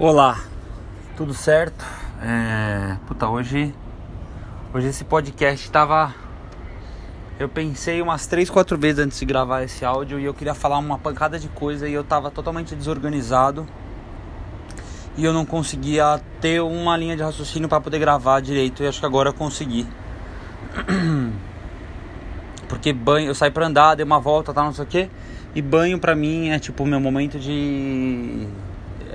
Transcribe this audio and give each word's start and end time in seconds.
Olá, 0.00 0.44
tudo 1.16 1.34
certo? 1.34 1.84
É... 2.22 2.96
Puta, 3.08 3.28
hoje, 3.28 3.74
hoje 4.72 4.86
esse 4.86 5.02
podcast 5.02 5.68
tava. 5.72 6.14
Eu 7.36 7.48
pensei 7.48 8.00
umas 8.00 8.24
3, 8.28 8.48
4 8.48 8.78
vezes 8.78 9.04
antes 9.04 9.18
de 9.18 9.24
gravar 9.24 9.64
esse 9.64 9.84
áudio 9.84 10.20
e 10.20 10.24
eu 10.24 10.32
queria 10.32 10.54
falar 10.54 10.78
uma 10.78 10.98
pancada 10.98 11.36
de 11.36 11.48
coisa 11.48 11.88
e 11.88 11.94
eu 11.94 12.04
tava 12.04 12.30
totalmente 12.30 12.76
desorganizado 12.76 13.66
e 15.16 15.24
eu 15.24 15.32
não 15.32 15.44
conseguia 15.44 16.20
ter 16.40 16.62
uma 16.62 16.96
linha 16.96 17.16
de 17.16 17.24
raciocínio 17.24 17.68
para 17.68 17.80
poder 17.80 17.98
gravar 17.98 18.38
direito 18.38 18.84
e 18.84 18.86
acho 18.86 19.00
que 19.00 19.06
agora 19.06 19.30
eu 19.30 19.34
consegui. 19.34 19.84
Porque 22.68 22.92
banho, 22.92 23.26
eu 23.26 23.34
saio 23.34 23.50
pra 23.50 23.66
andar, 23.66 23.96
dei 23.96 24.06
uma 24.06 24.20
volta, 24.20 24.54
tá, 24.54 24.62
não 24.62 24.72
sei 24.72 24.84
o 24.84 24.86
que, 24.86 25.10
e 25.56 25.60
banho 25.60 25.98
pra 25.98 26.14
mim 26.14 26.50
é 26.50 26.60
tipo 26.60 26.84
o 26.84 26.86
meu 26.86 27.00
momento 27.00 27.36
de 27.36 28.46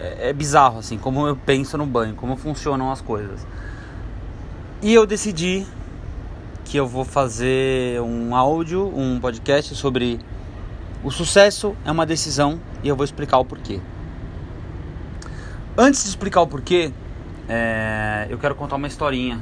é, 0.04 0.30
é 0.30 0.34
bizarro, 0.34 0.80
assim, 0.80 0.98
como 0.98 1.26
eu 1.26 1.36
penso 1.36 1.78
no 1.78 1.86
banho, 1.86 2.14
como 2.16 2.36
funcionam 2.36 2.92
as 2.92 3.02
coisas. 3.02 3.48
E 4.82 4.94
eu 4.94 5.06
decidi 5.08 5.66
que 6.66 6.76
eu 6.78 6.86
vou 6.86 7.06
fazer 7.06 8.02
um 8.02 8.36
áudio, 8.36 8.92
um 8.96 9.20
podcast 9.20 9.74
sobre 9.76 10.20
o 11.04 11.12
sucesso 11.12 11.76
é 11.86 11.92
uma 11.92 12.06
decisão 12.06 12.60
e 12.84 12.88
eu 12.88 12.96
vou 12.96 13.04
explicar 13.04 13.38
o 13.38 13.46
porquê. 13.46 13.80
Antes 15.78 16.04
de 16.04 16.10
explicar 16.10 16.42
o 16.42 16.48
porquê, 16.48 16.92
é, 17.48 18.28
eu 18.30 18.38
quero 18.38 18.56
contar 18.56 18.76
uma 18.76 18.88
historinha 18.88 19.40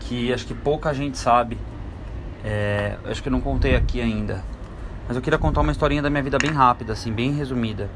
que 0.00 0.32
acho 0.32 0.46
que 0.46 0.54
pouca 0.54 0.92
gente 0.94 1.18
sabe. 1.18 1.58
É, 2.44 2.96
acho 3.04 3.22
que 3.22 3.28
eu 3.28 3.32
não 3.32 3.40
contei 3.40 3.74
aqui 3.74 4.00
ainda. 4.00 4.42
Mas 5.06 5.16
eu 5.16 5.22
queria 5.22 5.38
contar 5.38 5.60
uma 5.60 5.72
historinha 5.72 6.02
da 6.02 6.10
minha 6.10 6.22
vida 6.22 6.38
bem 6.38 6.50
rápida, 6.50 6.92
assim, 6.92 7.12
bem 7.12 7.32
resumida. 7.32 7.90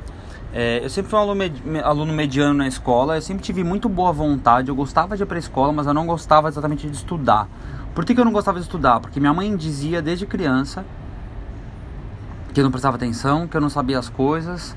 É, 0.53 0.85
eu 0.85 0.91
sempre 0.91 1.11
fui 1.11 1.19
um 1.19 1.23
aluno, 1.23 1.37
med 1.37 1.81
aluno, 1.85 2.13
mediano 2.13 2.55
na 2.55 2.67
escola, 2.67 3.17
eu 3.17 3.23
sempre 3.23 3.43
tive 3.43 3.63
muito 3.63 3.89
boa 3.89 4.13
vontade, 4.13 4.69
eu 4.69 4.75
gostava 4.75 5.17
de 5.17 5.23
ir 5.23 5.27
para 5.27 5.39
escola, 5.39 5.73
mas 5.73 5.87
eu 5.87 5.95
não 5.95 6.07
gostava 6.07 6.49
exatamente 6.49 6.89
de 6.89 6.97
estudar. 6.97 7.49
Por 7.95 8.05
que, 8.05 8.15
que 8.15 8.21
eu 8.21 8.25
não 8.25 8.33
gostava 8.33 8.59
de 8.59 8.65
estudar? 8.65 8.99
Porque 8.99 9.21
minha 9.21 9.33
mãe 9.33 9.55
dizia 9.57 10.03
desde 10.03 10.27
criança 10.27 10.85
que 12.53 12.59
eu 12.59 12.65
não 12.65 12.71
prestava 12.71 12.97
atenção, 12.97 13.47
que 13.47 13.57
eu 13.57 13.61
não 13.61 13.71
sabia 13.71 13.97
as 13.97 14.09
coisas, 14.09 14.77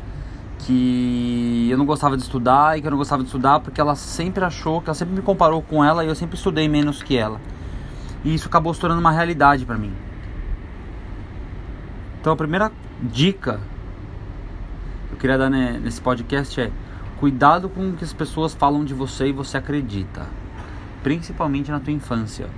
que 0.59 1.67
eu 1.71 1.77
não 1.77 1.85
gostava 1.85 2.15
de 2.15 2.21
estudar 2.21 2.77
e 2.77 2.81
que 2.81 2.87
eu 2.87 2.91
não 2.91 2.97
gostava 2.97 3.23
de 3.23 3.27
estudar 3.27 3.59
porque 3.59 3.81
ela 3.81 3.95
sempre 3.95 4.45
achou, 4.45 4.79
que 4.79 4.89
ela 4.89 4.95
sempre 4.95 5.15
me 5.15 5.21
comparou 5.21 5.61
com 5.61 5.83
ela 5.83 6.03
e 6.03 6.07
eu 6.07 6.15
sempre 6.15 6.35
estudei 6.35 6.69
menos 6.69 7.01
que 7.01 7.17
ela. 7.17 7.41
E 8.23 8.33
isso 8.33 8.47
acabou 8.47 8.73
se 8.73 8.79
tornando 8.79 9.01
uma 9.01 9.11
realidade 9.11 9.65
para 9.65 9.77
mim. 9.77 9.93
Então 12.21 12.31
a 12.31 12.35
primeira 12.35 12.71
dica 13.01 13.59
eu 15.13 15.17
queria 15.17 15.37
dar 15.37 15.49
nesse 15.49 16.01
podcast 16.01 16.59
é 16.59 16.71
cuidado 17.17 17.69
com 17.69 17.89
o 17.89 17.93
que 17.93 18.03
as 18.03 18.11
pessoas 18.11 18.53
falam 18.53 18.83
de 18.83 18.93
você 18.93 19.27
e 19.27 19.31
você 19.31 19.57
acredita, 19.57 20.25
principalmente 21.03 21.69
na 21.69 21.79
tua 21.79 21.93
infância, 21.93 22.49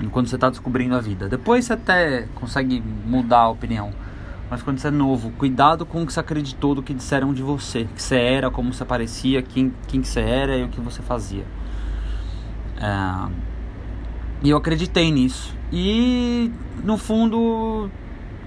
enquanto 0.00 0.28
você 0.28 0.34
está 0.34 0.50
descobrindo 0.50 0.94
a 0.94 1.00
vida. 1.00 1.28
Depois 1.28 1.64
você 1.64 1.72
até 1.72 2.28
consegue 2.34 2.82
mudar 3.06 3.40
a 3.40 3.48
opinião, 3.48 3.92
mas 4.50 4.62
quando 4.62 4.78
você 4.78 4.88
é 4.88 4.90
novo, 4.90 5.30
cuidado 5.30 5.86
com 5.86 6.02
o 6.02 6.06
que 6.06 6.12
você 6.12 6.20
acreditou 6.20 6.74
do 6.74 6.82
que 6.82 6.92
disseram 6.92 7.32
de 7.32 7.42
você, 7.42 7.88
que 7.94 8.02
você 8.02 8.16
era, 8.16 8.50
como 8.50 8.72
você 8.72 8.84
parecia, 8.84 9.40
quem, 9.40 9.72
quem 9.88 10.02
que 10.02 10.08
você 10.08 10.20
era 10.20 10.56
e 10.56 10.64
o 10.64 10.68
que 10.68 10.80
você 10.80 11.00
fazia. 11.00 11.46
É... 12.76 13.52
E 14.42 14.50
eu 14.50 14.56
acreditei 14.58 15.10
nisso. 15.10 15.56
E 15.72 16.52
no 16.84 16.98
fundo 16.98 17.90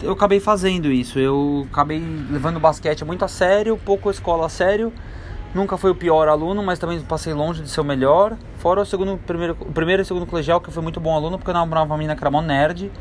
eu 0.02 0.12
acabei 0.12 0.40
fazendo 0.40 0.92
isso. 0.92 1.20
Eu 1.20 1.68
acabei 1.72 2.00
levando 2.30 2.58
o 2.58 2.60
basquete 2.60 3.04
muito 3.06 3.24
a 3.26 3.28
sério, 3.28 3.80
pouco 3.84 4.10
a 4.10 4.12
escola 4.12 4.46
a 4.46 4.50
sério. 4.50 4.92
Nunca 5.54 5.78
fui 5.78 5.90
o 5.90 5.96
pior 5.96 6.28
aluno, 6.28 6.62
mas 6.62 6.78
também 6.78 7.00
passei 7.02 7.34
longe 7.34 7.62
de 7.62 7.70
ser 7.70 7.80
o 7.80 7.84
melhor. 7.84 8.36
Fora 8.58 8.82
o 8.82 8.86
segundo, 8.86 9.18
primeiro, 9.26 9.56
o 9.62 9.72
primeiro 9.72 10.02
e 10.02 10.06
segundo 10.06 10.26
colegial, 10.26 10.60
que 10.60 10.68
eu 10.68 10.74
fui 10.74 10.84
muito 10.84 11.00
bom 11.00 11.16
aluno, 11.16 11.38
porque 11.38 11.50
eu 11.50 11.54
namorava 11.54 11.86
uma 11.86 11.98
menina 11.98 12.16
que 12.16 12.22
era 12.22 12.30
mó 12.30 12.42
nerd. 12.42 12.92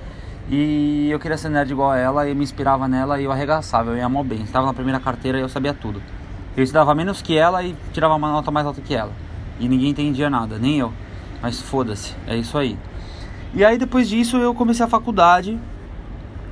E 0.48 1.08
eu 1.10 1.19
queria 1.19 1.36
ser 1.36 1.48
nerd 1.48 1.72
igual 1.72 1.91
a 1.91 1.98
ela, 1.98 2.28
e 2.28 2.34
me 2.34 2.44
inspirava 2.44 2.86
nela 2.86 3.20
e 3.20 3.24
eu 3.24 3.32
arregaçava, 3.32 3.90
eu 3.90 3.96
ia 3.96 4.08
mó 4.08 4.22
bem. 4.22 4.42
Estava 4.42 4.66
na 4.66 4.74
primeira 4.74 5.00
carteira 5.00 5.38
e 5.38 5.40
eu 5.40 5.48
sabia 5.48 5.74
tudo. 5.74 6.00
Eu 6.56 6.62
estudava 6.62 6.94
menos 6.94 7.20
que 7.20 7.36
ela 7.36 7.62
e 7.64 7.74
tirava 7.92 8.14
uma 8.14 8.30
nota 8.30 8.50
mais 8.52 8.64
alta 8.64 8.80
que 8.80 8.94
ela. 8.94 9.10
E 9.58 9.69
ninguém 9.69 9.90
entendia 9.90 10.30
nada, 10.30 10.56
nem 10.56 10.78
eu. 10.78 10.92
Mas 11.42 11.60
foda-se, 11.60 12.14
é 12.26 12.36
isso 12.36 12.56
aí. 12.56 12.78
E 13.52 13.64
aí 13.64 13.76
depois 13.78 14.08
disso 14.08 14.36
eu 14.36 14.54
comecei 14.54 14.84
a 14.84 14.88
faculdade 14.88 15.58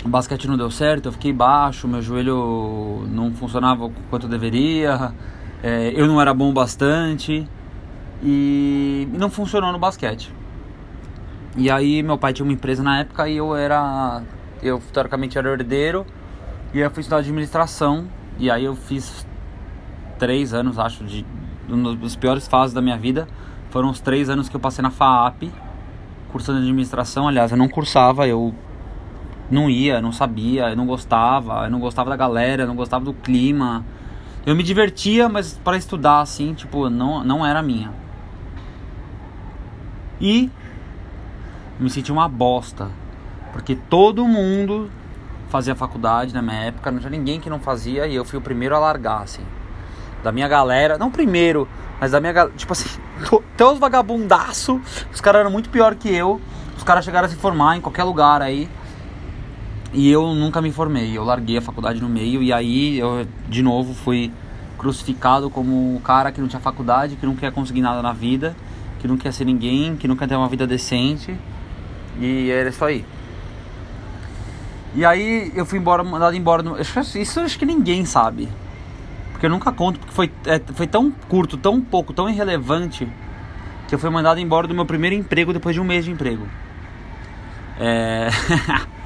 o 0.05 0.09
basquete 0.09 0.49
não 0.49 0.57
deu 0.57 0.71
certo, 0.71 1.07
eu 1.07 1.13
fiquei 1.13 1.33
baixo, 1.33 1.87
meu 1.87 2.03
joelho 2.03 3.07
não 3.09 3.33
funcionava 3.33 3.91
quanto 4.11 4.27
deveria, 4.27 5.13
é, 5.63 5.93
eu 5.95 6.07
não 6.07 6.21
era 6.21 6.35
bom 6.35 6.53
bastante 6.53 7.49
e 8.23 9.09
não 9.13 9.31
funcionou 9.31 9.73
no 9.73 9.79
basquete. 9.79 10.33
E 11.57 11.71
aí 11.71 12.03
meu 12.03 12.19
pai 12.19 12.33
tinha 12.33 12.45
uma 12.45 12.53
empresa 12.53 12.83
na 12.83 13.01
época 13.01 13.29
e 13.29 13.37
eu 13.37 13.55
era, 13.55 14.23
eu 14.63 14.83
teoricamente 14.93 15.39
era 15.39 15.51
herdeiro 15.51 16.05
e 16.75 16.81
eu 16.81 16.91
fui 16.91 17.03
estudar 17.03 17.19
administração 17.19 18.07
e 18.39 18.51
aí 18.51 18.65
eu 18.65 18.75
fiz 18.75 19.27
três 20.19 20.53
anos, 20.53 20.79
acho, 20.79 21.05
de 21.05 21.25
uma 21.69 21.95
das 21.95 22.17
piores 22.17 22.49
fases 22.49 22.75
da 22.75 22.81
minha 22.81 22.97
vida 22.97 23.29
foram 23.71 23.89
os 23.91 24.01
três 24.01 24.29
anos 24.29 24.49
que 24.49 24.57
eu 24.57 24.61
passei 24.61 24.83
na 24.83 24.91
FAAP 24.91 25.45
cursando 26.31 26.59
administração. 26.59 27.29
Aliás, 27.29 27.51
eu 27.51 27.57
não 27.57 27.69
cursava, 27.69 28.27
eu 28.27 28.55
não 29.53 29.69
ia, 29.69 30.01
não 30.01 30.11
sabia, 30.11 30.75
não 30.75 30.87
gostava, 30.87 31.69
não 31.69 31.79
gostava 31.79 32.09
da 32.09 32.17
galera, 32.17 32.67
não 32.67 32.75
gostava 32.75 33.05
do 33.05 33.13
clima. 33.13 33.85
Eu 34.47 34.57
me 34.57 34.63
divertia, 34.63 35.29
mas 35.29 35.53
para 35.63 35.77
estudar 35.77 36.21
assim, 36.21 36.55
tipo, 36.55 36.89
não, 36.89 37.23
não 37.23 37.45
era 37.45 37.63
minha. 37.63 37.93
E 40.19 40.51
me 41.79 41.91
senti 41.91 42.11
uma 42.11 42.29
bosta, 42.29 42.89
porque 43.53 43.77
todo 43.77 44.27
mundo 44.27 44.91
fazia 45.51 45.75
faculdade 45.75 46.33
na 46.33 46.41
minha 46.41 46.57
época, 46.65 46.91
não 46.91 46.99
tinha 46.99 47.11
ninguém 47.11 47.39
que 47.39 47.51
não 47.51 47.61
fazia 47.61 48.07
e 48.07 48.15
eu 48.15 48.25
fui 48.25 48.39
o 48.39 48.43
primeiro 48.43 48.75
a 48.75 48.79
largar, 48.79 49.23
assim. 49.23 49.43
Da 50.25 50.33
minha 50.33 50.49
galera, 50.49 50.97
não 50.97 51.11
primeiro, 51.11 51.69
mas 52.01 52.13
da 52.13 52.21
minha 52.21 52.33
galera, 52.33 52.57
tipo 52.57 52.73
assim, 52.73 52.89
até 53.55 53.67
os 53.67 53.79
vagabundaço, 53.79 54.81
os 55.13 55.21
caras 55.21 55.41
eram 55.41 55.51
muito 55.51 55.69
pior 55.69 55.95
que 55.95 56.09
eu, 56.09 56.41
os 56.75 56.83
caras 56.83 57.05
chegaram 57.05 57.27
a 57.27 57.29
se 57.29 57.37
formar 57.37 57.77
em 57.77 57.81
qualquer 57.83 58.05
lugar 58.05 58.41
aí. 58.41 58.67
E 59.93 60.11
eu 60.11 60.35
nunca 60.35 60.63
me 60.63 60.73
formei, 60.73 61.17
eu 61.17 61.23
larguei 61.23 61.59
a 61.59 61.61
faculdade 61.61 62.01
no 62.01 62.09
meio 62.09 62.43
e 62.43 62.51
aí 62.51 62.99
eu 62.99 63.27
de 63.49 63.63
novo 63.63 63.93
fui 63.93 64.33
crucificado 64.79 65.51
como 65.51 65.95
o 65.97 66.01
cara 66.01 66.33
que 66.33 66.41
não 66.41 66.49
tinha 66.49 66.61
faculdade, 66.61 67.17
que 67.17 67.27
não 67.27 67.37
quer 67.37 67.53
conseguir 67.53 67.83
nada 67.83 68.01
na 68.01 68.13
vida, 68.13 68.57
que 68.99 69.07
não 69.07 69.19
quer 69.19 69.33
ser 69.33 69.45
ninguém, 69.45 69.97
que 69.97 70.09
quer 70.17 70.27
ter 70.27 70.35
uma 70.35 70.49
vida 70.49 70.67
decente. 70.67 71.37
E 72.19 72.51
era 72.51 72.71
isso 72.71 72.85
aí. 72.85 73.05
E 74.95 75.05
aí 75.05 75.53
eu 75.55 75.65
fui 75.67 75.79
embora, 75.79 76.03
mandado 76.03 76.35
embora. 76.37 76.63
No, 76.63 76.79
isso 76.79 77.41
acho 77.41 77.59
que 77.59 77.67
ninguém 77.67 78.05
sabe. 78.05 78.49
Porque 79.33 79.47
eu 79.47 79.51
nunca 79.51 79.73
conto, 79.73 79.99
porque 79.99 80.15
foi, 80.15 80.33
é, 80.47 80.59
foi 80.75 80.87
tão 80.87 81.11
curto, 81.29 81.57
tão 81.57 81.81
pouco, 81.81 82.13
tão 82.13 82.29
irrelevante, 82.29 83.09
que 83.89 83.95
eu 83.95 83.99
fui 83.99 84.09
mandado 84.11 84.41
embora 84.41 84.67
do 84.67 84.75
meu 84.75 84.87
primeiro 84.87 85.17
emprego 85.17 85.53
depois 85.53 85.75
de 85.75 85.81
um 85.81 85.85
mês 85.85 86.05
de 86.05 86.11
emprego. 86.11 86.47
É. 87.79 88.29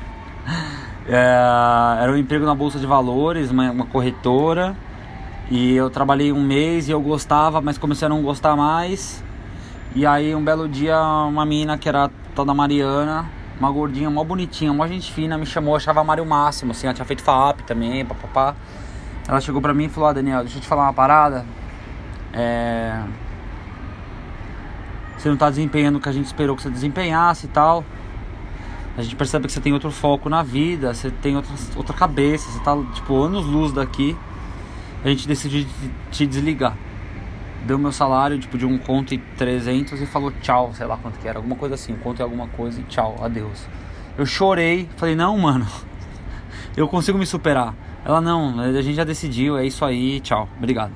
É, 1.08 2.02
era 2.02 2.10
um 2.10 2.16
emprego 2.16 2.44
na 2.44 2.54
Bolsa 2.54 2.80
de 2.80 2.86
Valores, 2.86 3.52
uma, 3.52 3.70
uma, 3.70 3.86
corretora. 3.86 4.76
E 5.48 5.72
eu 5.74 5.88
trabalhei 5.88 6.32
um 6.32 6.42
mês 6.42 6.88
e 6.88 6.90
eu 6.90 7.00
gostava, 7.00 7.60
mas 7.60 7.78
comecei 7.78 8.06
a 8.06 8.08
não 8.08 8.22
gostar 8.22 8.56
mais. 8.56 9.22
E 9.94 10.04
aí 10.04 10.34
um 10.34 10.42
belo 10.42 10.68
dia 10.68 11.00
uma 11.00 11.46
menina 11.46 11.78
que 11.78 11.88
era 11.88 12.10
toda 12.34 12.52
Mariana, 12.52 13.24
uma 13.60 13.70
gordinha, 13.70 14.10
mó 14.10 14.24
bonitinha, 14.24 14.72
mó 14.72 14.84
gente 14.88 15.12
fina, 15.12 15.38
me 15.38 15.46
chamou, 15.46 15.76
achava 15.76 16.00
a 16.00 16.04
Mário 16.04 16.26
máximo, 16.26 16.72
assim, 16.72 16.88
ela 16.88 16.94
tinha 16.94 17.04
feito 17.04 17.22
FAP 17.22 17.60
também, 17.60 18.04
papapá. 18.04 18.56
Ela 19.28 19.40
chegou 19.40 19.62
pra 19.62 19.72
mim 19.72 19.84
e 19.84 19.88
falou, 19.88 20.08
ah, 20.08 20.12
Daniel, 20.12 20.40
deixa 20.40 20.58
eu 20.58 20.62
te 20.62 20.66
falar 20.66 20.82
uma 20.82 20.92
parada. 20.92 21.46
É... 22.32 23.00
Você 25.16 25.28
não 25.28 25.36
tá 25.36 25.48
desempenhando 25.48 25.96
o 25.96 26.00
que 26.00 26.08
a 26.08 26.12
gente 26.12 26.26
esperou 26.26 26.56
que 26.56 26.62
você 26.62 26.70
desempenhasse 26.70 27.46
e 27.46 27.48
tal 27.48 27.84
a 28.96 29.02
gente 29.02 29.14
percebe 29.14 29.46
que 29.46 29.52
você 29.52 29.60
tem 29.60 29.74
outro 29.74 29.90
foco 29.90 30.28
na 30.30 30.42
vida, 30.42 30.94
você 30.94 31.10
tem 31.10 31.36
outra, 31.36 31.52
outra 31.76 31.94
cabeça, 31.94 32.50
você 32.50 32.60
tá 32.60 32.74
tipo 32.94 33.22
anos 33.22 33.44
luz 33.44 33.70
daqui. 33.72 34.16
A 35.04 35.08
gente 35.08 35.28
decidiu 35.28 35.66
te 36.10 36.26
desligar. 36.26 36.76
Deu 37.66 37.78
meu 37.78 37.92
salário 37.92 38.38
tipo 38.38 38.56
de 38.56 38.64
um 38.64 38.78
conto 38.78 39.12
e 39.12 39.18
300 39.18 40.00
e 40.00 40.06
falou 40.06 40.32
tchau, 40.40 40.72
sei 40.72 40.86
lá 40.86 40.96
quanto 40.96 41.18
que 41.18 41.28
era, 41.28 41.38
alguma 41.38 41.56
coisa 41.56 41.74
assim, 41.74 41.94
conto 41.96 42.20
e 42.20 42.22
alguma 42.22 42.46
coisa 42.48 42.80
e 42.80 42.84
tchau, 42.84 43.16
adeus. 43.20 43.66
Eu 44.16 44.24
chorei, 44.24 44.88
falei: 44.96 45.14
"Não, 45.14 45.36
mano. 45.36 45.66
Eu 46.74 46.88
consigo 46.88 47.18
me 47.18 47.26
superar". 47.26 47.74
Ela 48.04 48.20
não, 48.20 48.60
a 48.60 48.80
gente 48.80 48.94
já 48.94 49.04
decidiu, 49.04 49.58
é 49.58 49.66
isso 49.66 49.84
aí, 49.84 50.20
tchau. 50.20 50.48
Obrigado. 50.56 50.92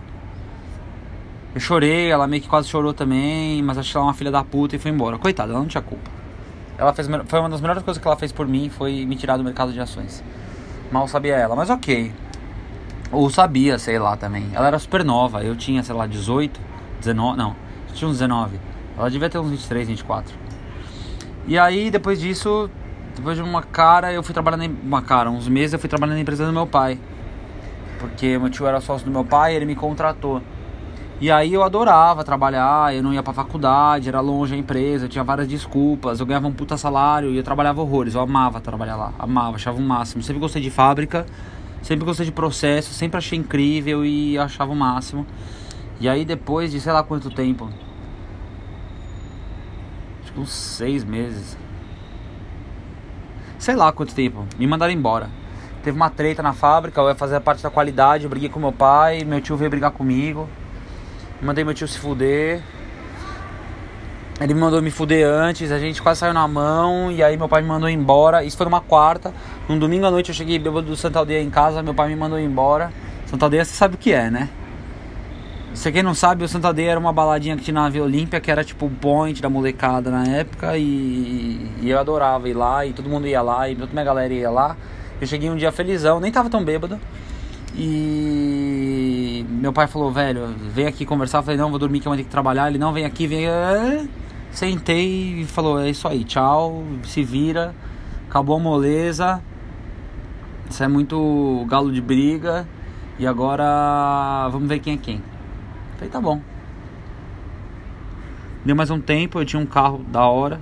Eu 1.52 1.60
chorei, 1.60 2.08
ela 2.08 2.26
meio 2.28 2.40
que 2.40 2.48
quase 2.48 2.68
chorou 2.68 2.94
também, 2.94 3.60
mas 3.62 3.76
achei 3.76 3.98
ela 3.98 4.06
uma 4.06 4.14
filha 4.14 4.30
da 4.30 4.44
puta 4.44 4.76
e 4.76 4.78
foi 4.78 4.90
embora. 4.92 5.18
Coitada, 5.18 5.52
ela 5.52 5.60
não 5.60 5.66
tinha 5.66 5.82
culpa. 5.82 6.19
Ela 6.80 6.94
fez, 6.94 7.06
foi 7.26 7.40
uma 7.40 7.50
das 7.50 7.60
melhores 7.60 7.82
coisas 7.82 8.00
que 8.00 8.08
ela 8.08 8.16
fez 8.16 8.32
por 8.32 8.48
mim 8.48 8.70
foi 8.70 9.04
me 9.04 9.14
tirar 9.14 9.36
do 9.36 9.44
mercado 9.44 9.70
de 9.70 9.78
ações. 9.78 10.24
Mal 10.90 11.06
sabia 11.06 11.36
ela, 11.36 11.54
mas 11.54 11.68
ok. 11.68 12.10
Ou 13.12 13.28
sabia, 13.28 13.78
sei 13.78 13.98
lá 13.98 14.16
também. 14.16 14.48
Ela 14.54 14.68
era 14.68 14.78
super 14.78 15.04
nova, 15.04 15.44
eu 15.44 15.54
tinha, 15.54 15.82
sei 15.82 15.94
lá, 15.94 16.06
18, 16.06 16.58
19, 17.00 17.36
não, 17.36 17.54
tinha 17.92 18.08
uns 18.08 18.14
19. 18.14 18.58
Ela 18.96 19.10
devia 19.10 19.28
ter 19.28 19.38
uns 19.38 19.50
23, 19.50 19.88
24. 19.88 20.34
E 21.46 21.58
aí, 21.58 21.90
depois 21.90 22.18
disso, 22.18 22.70
depois 23.14 23.36
de 23.36 23.42
uma 23.42 23.62
cara, 23.62 24.10
eu 24.10 24.22
fui 24.22 24.32
trabalhando 24.32 24.64
em 24.64 24.78
uma 24.82 25.02
cara, 25.02 25.30
uns 25.30 25.48
meses 25.48 25.74
eu 25.74 25.78
fui 25.78 25.88
trabalhando 25.88 26.14
na 26.14 26.22
empresa 26.22 26.46
do 26.46 26.52
meu 26.52 26.66
pai. 26.66 26.98
Porque 27.98 28.38
meu 28.38 28.48
tio 28.48 28.66
era 28.66 28.80
sócio 28.80 29.04
do 29.04 29.12
meu 29.12 29.24
pai, 29.24 29.54
ele 29.54 29.66
me 29.66 29.74
contratou. 29.74 30.40
E 31.20 31.30
aí 31.30 31.52
eu 31.52 31.62
adorava 31.62 32.24
trabalhar, 32.24 32.94
eu 32.94 33.02
não 33.02 33.12
ia 33.12 33.22
pra 33.22 33.34
faculdade, 33.34 34.08
era 34.08 34.20
longe 34.20 34.54
a 34.54 34.56
empresa, 34.56 35.06
tinha 35.06 35.22
várias 35.22 35.46
desculpas, 35.46 36.18
eu 36.18 36.24
ganhava 36.24 36.48
um 36.48 36.52
puta 36.52 36.78
salário 36.78 37.30
e 37.30 37.36
eu 37.36 37.42
trabalhava 37.42 37.82
horrores, 37.82 38.14
eu 38.14 38.22
amava 38.22 38.58
trabalhar 38.58 38.96
lá, 38.96 39.12
amava, 39.18 39.56
achava 39.56 39.76
o 39.76 39.82
máximo. 39.82 40.22
Sempre 40.22 40.40
gostei 40.40 40.62
de 40.62 40.70
fábrica, 40.70 41.26
sempre 41.82 42.06
gostei 42.06 42.24
de 42.24 42.32
processo, 42.32 42.94
sempre 42.94 43.18
achei 43.18 43.38
incrível 43.38 44.02
e 44.02 44.38
achava 44.38 44.72
o 44.72 44.74
máximo. 44.74 45.26
E 46.00 46.08
aí 46.08 46.24
depois 46.24 46.70
de 46.70 46.80
sei 46.80 46.90
lá 46.90 47.02
quanto 47.02 47.28
tempo, 47.28 47.68
acho 50.22 50.32
que 50.32 50.40
uns 50.40 50.50
seis 50.50 51.04
meses, 51.04 51.54
sei 53.58 53.76
lá 53.76 53.92
quanto 53.92 54.14
tempo, 54.14 54.46
me 54.58 54.66
mandaram 54.66 54.94
embora. 54.94 55.28
Teve 55.82 55.98
uma 55.98 56.08
treta 56.08 56.42
na 56.42 56.54
fábrica, 56.54 56.98
eu 56.98 57.08
ia 57.08 57.14
fazer 57.14 57.36
a 57.36 57.40
parte 57.42 57.62
da 57.62 57.68
qualidade, 57.68 58.24
eu 58.24 58.30
briguei 58.30 58.48
com 58.48 58.58
meu 58.58 58.72
pai, 58.72 59.22
meu 59.22 59.42
tio 59.42 59.54
veio 59.54 59.70
brigar 59.70 59.90
comigo. 59.90 60.48
Mandei 61.42 61.64
meu 61.64 61.72
tio 61.72 61.88
se 61.88 61.98
fuder. 61.98 62.60
Ele 64.40 64.54
me 64.54 64.60
mandou 64.60 64.80
me 64.80 64.90
fuder 64.90 65.26
antes, 65.26 65.70
a 65.70 65.78
gente 65.78 66.00
quase 66.00 66.20
saiu 66.20 66.32
na 66.32 66.48
mão 66.48 67.12
e 67.12 67.22
aí 67.22 67.36
meu 67.36 67.48
pai 67.48 67.60
me 67.60 67.68
mandou 67.68 67.88
embora. 67.88 68.42
Isso 68.42 68.56
foi 68.56 68.64
numa 68.64 68.80
quarta. 68.80 69.34
Num 69.68 69.78
domingo 69.78 70.06
à 70.06 70.10
noite 70.10 70.30
eu 70.30 70.34
cheguei 70.34 70.58
bêbado 70.58 70.86
do 70.86 70.96
Santa 70.96 71.18
Aldeia 71.18 71.42
em 71.42 71.50
casa, 71.50 71.82
meu 71.82 71.94
pai 71.94 72.08
me 72.08 72.16
mandou 72.16 72.38
embora. 72.38 72.90
Santa 73.26 73.46
Aldeia 73.46 73.64
você 73.64 73.74
sabe 73.74 73.96
o 73.96 73.98
que 73.98 74.12
é, 74.12 74.30
né? 74.30 74.48
Se 75.74 75.92
quem 75.92 76.02
não 76.02 76.14
sabe, 76.14 76.42
o 76.42 76.48
Santa 76.48 76.68
Aldeia 76.68 76.92
era 76.92 77.00
uma 77.00 77.12
baladinha 77.12 77.56
que 77.56 77.62
tinha 77.62 77.74
na 77.74 77.88
Via 77.88 78.02
Olímpia, 78.02 78.40
que 78.40 78.50
era 78.50 78.64
tipo 78.64 78.86
o 78.86 78.90
point 78.90 79.40
da 79.40 79.48
molecada 79.48 80.10
na 80.10 80.24
época 80.26 80.76
e, 80.76 81.70
e 81.80 81.90
eu 81.90 81.98
adorava 81.98 82.48
ir 82.48 82.54
lá 82.54 82.84
e 82.84 82.92
todo 82.92 83.08
mundo 83.08 83.26
ia 83.26 83.40
lá 83.40 83.68
e 83.68 83.76
toda 83.76 83.92
minha 83.92 84.04
galera 84.04 84.32
ia 84.32 84.50
lá. 84.50 84.76
Eu 85.20 85.26
cheguei 85.26 85.48
um 85.48 85.56
dia 85.56 85.70
felizão, 85.70 86.18
nem 86.18 86.32
tava 86.32 86.50
tão 86.50 86.64
bêbado. 86.64 86.98
E 87.76 88.59
meu 89.44 89.72
pai 89.72 89.86
falou, 89.86 90.10
velho, 90.10 90.48
vem 90.72 90.86
aqui 90.86 91.04
conversar. 91.04 91.38
Eu 91.38 91.42
falei, 91.42 91.58
não, 91.58 91.70
vou 91.70 91.78
dormir 91.78 92.00
que 92.00 92.08
eu 92.08 92.10
vou 92.10 92.16
ter 92.16 92.24
que 92.24 92.30
trabalhar. 92.30 92.68
Ele, 92.68 92.78
não, 92.78 92.92
vem 92.92 93.04
aqui, 93.04 93.26
vem. 93.26 93.46
Sentei 94.50 95.40
e 95.40 95.44
falou, 95.44 95.80
é 95.80 95.90
isso 95.90 96.08
aí, 96.08 96.24
tchau, 96.24 96.82
se 97.04 97.22
vira, 97.22 97.74
acabou 98.28 98.56
a 98.56 98.58
moleza. 98.58 99.40
Isso 100.68 100.82
é 100.82 100.88
muito 100.88 101.64
galo 101.68 101.92
de 101.92 102.00
briga. 102.00 102.66
E 103.18 103.26
agora 103.26 104.48
vamos 104.50 104.68
ver 104.68 104.78
quem 104.78 104.94
é 104.94 104.96
quem. 104.96 105.16
Eu 105.16 105.94
falei, 105.96 106.08
tá 106.10 106.20
bom. 106.20 106.40
Deu 108.64 108.74
mais 108.74 108.90
um 108.90 109.00
tempo, 109.00 109.38
eu 109.38 109.44
tinha 109.44 109.60
um 109.60 109.66
carro 109.66 110.04
da 110.08 110.24
hora. 110.24 110.60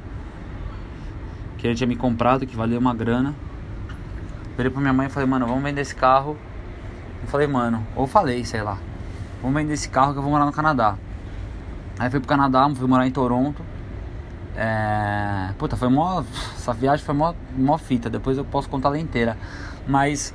Que 1.57 1.67
ele 1.67 1.75
tinha 1.75 1.87
me 1.87 1.97
comprado, 1.97 2.47
que 2.47 2.57
valia 2.57 2.79
uma 2.79 2.95
grana. 2.95 3.35
Virei 4.57 4.71
pra 4.71 4.81
minha 4.81 4.93
mãe 4.93 5.07
e 5.07 5.11
falei, 5.11 5.29
mano, 5.29 5.47
vamos 5.47 5.63
vender 5.63 5.81
esse 5.81 5.95
carro 5.95 6.37
eu 7.23 7.29
falei, 7.29 7.47
mano, 7.47 7.87
ou 7.97 8.07
falei, 8.07 8.45
sei 8.45 8.63
lá, 8.63 8.79
vamos 9.43 9.57
vender 9.61 9.75
esse 9.75 9.89
carro 9.89 10.13
que 10.13 10.19
eu 10.19 10.23
vou 10.23 10.31
morar 10.31 10.47
no 10.47 10.53
Canadá. 10.53 10.97
Aí 11.99 12.09
fui 12.11 12.21
pro 12.21 12.29
Canadá, 12.29 12.69
fui 12.75 12.87
morar 12.87 13.07
em 13.07 13.11
Toronto. 13.11 13.61
É... 14.57 15.53
Puta, 15.59 15.77
foi 15.77 15.89
mó. 15.89 16.23
Essa 16.57 16.73
viagem 16.73 17.05
foi 17.05 17.15
mó, 17.15 17.35
mó 17.57 17.77
fita, 17.77 18.09
depois 18.09 18.39
eu 18.39 18.45
posso 18.45 18.69
contar 18.69 18.89
ela 18.89 18.99
inteira. 18.99 19.37
Mas. 19.87 20.33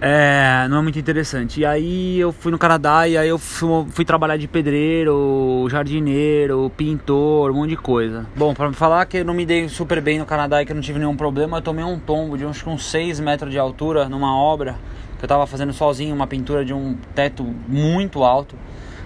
É, 0.00 0.68
não 0.70 0.78
é 0.78 0.82
muito 0.82 0.96
interessante. 0.96 1.60
E 1.60 1.66
aí 1.66 2.20
eu 2.20 2.30
fui 2.30 2.52
no 2.52 2.58
Canadá 2.58 3.08
e 3.08 3.18
aí 3.18 3.28
eu 3.28 3.36
fui, 3.36 3.86
fui, 3.90 4.04
trabalhar 4.04 4.36
de 4.36 4.46
pedreiro, 4.46 5.66
jardineiro, 5.68 6.70
pintor, 6.76 7.50
um 7.50 7.54
monte 7.54 7.70
de 7.70 7.76
coisa. 7.76 8.24
Bom, 8.36 8.54
para 8.54 8.72
falar 8.72 9.04
que 9.06 9.18
eu 9.18 9.24
não 9.24 9.34
me 9.34 9.44
dei 9.44 9.68
super 9.68 10.00
bem 10.00 10.20
no 10.20 10.24
Canadá 10.24 10.62
e 10.62 10.66
que 10.66 10.70
eu 10.70 10.76
não 10.76 10.82
tive 10.82 11.00
nenhum 11.00 11.16
problema, 11.16 11.58
eu 11.58 11.62
tomei 11.62 11.84
um 11.84 11.98
tombo 11.98 12.38
de 12.38 12.46
uns, 12.46 12.64
uns 12.64 12.88
6 12.88 13.18
metros 13.18 13.50
de 13.50 13.58
altura 13.58 14.08
numa 14.08 14.36
obra 14.36 14.76
que 15.18 15.24
eu 15.24 15.28
tava 15.28 15.46
fazendo 15.46 15.72
sozinho 15.72 16.14
uma 16.14 16.26
pintura 16.26 16.64
de 16.64 16.72
um 16.72 16.96
teto 17.14 17.44
muito 17.66 18.22
alto. 18.22 18.56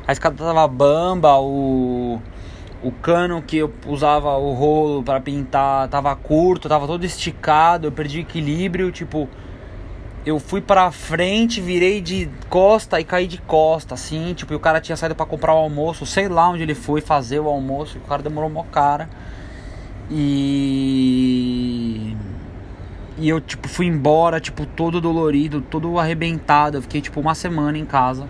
A 0.06 0.12
escada 0.12 0.36
tava 0.36 0.68
bamba, 0.68 1.38
o, 1.38 2.20
o 2.82 2.92
cano 2.92 3.40
que 3.40 3.56
eu 3.56 3.72
usava 3.86 4.36
o 4.36 4.52
rolo 4.52 5.02
para 5.02 5.20
pintar 5.20 5.88
tava 5.88 6.14
curto, 6.14 6.68
tava 6.68 6.86
todo 6.86 7.04
esticado, 7.04 7.86
eu 7.86 7.92
perdi 7.92 8.20
equilíbrio, 8.20 8.92
tipo, 8.92 9.28
eu 10.26 10.38
fui 10.38 10.60
para 10.60 10.90
frente, 10.90 11.60
virei 11.60 12.00
de 12.00 12.28
costa 12.48 13.00
e 13.00 13.04
caí 13.04 13.26
de 13.26 13.38
costa, 13.38 13.94
assim, 13.94 14.34
tipo, 14.34 14.52
e 14.52 14.56
o 14.56 14.60
cara 14.60 14.80
tinha 14.80 14.96
saído 14.96 15.14
para 15.14 15.26
comprar 15.26 15.54
o 15.54 15.58
almoço, 15.58 16.04
sei 16.04 16.28
lá 16.28 16.48
onde 16.48 16.62
ele 16.62 16.74
foi 16.74 17.00
fazer 17.00 17.40
o 17.40 17.48
almoço, 17.48 17.98
o 17.98 18.02
cara 18.02 18.22
demorou 18.22 18.50
uma 18.50 18.64
cara. 18.64 19.08
E 20.10 22.14
e 23.18 23.28
eu, 23.28 23.40
tipo, 23.40 23.68
fui 23.68 23.86
embora, 23.86 24.40
tipo, 24.40 24.64
todo 24.66 25.00
dolorido, 25.00 25.60
todo 25.60 25.98
arrebentado. 25.98 26.78
Eu 26.78 26.82
fiquei, 26.82 27.00
tipo, 27.00 27.20
uma 27.20 27.34
semana 27.34 27.76
em 27.78 27.84
casa. 27.84 28.28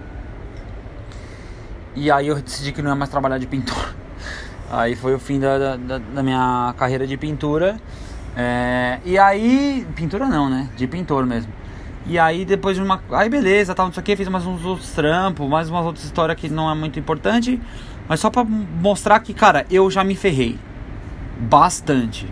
E 1.95 2.11
aí 2.11 2.29
eu 2.29 2.41
decidi 2.41 2.73
que 2.73 2.83
não 2.83 2.91
ia 2.91 2.97
mais 2.97 3.11
trabalhar 3.11 3.39
de 3.39 3.47
pintor. 3.47 3.95
Aí 4.71 4.97
foi 4.97 5.15
o 5.15 5.19
fim 5.19 5.39
da, 5.39 5.77
da, 5.77 5.99
da 5.99 6.23
minha 6.23 6.75
carreira 6.79 7.07
de 7.07 7.17
pintura. 7.19 7.77
É, 8.35 8.99
e 9.05 9.19
aí. 9.19 9.87
Pintura 9.95 10.27
não, 10.27 10.49
né? 10.49 10.71
De 10.75 10.87
pintor 10.87 11.27
mesmo. 11.27 11.53
E 12.07 12.19
aí 12.19 12.47
depois 12.47 12.77
de 12.77 12.83
uma. 12.83 13.03
Aí 13.11 13.29
beleza, 13.29 13.75
tal, 13.75 13.87
não 13.87 13.93
sei 13.93 14.01
o 14.01 14.05
que, 14.05 14.17
fiz 14.17 14.29
mais 14.29 14.47
uns 14.47 14.65
outros 14.65 14.91
trampos, 14.93 15.47
mais 15.47 15.69
umas 15.69 15.85
outras 15.85 16.05
histórias 16.07 16.39
que 16.39 16.49
não 16.49 16.71
é 16.71 16.75
muito 16.75 16.99
importante. 16.99 17.61
Mas 18.09 18.21
só 18.21 18.31
pra 18.31 18.45
mostrar 18.45 19.21
que, 19.21 19.35
cara, 19.35 19.67
eu 19.71 19.91
já 19.91 20.03
me 20.03 20.15
ferrei. 20.15 20.59
Bastante. 21.39 22.27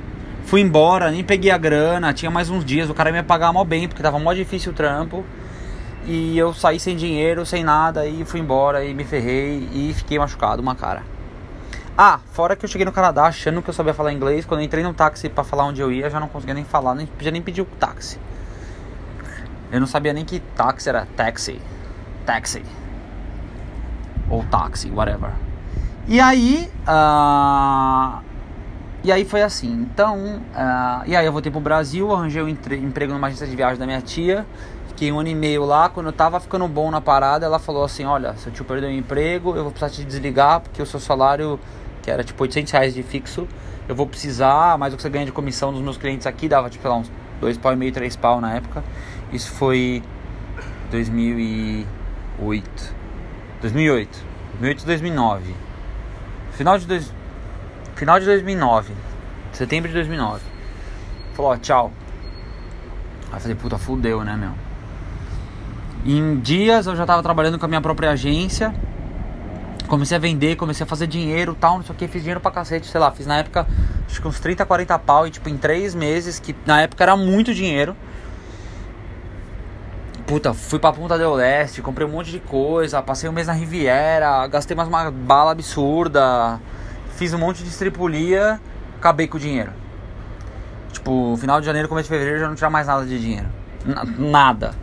Fui 0.44 0.60
embora, 0.60 1.10
nem 1.10 1.22
peguei 1.22 1.50
a 1.50 1.58
grana, 1.58 2.12
tinha 2.12 2.31
mais 2.31 2.50
uns 2.50 2.64
dias, 2.64 2.90
o 2.90 2.94
cara 2.94 3.10
ia 3.10 3.22
pagar 3.22 3.52
mó 3.52 3.62
bem, 3.64 3.87
porque 3.87 4.02
tava 4.02 4.19
mó 4.19 4.32
difícil 4.32 4.72
o 4.72 4.75
trampo. 4.75 5.25
E 6.06 6.37
eu 6.37 6.52
saí 6.52 6.81
sem 6.81 6.96
dinheiro, 6.96 7.44
sem 7.44 7.62
nada, 7.62 8.06
e 8.06 8.25
fui 8.25 8.40
embora 8.40 8.84
e 8.84 8.94
me 8.94 9.04
ferrei 9.04 9.69
e 9.72 9.92
fiquei 9.94 10.19
machucado, 10.19 10.60
uma 10.60 10.75
cara. 10.75 11.02
Ah, 11.96 12.19
fora 12.32 12.56
que 12.56 12.64
eu 12.64 12.69
cheguei 12.69 12.84
no 12.84 12.92
Canadá 12.92 13.25
achando 13.25 13.60
que 13.60 13.69
eu 13.69 13.75
sabia 13.75 13.92
falar 13.92 14.12
inglês, 14.12 14.46
quando 14.46 14.60
eu 14.60 14.64
entrei 14.64 14.82
no 14.82 14.94
táxi 14.94 15.28
para 15.28 15.44
falar 15.44 15.64
onde 15.64 15.81
eu 15.81 15.92
ia, 15.92 16.08
já 16.08 16.19
não 16.19 16.28
conseguia 16.28 16.54
nem 16.54 16.64
falar, 16.64 16.94
nem 16.94 17.06
podia 17.06 17.31
nem 17.31 17.43
pedir 17.43 17.60
o 17.60 17.66
táxi. 17.66 18.19
Eu 19.70 19.78
não 19.78 19.86
sabia 19.86 20.12
nem 20.12 20.25
que 20.25 20.40
táxi 20.56 20.88
era 20.88 21.06
taxi. 21.16 21.60
Taxi. 22.26 22.64
Ou 24.29 24.43
táxi, 24.44 24.91
whatever. 24.91 25.31
E 26.08 26.19
aí, 26.19 26.70
uh, 26.88 28.22
e 29.02 29.10
aí 29.10 29.24
foi 29.24 29.42
assim. 29.42 29.88
Então, 29.90 30.42
uh, 30.54 31.02
e 31.06 31.16
aí 31.16 31.24
eu 31.24 31.32
voltei 31.32 31.50
pro 31.50 31.60
Brasil, 31.60 32.12
arranjei 32.12 32.42
um 32.42 32.48
emprego 32.48 33.12
numa 33.12 33.28
agência 33.28 33.46
de 33.46 33.56
viagem 33.56 33.78
da 33.78 33.86
minha 33.86 34.02
tia. 34.02 34.46
Fiquei 34.88 35.10
um 35.10 35.19
ano 35.19 35.30
e 35.30 35.34
meio 35.34 35.64
lá. 35.64 35.88
Quando 35.88 36.06
eu 36.06 36.12
tava 36.12 36.38
ficando 36.38 36.69
bom 36.69 36.90
na 36.90 37.00
parada, 37.00 37.46
ela 37.46 37.58
falou 37.58 37.82
assim: 37.82 38.04
Olha, 38.04 38.34
seu 38.36 38.52
tio 38.52 38.64
perdeu 38.64 38.90
o 38.90 38.92
emprego, 38.92 39.56
eu 39.56 39.62
vou 39.62 39.72
precisar 39.72 39.90
te 39.90 40.04
desligar 40.04 40.60
porque 40.60 40.82
o 40.82 40.86
seu 40.86 41.00
salário, 41.00 41.58
que 42.02 42.10
era 42.10 42.22
tipo 42.22 42.42
800 42.42 42.72
reais 42.72 42.92
de 42.92 43.02
fixo, 43.02 43.48
eu 43.88 43.94
vou 43.94 44.06
precisar. 44.06 44.76
Mais 44.76 44.92
o 44.92 44.96
que 44.96 45.02
você 45.02 45.08
ganha 45.08 45.24
de 45.24 45.32
comissão 45.32 45.72
dos 45.72 45.80
meus 45.80 45.96
clientes 45.96 46.26
aqui 46.26 46.46
dava 46.46 46.69
tipo 46.69 46.86
lá 46.86 46.96
uns 46.96 47.10
2 47.40 47.56
pau 47.56 47.72
e 47.72 47.76
meio, 47.76 47.92
3 47.92 48.14
pau 48.16 48.40
na 48.40 48.54
época. 48.54 48.84
Isso 49.32 49.50
foi 49.52 50.02
2008. 50.90 52.94
2008. 53.62 54.30
2008 54.60 54.84
2009. 54.84 55.54
Final 56.52 56.76
de 56.76 56.86
dois, 56.86 57.10
Final 58.00 58.19
de 58.19 58.24
2009. 58.24 58.94
Setembro 59.52 59.86
de 59.90 59.94
2009. 59.94 60.40
Falou, 61.34 61.52
ó, 61.52 61.56
tchau. 61.58 61.92
Aí 63.30 63.36
eu 63.36 63.40
falei, 63.40 63.54
puta, 63.54 63.76
fudeu, 63.76 64.24
né, 64.24 64.34
meu? 64.36 64.52
Em 66.06 66.40
dias 66.40 66.86
eu 66.86 66.96
já 66.96 67.04
tava 67.04 67.22
trabalhando 67.22 67.58
com 67.58 67.66
a 67.66 67.69
minha 67.69 67.80
própria 67.82 68.12
agência. 68.12 68.74
Comecei 69.86 70.16
a 70.16 70.19
vender, 70.19 70.56
comecei 70.56 70.82
a 70.82 70.86
fazer 70.86 71.08
dinheiro 71.08 71.54
tal, 71.54 71.76
não 71.76 71.82
sei 71.82 71.94
o 71.94 71.98
que, 71.98 72.08
fiz 72.08 72.22
dinheiro 72.22 72.40
pra 72.40 72.50
cacete, 72.50 72.86
sei 72.86 72.98
lá, 72.98 73.10
fiz 73.10 73.26
na 73.26 73.36
época 73.36 73.66
acho 74.06 74.22
que 74.22 74.26
uns 74.26 74.40
30, 74.40 74.64
40 74.64 74.98
pau 75.00 75.26
e 75.26 75.30
tipo 75.30 75.50
em 75.50 75.58
3 75.58 75.94
meses, 75.94 76.38
que 76.38 76.56
na 76.64 76.80
época 76.80 77.04
era 77.04 77.14
muito 77.19 77.52
dinheiro. 77.52 77.94
Puta, 80.26 80.54
fui 80.54 80.78
pra 80.78 80.90
Punta 80.90 81.19
del 81.19 81.34
Leste, 81.34 81.82
comprei 81.82 82.06
um 82.06 82.10
monte 82.10 82.30
de 82.30 82.40
coisa, 82.40 83.02
passei 83.02 83.28
um 83.28 83.32
mês 83.32 83.46
na 83.46 83.52
Riviera, 83.52 84.46
gastei 84.46 84.74
mais 84.74 84.88
uma 84.88 85.10
bala 85.10 85.52
absurda 85.52 86.58
fiz 87.20 87.34
um 87.34 87.39
monte 87.39 87.62
de 87.62 87.69
estripulia, 87.69 88.58
acabei 88.96 89.29
com 89.29 89.36
o 89.36 89.41
dinheiro. 89.41 89.70
Tipo, 90.91 91.36
final 91.39 91.60
de 91.60 91.67
janeiro, 91.67 91.86
começo 91.86 92.08
de 92.08 92.15
fevereiro 92.15 92.41
já 92.41 92.48
não 92.48 92.55
tinha 92.55 92.70
mais 92.70 92.86
nada 92.86 93.05
de 93.05 93.20
dinheiro. 93.20 93.46
Nada. 94.19 94.74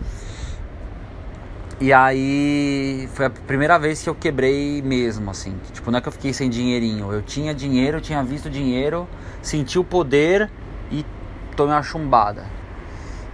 E 1.81 1.91
aí 1.91 3.09
foi 3.15 3.25
a 3.25 3.31
primeira 3.31 3.79
vez 3.79 4.03
que 4.03 4.07
eu 4.07 4.13
quebrei 4.13 4.83
mesmo, 4.83 5.31
assim. 5.31 5.55
Tipo, 5.73 5.89
não 5.89 5.97
é 5.97 6.01
que 6.01 6.09
eu 6.09 6.11
fiquei 6.11 6.31
sem 6.31 6.47
dinheirinho. 6.47 7.11
Eu 7.11 7.23
tinha 7.23 7.55
dinheiro, 7.55 7.97
eu 7.97 8.01
tinha 8.01 8.23
visto 8.23 8.51
dinheiro, 8.51 9.07
senti 9.41 9.79
o 9.79 9.83
poder 9.83 10.47
e 10.91 11.03
tomei 11.55 11.73
uma 11.73 11.81
chumbada. 11.81 12.45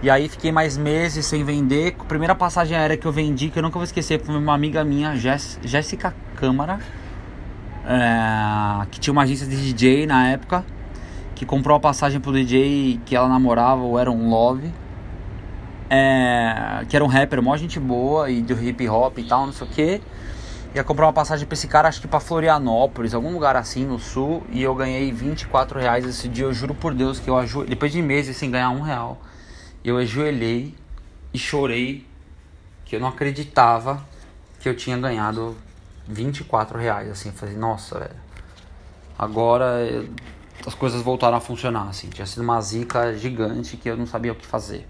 E 0.02 0.08
aí 0.08 0.30
fiquei 0.30 0.50
mais 0.50 0.78
meses 0.78 1.26
sem 1.26 1.44
vender. 1.44 1.94
A 2.00 2.04
primeira 2.04 2.34
passagem 2.34 2.74
aérea 2.74 2.96
que 2.96 3.06
eu 3.06 3.12
vendi, 3.12 3.50
que 3.50 3.58
eu 3.58 3.62
nunca 3.62 3.74
vou 3.74 3.84
esquecer, 3.84 4.18
foi 4.18 4.34
uma 4.34 4.54
amiga 4.54 4.82
minha, 4.82 5.14
Jéssica 5.14 6.14
Câmara, 6.36 6.78
é, 7.86 8.86
que 8.90 8.98
tinha 8.98 9.12
uma 9.12 9.22
agência 9.22 9.46
de 9.46 9.56
DJ 9.56 10.06
na 10.06 10.28
época, 10.28 10.64
que 11.34 11.44
comprou 11.44 11.76
a 11.76 11.80
passagem 11.80 12.20
pro 12.20 12.32
DJ 12.32 13.00
que 13.04 13.14
ela 13.14 13.28
namorava, 13.28 13.82
o 13.82 13.98
Aaron 13.98 14.28
Love. 14.28 14.72
É, 15.90 16.84
que 16.88 16.96
era 16.96 17.04
um 17.04 17.08
rapper, 17.08 17.42
mó 17.42 17.56
gente 17.56 17.78
boa 17.78 18.30
e 18.30 18.40
do 18.40 18.54
hip 18.54 18.88
hop 18.88 19.18
e 19.18 19.24
tal, 19.24 19.46
não 19.46 19.52
sei 19.52 19.66
o 19.66 19.70
que. 19.70 20.00
Ia 20.74 20.82
comprar 20.82 21.06
uma 21.06 21.12
passagem 21.12 21.46
pra 21.46 21.54
esse 21.54 21.68
cara, 21.68 21.88
acho 21.88 22.00
que 22.00 22.08
pra 22.08 22.18
Florianópolis, 22.18 23.14
algum 23.14 23.32
lugar 23.32 23.54
assim 23.54 23.84
no 23.84 23.98
sul, 23.98 24.42
e 24.50 24.60
eu 24.60 24.74
ganhei 24.74 25.12
24 25.12 25.78
reais 25.78 26.04
esse 26.04 26.26
dia. 26.28 26.44
Eu 26.46 26.52
juro 26.52 26.74
por 26.74 26.92
Deus 26.92 27.20
que 27.20 27.30
eu 27.30 27.36
ajoelhei, 27.36 27.70
depois 27.70 27.92
de 27.92 28.02
meses 28.02 28.36
sem 28.36 28.50
ganhar 28.50 28.70
um 28.70 28.80
real, 28.80 29.20
eu 29.84 29.96
ajoelhei 29.98 30.74
e 31.32 31.38
chorei, 31.38 32.04
que 32.84 32.96
eu 32.96 33.00
não 33.00 33.08
acreditava 33.08 34.04
que 34.58 34.68
eu 34.68 34.74
tinha 34.74 34.96
ganhado 34.98 35.56
24 36.08 36.78
reais. 36.78 37.10
Assim, 37.10 37.30
falei, 37.32 37.56
nossa, 37.56 37.98
velho, 37.98 38.16
agora 39.18 39.86
eu, 39.86 40.08
as 40.66 40.74
coisas 40.74 41.02
voltaram 41.02 41.36
a 41.36 41.40
funcionar. 41.40 41.88
Assim, 41.88 42.08
tinha 42.08 42.26
sido 42.26 42.42
uma 42.42 42.60
zica 42.60 43.16
gigante 43.16 43.76
que 43.76 43.88
eu 43.88 43.96
não 43.96 44.06
sabia 44.06 44.32
o 44.32 44.34
que 44.34 44.46
fazer. 44.46 44.86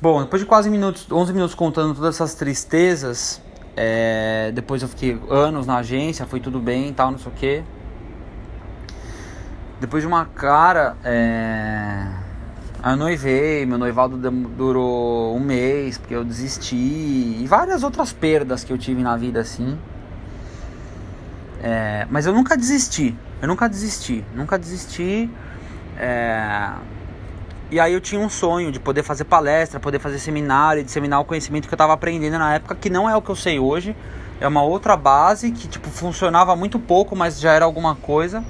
Bom, 0.00 0.22
depois 0.22 0.42
de 0.42 0.46
quase 0.46 0.68
minutos, 0.68 1.06
11 1.10 1.32
minutos 1.32 1.54
contando 1.54 1.94
todas 1.94 2.16
essas 2.16 2.34
tristezas, 2.34 3.40
é, 3.74 4.50
depois 4.54 4.82
eu 4.82 4.88
fiquei 4.88 5.18
anos 5.30 5.66
na 5.66 5.78
agência, 5.78 6.26
foi 6.26 6.40
tudo 6.40 6.60
bem 6.60 6.88
e 6.88 6.92
tal, 6.92 7.10
não 7.10 7.18
sei 7.18 7.32
o 7.32 7.34
que. 7.34 7.64
Depois 9.80 10.02
de 10.02 10.06
uma 10.06 10.24
cara, 10.26 10.96
é, 11.04 12.06
eu 12.84 12.96
noivei, 12.96 13.66
meu 13.66 13.78
noivado 13.78 14.16
durou 14.16 15.36
um 15.36 15.40
mês, 15.40 15.98
porque 15.98 16.14
eu 16.14 16.24
desisti, 16.24 16.76
e 16.76 17.46
várias 17.46 17.82
outras 17.82 18.12
perdas 18.12 18.64
que 18.64 18.72
eu 18.72 18.78
tive 18.78 19.02
na 19.02 19.16
vida 19.16 19.40
assim. 19.40 19.78
É, 21.62 22.06
mas 22.10 22.26
eu 22.26 22.32
nunca 22.32 22.56
desisti, 22.56 23.16
eu 23.40 23.48
nunca 23.48 23.68
desisti, 23.68 24.24
nunca 24.34 24.58
desisti. 24.58 25.30
É, 25.98 26.70
e 27.70 27.80
aí 27.80 27.92
eu 27.92 28.00
tinha 28.00 28.20
um 28.20 28.28
sonho 28.28 28.70
de 28.70 28.78
poder 28.78 29.02
fazer 29.02 29.24
palestra, 29.24 29.80
poder 29.80 29.98
fazer 29.98 30.18
seminário, 30.18 30.84
disseminar 30.84 31.20
o 31.20 31.24
conhecimento 31.24 31.66
que 31.66 31.74
eu 31.74 31.76
estava 31.76 31.92
aprendendo 31.92 32.38
na 32.38 32.54
época, 32.54 32.74
que 32.74 32.88
não 32.88 33.08
é 33.08 33.16
o 33.16 33.22
que 33.22 33.30
eu 33.30 33.36
sei 33.36 33.58
hoje. 33.58 33.96
É 34.40 34.46
uma 34.46 34.62
outra 34.62 34.96
base 34.96 35.50
que 35.50 35.66
tipo 35.66 35.88
funcionava 35.88 36.54
muito 36.54 36.78
pouco, 36.78 37.16
mas 37.16 37.40
já 37.40 37.52
era 37.52 37.64
alguma 37.64 37.96
coisa. 37.96 38.44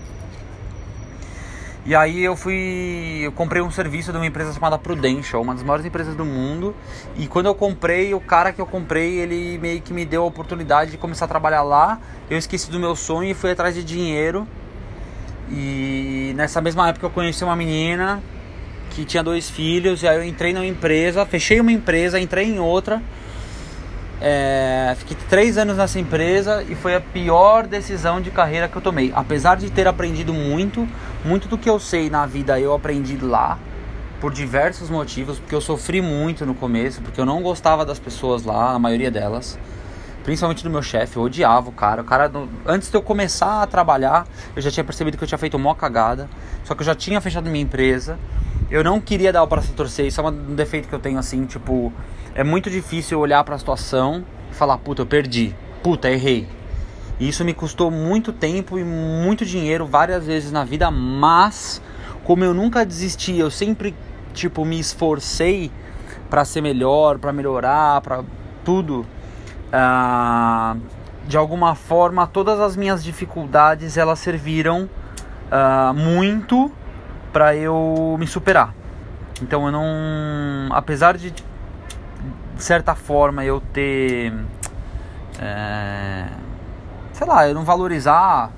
E 1.86 1.94
aí 1.94 2.24
eu 2.24 2.34
fui, 2.34 3.20
eu 3.22 3.30
comprei 3.30 3.62
um 3.62 3.70
serviço 3.70 4.10
de 4.10 4.18
uma 4.18 4.26
empresa 4.26 4.52
chamada 4.52 4.76
Prudential, 4.76 5.40
uma 5.40 5.54
das 5.54 5.62
maiores 5.62 5.86
empresas 5.86 6.16
do 6.16 6.24
mundo. 6.24 6.74
E 7.16 7.28
quando 7.28 7.46
eu 7.46 7.54
comprei, 7.54 8.12
o 8.12 8.18
cara 8.18 8.52
que 8.52 8.60
eu 8.60 8.66
comprei, 8.66 9.20
ele 9.20 9.56
meio 9.58 9.80
que 9.80 9.94
me 9.94 10.04
deu 10.04 10.24
a 10.24 10.26
oportunidade 10.26 10.90
de 10.90 10.96
começar 10.96 11.26
a 11.26 11.28
trabalhar 11.28 11.62
lá. 11.62 12.00
Eu 12.28 12.36
esqueci 12.36 12.68
do 12.72 12.80
meu 12.80 12.96
sonho 12.96 13.30
e 13.30 13.34
fui 13.34 13.52
atrás 13.52 13.72
de 13.72 13.84
dinheiro. 13.84 14.48
E 15.48 16.32
nessa 16.34 16.60
mesma 16.60 16.88
época 16.88 17.06
eu 17.06 17.10
conheci 17.10 17.44
uma 17.44 17.54
menina 17.54 18.20
que 18.90 19.04
tinha 19.04 19.22
dois 19.22 19.48
filhos, 19.48 20.02
e 20.02 20.08
aí 20.08 20.16
eu 20.16 20.24
entrei 20.24 20.52
numa 20.52 20.66
empresa, 20.66 21.24
fechei 21.24 21.60
uma 21.60 21.70
empresa, 21.70 22.18
entrei 22.18 22.46
em 22.46 22.58
outra. 22.58 23.00
É, 24.20 24.96
fiquei 24.98 25.16
três 25.28 25.58
anos 25.58 25.76
nessa 25.76 26.00
empresa 26.00 26.64
e 26.68 26.74
foi 26.74 26.94
a 26.94 27.00
pior 27.00 27.66
decisão 27.66 28.20
de 28.20 28.30
carreira 28.30 28.66
que 28.66 28.74
eu 28.76 28.82
tomei. 28.82 29.12
Apesar 29.14 29.56
de 29.56 29.70
ter 29.70 29.86
aprendido 29.86 30.32
muito, 30.32 30.88
muito 31.26 31.48
do 31.48 31.58
que 31.58 31.68
eu 31.68 31.78
sei 31.78 32.08
na 32.08 32.24
vida 32.24 32.58
eu 32.58 32.72
aprendi 32.72 33.16
lá 33.16 33.58
por 34.20 34.32
diversos 34.32 34.88
motivos, 34.88 35.38
porque 35.38 35.54
eu 35.54 35.60
sofri 35.60 36.00
muito 36.00 36.46
no 36.46 36.54
começo, 36.54 37.02
porque 37.02 37.20
eu 37.20 37.26
não 37.26 37.42
gostava 37.42 37.84
das 37.84 37.98
pessoas 37.98 38.44
lá, 38.44 38.72
a 38.72 38.78
maioria 38.78 39.10
delas, 39.10 39.58
principalmente 40.24 40.62
do 40.62 40.70
meu 40.70 40.82
chefe, 40.82 41.16
eu 41.16 41.22
odiava 41.22 41.68
o 41.68 41.72
cara. 41.72 42.00
O 42.00 42.04
cara, 42.04 42.30
antes 42.64 42.90
de 42.90 42.96
eu 42.96 43.02
começar 43.02 43.62
a 43.62 43.66
trabalhar, 43.66 44.26
eu 44.54 44.62
já 44.62 44.70
tinha 44.70 44.84
percebido 44.84 45.18
que 45.18 45.24
eu 45.24 45.28
tinha 45.28 45.38
feito 45.38 45.56
uma 45.56 45.74
cagada, 45.74 46.30
só 46.64 46.74
que 46.74 46.80
eu 46.80 46.86
já 46.86 46.94
tinha 46.94 47.20
fechado 47.20 47.50
minha 47.50 47.62
empresa 47.62 48.18
eu 48.70 48.82
não 48.82 49.00
queria 49.00 49.32
dar 49.32 49.42
o 49.42 49.46
braço 49.46 49.70
a 49.72 49.76
torcer. 49.76 50.06
Isso 50.06 50.20
é 50.20 50.24
um 50.24 50.54
defeito 50.54 50.88
que 50.88 50.94
eu 50.94 50.98
tenho, 50.98 51.18
assim, 51.18 51.44
tipo... 51.44 51.92
É 52.34 52.44
muito 52.44 52.68
difícil 52.68 53.18
olhar 53.18 53.42
para 53.44 53.54
a 53.54 53.58
situação 53.58 54.24
e 54.50 54.54
falar, 54.54 54.76
puta, 54.78 55.02
eu 55.02 55.06
perdi. 55.06 55.54
Puta, 55.82 56.10
errei. 56.10 56.46
E 57.18 57.28
isso 57.28 57.44
me 57.44 57.54
custou 57.54 57.90
muito 57.90 58.32
tempo 58.32 58.78
e 58.78 58.84
muito 58.84 59.44
dinheiro 59.44 59.86
várias 59.86 60.26
vezes 60.26 60.52
na 60.52 60.64
vida, 60.64 60.90
mas 60.90 61.80
como 62.24 62.44
eu 62.44 62.52
nunca 62.52 62.84
desisti, 62.84 63.38
eu 63.38 63.50
sempre, 63.50 63.94
tipo, 64.34 64.64
me 64.64 64.78
esforcei 64.78 65.70
para 66.28 66.44
ser 66.44 66.60
melhor, 66.60 67.18
para 67.18 67.32
melhorar, 67.32 68.00
para 68.00 68.22
tudo. 68.64 69.06
Uh, 69.68 70.80
de 71.26 71.36
alguma 71.36 71.74
forma, 71.74 72.26
todas 72.26 72.60
as 72.60 72.76
minhas 72.76 73.02
dificuldades, 73.02 73.96
elas 73.96 74.18
serviram 74.18 74.88
uh, 75.50 75.94
muito 75.94 76.70
para 77.32 77.54
eu 77.54 78.16
me 78.18 78.26
superar. 78.26 78.74
Então 79.42 79.66
eu 79.66 79.72
não, 79.72 80.68
apesar 80.70 81.16
de 81.16 81.32
de 82.56 82.62
certa 82.62 82.94
forma 82.94 83.44
eu 83.44 83.60
ter, 83.60 84.32
é, 85.38 86.26
sei 87.16 87.26
lá, 87.26 87.48
eu 87.48 87.54
não 87.54 87.64
valorizar 87.64 88.50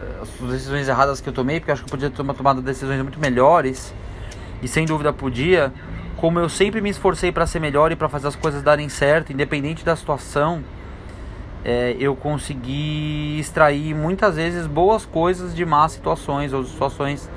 eh, 0.00 0.22
as 0.22 0.28
decisões 0.48 0.86
erradas 0.86 1.20
que 1.20 1.28
eu 1.28 1.32
tomei, 1.32 1.58
porque 1.58 1.72
eu 1.72 1.74
acho 1.74 1.82
que 1.82 1.88
eu 1.88 1.90
podia 1.90 2.08
ter 2.08 2.34
tomado 2.34 2.62
decisões 2.62 3.02
muito 3.02 3.18
melhores 3.18 3.92
e 4.62 4.68
sem 4.68 4.86
dúvida 4.86 5.12
podia. 5.12 5.72
Como 6.16 6.38
eu 6.38 6.48
sempre 6.48 6.80
me 6.80 6.90
esforcei 6.90 7.32
para 7.32 7.44
ser 7.44 7.58
melhor 7.58 7.90
e 7.90 7.96
para 7.96 8.08
fazer 8.08 8.28
as 8.28 8.36
coisas 8.36 8.62
darem 8.62 8.88
certo, 8.88 9.32
independente 9.32 9.84
da 9.84 9.96
situação, 9.96 10.62
é, 11.64 11.96
eu 11.98 12.14
consegui 12.14 13.36
extrair 13.40 13.96
muitas 13.96 14.36
vezes 14.36 14.68
boas 14.68 15.04
coisas 15.04 15.52
de 15.52 15.66
más 15.66 15.90
situações 15.90 16.52
ou 16.52 16.62
situações 16.62 17.28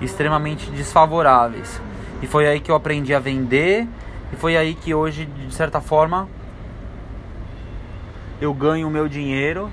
extremamente 0.00 0.70
desfavoráveis. 0.70 1.82
E 2.22 2.26
foi 2.26 2.46
aí 2.48 2.60
que 2.60 2.70
eu 2.70 2.74
aprendi 2.74 3.14
a 3.14 3.18
vender, 3.18 3.86
e 4.32 4.36
foi 4.36 4.56
aí 4.56 4.74
que 4.74 4.94
hoje, 4.94 5.26
de 5.26 5.54
certa 5.54 5.82
forma, 5.82 6.26
eu 8.40 8.54
ganho 8.54 8.88
o 8.88 8.90
meu 8.90 9.06
dinheiro 9.06 9.70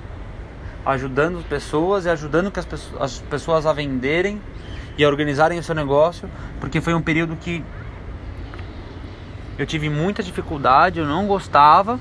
ajudando 0.84 1.38
as 1.38 1.44
pessoas 1.44 2.04
e 2.04 2.08
ajudando 2.08 2.52
as 2.54 2.64
pessoas, 2.64 3.02
as 3.02 3.18
pessoas 3.18 3.66
a 3.66 3.72
venderem 3.72 4.40
e 4.98 5.04
a 5.04 5.08
organizarem 5.08 5.58
o 5.58 5.62
seu 5.62 5.74
negócio, 5.74 6.28
porque 6.60 6.80
foi 6.80 6.94
um 6.94 7.00
período 7.00 7.36
que 7.36 7.64
eu 9.58 9.66
tive 9.66 9.88
muita 9.88 10.22
dificuldade, 10.22 10.98
eu 10.98 11.06
não 11.06 11.26
gostava 11.26 11.98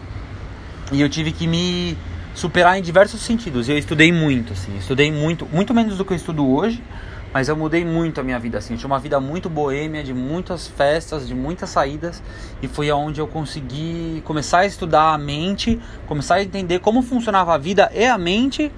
e 0.92 1.02
eu 1.02 1.10
tive 1.10 1.32
que 1.32 1.48
me 1.48 1.98
superar 2.34 2.78
em 2.78 2.82
diversos 2.82 3.22
sentidos. 3.22 3.70
Eu 3.70 3.78
estudei 3.78 4.12
muito, 4.12 4.54
assim, 4.54 4.78
estudei 4.78 5.12
muito, 5.12 5.46
muito 5.52 5.74
menos 5.74 5.98
do 5.98 6.06
que 6.06 6.14
eu 6.14 6.18
estudo 6.18 6.48
hoje, 6.48 6.84
mas 7.34 7.48
eu 7.48 7.56
mudei 7.56 7.86
muito 7.86 8.20
a 8.20 8.24
minha 8.24 8.38
vida 8.40 8.58
assim. 8.58 8.74
Eu 8.74 8.80
tinha 8.80 8.88
uma 8.88 9.00
vida 9.00 9.20
muito 9.20 9.50
boêmia, 9.50 10.04
de 10.04 10.14
muitas 10.14 10.68
festas, 10.68 11.28
de 11.28 11.34
muitas 11.34 11.70
saídas, 11.70 12.22
e 12.62 12.68
foi 12.68 12.90
aonde 12.90 13.22
eu 13.22 13.28
consegui 13.28 14.22
começar 14.26 14.60
a 14.60 14.66
estudar 14.66 15.14
a 15.14 15.18
mente, 15.18 15.80
começar 16.08 16.36
a 16.36 16.44
entender 16.44 16.80
como 16.80 17.02
funcionava 17.02 17.54
a 17.54 17.58
vida 17.58 17.90
e 17.94 18.06
a 18.06 18.18
mente, 18.18 18.72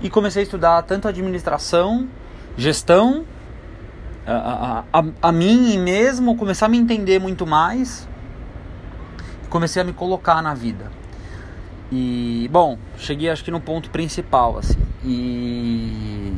e 0.00 0.08
comecei 0.08 0.42
a 0.42 0.44
estudar 0.44 0.82
tanto 0.82 1.08
administração, 1.08 2.08
gestão, 2.56 3.24
a, 4.26 4.84
a, 4.92 5.00
a, 5.00 5.04
a 5.22 5.32
mim 5.32 5.78
mesmo, 5.78 6.36
começar 6.36 6.66
a 6.66 6.68
me 6.68 6.78
entender 6.78 7.18
muito 7.18 7.46
mais, 7.46 8.08
comecei 9.48 9.80
a 9.82 9.84
me 9.84 9.92
colocar 9.92 10.42
na 10.42 10.54
vida. 10.54 10.90
E 11.90 12.48
bom, 12.52 12.78
cheguei 12.98 13.30
acho 13.30 13.44
que 13.44 13.50
no 13.50 13.60
ponto 13.60 13.90
principal 13.90 14.58
assim. 14.58 14.78
E 15.04 16.34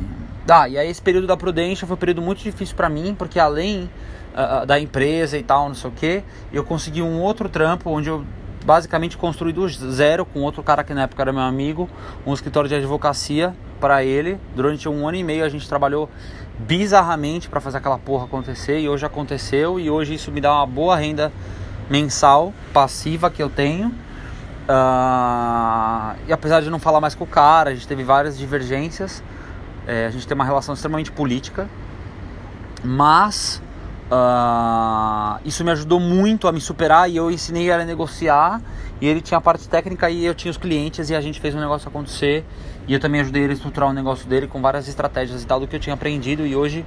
Tá, 0.49 0.67
e 0.67 0.79
aí 0.79 0.89
esse 0.89 0.99
período 0.99 1.27
da 1.27 1.37
prudência 1.37 1.85
foi 1.85 1.95
um 1.95 1.99
período 1.99 2.23
muito 2.23 2.41
difícil 2.41 2.75
para 2.75 2.89
mim, 2.89 3.13
porque 3.15 3.39
além 3.39 3.87
uh, 4.33 4.65
da 4.65 4.79
empresa 4.79 5.37
e 5.37 5.43
tal, 5.43 5.67
não 5.67 5.75
sei 5.75 5.91
o 5.91 5.93
que, 5.93 6.23
eu 6.51 6.63
consegui 6.63 7.03
um 7.03 7.21
outro 7.21 7.47
trampo 7.47 7.87
onde 7.91 8.09
eu 8.09 8.25
basicamente 8.65 9.15
construí 9.15 9.53
do 9.53 9.69
zero 9.69 10.25
com 10.25 10.39
outro 10.39 10.63
cara 10.63 10.83
que 10.83 10.91
na 10.91 11.03
época 11.03 11.21
era 11.21 11.31
meu 11.31 11.43
amigo, 11.43 11.87
um 12.25 12.33
escritório 12.33 12.67
de 12.67 12.73
advocacia 12.73 13.55
para 13.79 14.03
ele. 14.03 14.39
Durante 14.55 14.89
um 14.89 15.07
ano 15.07 15.17
e 15.17 15.23
meio 15.23 15.45
a 15.45 15.49
gente 15.49 15.69
trabalhou 15.69 16.09
bizarramente 16.57 17.47
para 17.47 17.61
fazer 17.61 17.77
aquela 17.77 17.99
porra 17.99 18.25
acontecer 18.25 18.79
e 18.79 18.89
hoje 18.89 19.05
aconteceu 19.05 19.79
e 19.79 19.87
hoje 19.87 20.15
isso 20.15 20.31
me 20.31 20.41
dá 20.41 20.51
uma 20.51 20.65
boa 20.65 20.95
renda 20.95 21.31
mensal 21.87 22.51
passiva 22.73 23.29
que 23.29 23.43
eu 23.43 23.51
tenho. 23.51 23.89
Uh, 24.67 26.17
e 26.27 26.33
apesar 26.33 26.59
de 26.61 26.71
não 26.71 26.79
falar 26.79 26.99
mais 26.99 27.13
com 27.13 27.23
o 27.23 27.27
cara, 27.27 27.69
a 27.69 27.73
gente 27.75 27.87
teve 27.87 28.03
várias 28.03 28.35
divergências. 28.35 29.21
É, 29.89 30.05
a 30.05 30.11
gente 30.11 30.27
tem 30.27 30.35
uma 30.35 30.45
relação 30.45 30.75
extremamente 30.75 31.11
política, 31.11 31.67
mas 32.83 33.59
uh, 34.11 35.41
isso 35.43 35.65
me 35.65 35.71
ajudou 35.71 35.99
muito 35.99 36.47
a 36.47 36.51
me 36.51 36.61
superar 36.61 37.09
e 37.09 37.17
eu 37.17 37.31
ensinei 37.31 37.63
ele 37.71 37.81
a 37.81 37.85
negociar. 37.85 38.61
E 39.01 39.07
ele 39.07 39.19
tinha 39.19 39.39
a 39.39 39.41
parte 39.41 39.67
técnica 39.67 40.07
e 40.07 40.23
eu 40.23 40.35
tinha 40.35 40.51
os 40.51 40.57
clientes 40.57 41.09
e 41.09 41.15
a 41.15 41.21
gente 41.21 41.39
fez 41.39 41.55
um 41.55 41.59
negócio 41.59 41.89
acontecer. 41.89 42.45
E 42.87 42.93
eu 42.93 42.99
também 42.99 43.21
ajudei 43.21 43.41
ele 43.41 43.53
a 43.53 43.55
estruturar 43.55 43.89
o 43.89 43.93
negócio 43.93 44.29
dele 44.29 44.45
com 44.45 44.61
várias 44.61 44.87
estratégias 44.87 45.41
e 45.41 45.47
tal 45.47 45.59
do 45.59 45.67
que 45.67 45.75
eu 45.75 45.79
tinha 45.79 45.95
aprendido. 45.95 46.45
E 46.45 46.55
hoje 46.55 46.85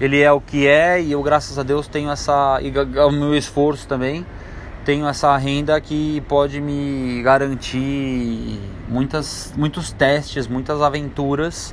ele 0.00 0.20
é 0.20 0.32
o 0.32 0.40
que 0.40 0.66
é 0.66 1.00
e 1.00 1.12
eu, 1.12 1.22
graças 1.22 1.60
a 1.60 1.62
Deus, 1.62 1.86
tenho 1.86 2.10
essa. 2.10 2.58
e 2.60 2.72
o 2.76 3.12
meu 3.12 3.36
esforço 3.36 3.86
também, 3.86 4.26
tenho 4.84 5.06
essa 5.06 5.36
renda 5.36 5.80
que 5.80 6.20
pode 6.22 6.60
me 6.60 7.22
garantir 7.22 8.58
muitas, 8.88 9.54
muitos 9.56 9.92
testes, 9.92 10.48
muitas 10.48 10.82
aventuras. 10.82 11.72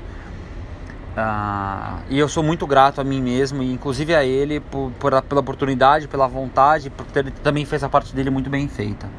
Uh, 1.18 2.02
e 2.10 2.20
eu 2.20 2.30
sou 2.30 2.44
muito 2.44 2.66
grato 2.68 3.02
a 3.02 3.04
mim 3.04 3.22
mesmo 3.22 3.64
e 3.64 3.74
inclusive 3.74 4.16
a 4.16 4.24
ele 4.24 4.60
por, 4.60 4.92
por, 5.00 5.22
pela 5.24 5.42
oportunidade, 5.42 6.08
pela 6.08 6.28
vontade, 6.28 6.90
porque 6.90 7.20
ele 7.20 7.32
também 7.32 7.66
fez 7.66 7.84
a 7.84 7.90
parte 7.90 8.16
dele 8.16 8.30
muito 8.30 8.50
bem 8.50 8.68
feita. 8.68 9.10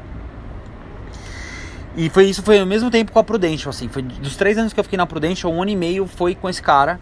E 1.95 2.09
foi 2.09 2.25
isso 2.25 2.41
foi 2.41 2.59
ao 2.59 2.65
mesmo 2.65 2.89
tempo 2.89 3.11
com 3.11 3.19
a 3.19 3.23
Prudential, 3.23 3.69
assim, 3.69 3.89
foi 3.89 4.01
dos 4.01 4.35
três 4.35 4.57
anos 4.57 4.71
que 4.71 4.79
eu 4.79 4.83
fiquei 4.83 4.97
na 4.97 5.05
Prudential, 5.05 5.51
um 5.51 5.61
ano 5.61 5.71
e 5.71 5.75
meio 5.75 6.07
foi 6.07 6.33
com 6.33 6.49
esse 6.49 6.61
cara, 6.61 6.99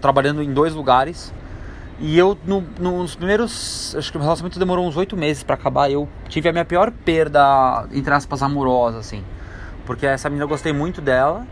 trabalhando 0.00 0.42
em 0.42 0.52
dois 0.52 0.72
lugares. 0.74 1.32
E 2.00 2.16
eu, 2.16 2.38
no, 2.46 2.60
nos 2.78 3.16
primeiros. 3.16 3.94
Acho 3.96 4.12
que 4.12 4.18
o 4.18 4.20
relacionamento 4.20 4.58
demorou 4.58 4.86
uns 4.86 4.96
oito 4.96 5.16
meses 5.16 5.42
para 5.42 5.56
acabar. 5.56 5.90
Eu 5.90 6.08
tive 6.28 6.48
a 6.48 6.52
minha 6.52 6.64
pior 6.64 6.92
perda, 6.92 7.86
entre 7.92 8.14
aspas, 8.14 8.40
amorosa, 8.40 8.98
assim. 8.98 9.24
Porque 9.84 10.06
essa 10.06 10.28
menina 10.28 10.44
eu 10.44 10.48
gostei 10.48 10.72
muito 10.72 11.00
dela. 11.00 11.44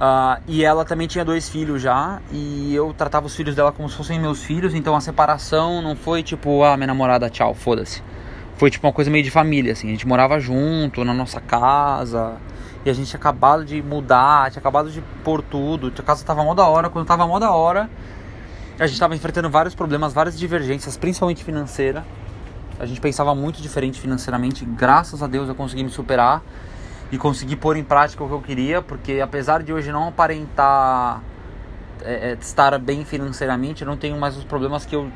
Uh, 0.00 0.40
e 0.46 0.64
ela 0.64 0.84
também 0.84 1.08
tinha 1.08 1.24
dois 1.24 1.48
filhos 1.48 1.82
já. 1.82 2.20
E 2.30 2.74
eu 2.74 2.94
tratava 2.96 3.26
os 3.26 3.34
filhos 3.34 3.54
dela 3.54 3.72
como 3.72 3.88
se 3.88 3.96
fossem 3.96 4.18
meus 4.18 4.42
filhos. 4.42 4.74
Então 4.74 4.94
a 4.94 5.00
separação 5.00 5.82
não 5.82 5.96
foi 5.96 6.22
tipo, 6.22 6.62
ah, 6.62 6.76
minha 6.76 6.86
namorada, 6.86 7.28
tchau, 7.28 7.54
foda-se 7.54 8.02
foi 8.58 8.70
tipo 8.70 8.86
uma 8.86 8.92
coisa 8.92 9.10
meio 9.10 9.22
de 9.22 9.30
família, 9.30 9.72
assim. 9.72 9.86
A 9.86 9.90
gente 9.92 10.06
morava 10.06 10.38
junto, 10.40 11.04
na 11.04 11.14
nossa 11.14 11.40
casa. 11.40 12.36
E 12.84 12.90
a 12.90 12.92
gente 12.92 13.08
tinha 13.08 13.18
acabado 13.18 13.64
de 13.64 13.80
mudar, 13.80 14.50
tinha 14.50 14.60
acabado 14.60 14.90
de 14.90 15.00
pôr 15.22 15.42
tudo. 15.42 15.92
A 15.96 16.02
casa 16.02 16.24
tava 16.24 16.42
mó 16.42 16.54
da 16.54 16.66
hora. 16.66 16.90
Quando 16.90 17.06
tava 17.06 17.26
mó 17.26 17.38
da 17.38 17.52
hora, 17.52 17.88
a 18.78 18.86
gente 18.86 18.98
tava 18.98 19.14
enfrentando 19.14 19.48
vários 19.48 19.74
problemas, 19.74 20.12
várias 20.12 20.36
divergências, 20.36 20.96
principalmente 20.96 21.44
financeira. 21.44 22.04
A 22.80 22.86
gente 22.86 23.00
pensava 23.00 23.34
muito 23.34 23.62
diferente 23.62 24.00
financeiramente. 24.00 24.64
Graças 24.64 25.22
a 25.22 25.28
Deus 25.28 25.48
eu 25.48 25.54
consegui 25.54 25.84
me 25.84 25.90
superar 25.90 26.42
e 27.10 27.18
consegui 27.18 27.56
pôr 27.56 27.76
em 27.76 27.84
prática 27.84 28.22
o 28.22 28.28
que 28.28 28.34
eu 28.34 28.40
queria, 28.40 28.82
porque 28.82 29.20
apesar 29.20 29.62
de 29.62 29.72
hoje 29.72 29.90
não 29.90 30.08
aparentar 30.08 31.22
é, 32.02 32.30
é, 32.30 32.38
estar 32.40 32.78
bem 32.78 33.04
financeiramente, 33.04 33.82
eu 33.82 33.88
não 33.88 33.96
tenho 33.96 34.18
mais 34.18 34.36
os 34.36 34.44
problemas 34.44 34.84
que 34.84 34.94
eu 34.94 35.10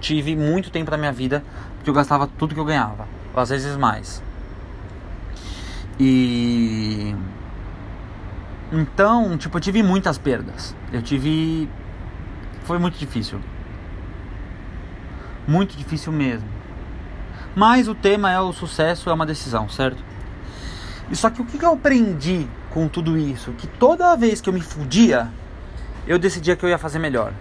tive 0.00 0.36
muito 0.36 0.70
tempo 0.70 0.90
da 0.90 0.96
minha 0.96 1.12
vida 1.12 1.42
que 1.82 1.90
eu 1.90 1.94
gastava 1.94 2.26
tudo 2.26 2.54
que 2.54 2.60
eu 2.60 2.64
ganhava, 2.64 3.06
às 3.34 3.50
vezes 3.50 3.76
mais. 3.76 4.22
E 5.98 7.14
então, 8.72 9.38
tipo, 9.38 9.56
eu 9.56 9.60
tive 9.60 9.82
muitas 9.82 10.18
perdas. 10.18 10.74
Eu 10.92 11.00
tive 11.00 11.68
foi 12.64 12.78
muito 12.78 12.98
difícil. 12.98 13.40
Muito 15.46 15.76
difícil 15.76 16.12
mesmo. 16.12 16.48
Mas 17.54 17.86
o 17.86 17.94
tema 17.94 18.30
é 18.30 18.40
o 18.40 18.52
sucesso 18.52 19.08
é 19.08 19.12
uma 19.12 19.24
decisão, 19.24 19.68
certo? 19.68 20.02
E 21.10 21.16
só 21.16 21.30
que 21.30 21.40
o 21.40 21.44
que 21.44 21.62
eu 21.62 21.72
aprendi 21.72 22.46
com 22.70 22.88
tudo 22.88 23.16
isso? 23.16 23.52
Que 23.52 23.66
toda 23.66 24.16
vez 24.16 24.40
que 24.40 24.48
eu 24.48 24.52
me 24.52 24.60
fudia, 24.60 25.28
eu 26.06 26.18
decidia 26.18 26.56
que 26.56 26.64
eu 26.64 26.68
ia 26.68 26.78
fazer 26.78 26.98
melhor. 26.98 27.32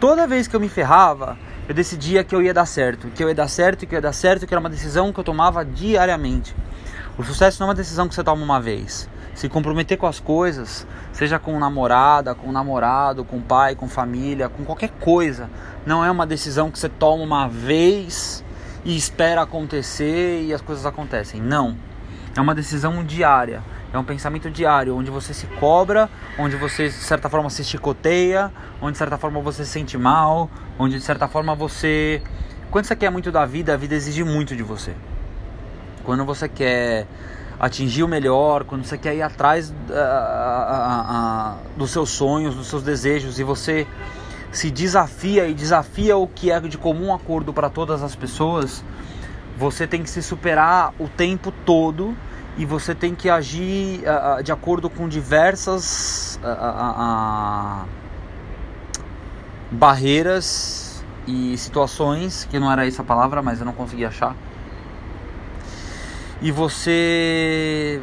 Toda 0.00 0.26
vez 0.26 0.48
que 0.48 0.56
eu 0.56 0.60
me 0.60 0.68
ferrava, 0.68 1.38
eu 1.68 1.74
decidia 1.74 2.24
que 2.24 2.34
eu 2.34 2.42
ia 2.42 2.52
dar 2.52 2.66
certo, 2.66 3.08
que 3.08 3.22
eu 3.22 3.28
ia 3.28 3.34
dar 3.34 3.48
certo, 3.48 3.86
que 3.86 3.94
eu 3.94 3.98
ia 3.98 4.02
dar 4.02 4.12
certo, 4.12 4.46
que 4.46 4.52
era 4.52 4.60
uma 4.60 4.70
decisão 4.70 5.12
que 5.12 5.20
eu 5.20 5.24
tomava 5.24 5.64
diariamente. 5.64 6.54
O 7.16 7.22
sucesso 7.22 7.60
não 7.60 7.68
é 7.68 7.70
uma 7.70 7.74
decisão 7.74 8.08
que 8.08 8.14
você 8.14 8.24
toma 8.24 8.42
uma 8.42 8.60
vez. 8.60 9.08
Se 9.34 9.48
comprometer 9.48 9.96
com 9.96 10.06
as 10.06 10.20
coisas, 10.20 10.86
seja 11.12 11.38
com 11.38 11.58
namorada, 11.58 12.34
com 12.34 12.52
namorado, 12.52 13.24
com 13.24 13.40
pai, 13.40 13.74
com 13.74 13.88
família, 13.88 14.48
com 14.48 14.64
qualquer 14.64 14.90
coisa, 15.00 15.48
não 15.86 16.04
é 16.04 16.10
uma 16.10 16.26
decisão 16.26 16.70
que 16.70 16.78
você 16.78 16.88
toma 16.88 17.22
uma 17.22 17.48
vez 17.48 18.44
e 18.84 18.96
espera 18.96 19.42
acontecer 19.42 20.42
e 20.42 20.52
as 20.52 20.60
coisas 20.60 20.84
acontecem. 20.84 21.40
Não. 21.40 21.76
É 22.36 22.40
uma 22.40 22.54
decisão 22.54 23.04
diária. 23.04 23.62
É 23.92 23.98
um 23.98 24.04
pensamento 24.04 24.50
diário, 24.50 24.96
onde 24.96 25.10
você 25.10 25.32
se 25.32 25.46
cobra, 25.46 26.10
onde 26.36 26.56
você 26.56 26.88
de 26.88 26.94
certa 26.94 27.28
forma 27.28 27.48
se 27.48 27.62
chicoteia, 27.62 28.50
onde 28.82 28.92
de 28.92 28.98
certa 28.98 29.16
forma 29.16 29.40
você 29.40 29.64
se 29.64 29.70
sente 29.70 29.96
mal, 29.96 30.50
onde 30.78 30.98
de 30.98 31.04
certa 31.04 31.28
forma 31.28 31.54
você. 31.54 32.20
Quando 32.72 32.86
você 32.86 32.96
quer 32.96 33.10
muito 33.10 33.30
da 33.30 33.46
vida, 33.46 33.72
a 33.72 33.76
vida 33.76 33.94
exige 33.94 34.24
muito 34.24 34.56
de 34.56 34.64
você. 34.64 34.94
Quando 36.02 36.24
você 36.24 36.48
quer 36.48 37.06
atingir 37.58 38.02
o 38.02 38.08
melhor, 38.08 38.64
quando 38.64 38.84
você 38.84 38.98
quer 38.98 39.14
ir 39.14 39.22
atrás 39.22 39.70
uh, 39.70 39.92
uh, 39.92 41.54
uh, 41.54 41.78
dos 41.78 41.90
seus 41.90 42.10
sonhos, 42.10 42.54
dos 42.56 42.66
seus 42.66 42.82
desejos 42.82 43.38
e 43.38 43.44
você 43.44 43.86
se 44.50 44.70
desafia 44.70 45.46
e 45.48 45.54
desafia 45.54 46.16
o 46.16 46.26
que 46.26 46.50
é 46.50 46.60
de 46.60 46.78
comum 46.78 47.14
acordo 47.14 47.52
para 47.52 47.68
todas 47.68 48.02
as 48.02 48.14
pessoas, 48.14 48.84
você 49.56 49.86
tem 49.86 50.02
que 50.02 50.10
se 50.10 50.22
superar 50.22 50.92
o 50.98 51.08
tempo 51.08 51.52
todo 51.64 52.16
e 52.56 52.64
você 52.64 52.94
tem 52.94 53.14
que 53.14 53.28
agir 53.28 54.00
uh, 54.00 54.42
de 54.42 54.52
acordo 54.52 54.88
com 54.88 55.08
diversas 55.08 56.38
uh, 56.42 57.84
uh, 57.84 57.88
barreiras 59.70 61.04
e 61.26 61.56
situações, 61.56 62.46
que 62.50 62.58
não 62.58 62.70
era 62.70 62.86
essa 62.86 63.02
a 63.02 63.04
palavra, 63.04 63.42
mas 63.42 63.60
eu 63.60 63.66
não 63.66 63.72
consegui 63.72 64.04
achar. 64.04 64.36
E 66.42 66.50
você 66.50 68.00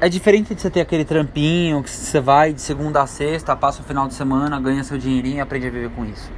é 0.00 0.08
diferente 0.08 0.54
de 0.54 0.60
você 0.60 0.70
ter 0.70 0.80
aquele 0.80 1.04
trampinho 1.04 1.82
que 1.82 1.90
você 1.90 2.20
vai 2.20 2.52
de 2.52 2.60
segunda 2.60 3.02
a 3.02 3.06
sexta, 3.06 3.54
passa 3.56 3.82
o 3.82 3.84
final 3.84 4.06
de 4.08 4.14
semana, 4.14 4.60
ganha 4.60 4.84
seu 4.84 4.96
dinheirinho 4.96 5.36
e 5.36 5.40
aprende 5.40 5.66
a 5.66 5.70
viver 5.70 5.90
com 5.90 6.04
isso. 6.04 6.30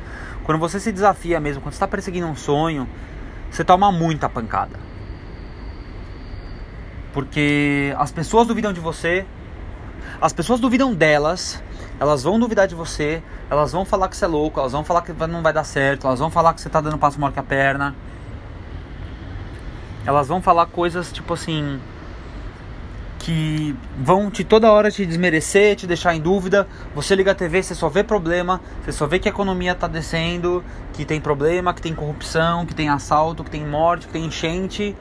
Quando 0.44 0.58
você 0.58 0.80
se 0.80 0.90
desafia 0.92 1.40
mesmo, 1.40 1.62
quando 1.62 1.72
você 1.72 1.76
está 1.76 1.88
perseguindo 1.88 2.26
um 2.26 2.36
sonho, 2.36 2.88
você 3.54 3.64
toma 3.64 3.92
muita 3.92 4.28
pancada 4.28 4.84
porque 7.14 7.94
as 7.96 8.10
pessoas 8.10 8.48
duvidam 8.48 8.72
de 8.72 8.80
você, 8.80 9.24
as 10.20 10.32
pessoas 10.32 10.58
duvidam 10.58 10.92
delas, 10.92 11.62
elas 12.00 12.24
vão 12.24 12.40
duvidar 12.40 12.66
de 12.66 12.74
você, 12.74 13.22
elas 13.48 13.70
vão 13.70 13.84
falar 13.84 14.08
que 14.08 14.16
você 14.16 14.24
é 14.24 14.28
louco, 14.28 14.58
elas 14.58 14.72
vão 14.72 14.82
falar 14.82 15.02
que 15.02 15.12
não 15.12 15.40
vai 15.40 15.52
dar 15.52 15.62
certo, 15.62 16.08
elas 16.08 16.18
vão 16.18 16.28
falar 16.28 16.52
que 16.54 16.60
você 16.60 16.68
tá 16.68 16.80
dando 16.80 16.98
passo 16.98 17.20
maior 17.20 17.32
que 17.32 17.38
a 17.38 17.42
perna. 17.44 17.94
Elas 20.04 20.26
vão 20.26 20.42
falar 20.42 20.66
coisas 20.66 21.12
tipo 21.12 21.34
assim 21.34 21.80
que 23.24 23.74
vão 23.98 24.30
te 24.30 24.44
toda 24.44 24.70
hora 24.70 24.90
te 24.90 25.06
desmerecer, 25.06 25.76
te 25.76 25.86
deixar 25.86 26.14
em 26.14 26.20
dúvida. 26.20 26.68
Você 26.94 27.16
liga 27.16 27.30
a 27.30 27.34
TV, 27.34 27.62
você 27.62 27.74
só 27.74 27.88
vê 27.88 28.04
problema, 28.04 28.60
você 28.84 28.92
só 28.92 29.06
vê 29.06 29.18
que 29.18 29.26
a 29.26 29.32
economia 29.32 29.72
está 29.72 29.88
descendo, 29.88 30.62
que 30.92 31.06
tem 31.06 31.18
problema, 31.18 31.72
que 31.72 31.80
tem 31.80 31.94
corrupção, 31.94 32.66
que 32.66 32.74
tem 32.74 32.90
assalto, 32.90 33.42
que 33.42 33.50
tem 33.50 33.66
morte, 33.66 34.06
que 34.06 34.12
tem 34.12 34.26
enchente 34.26 34.94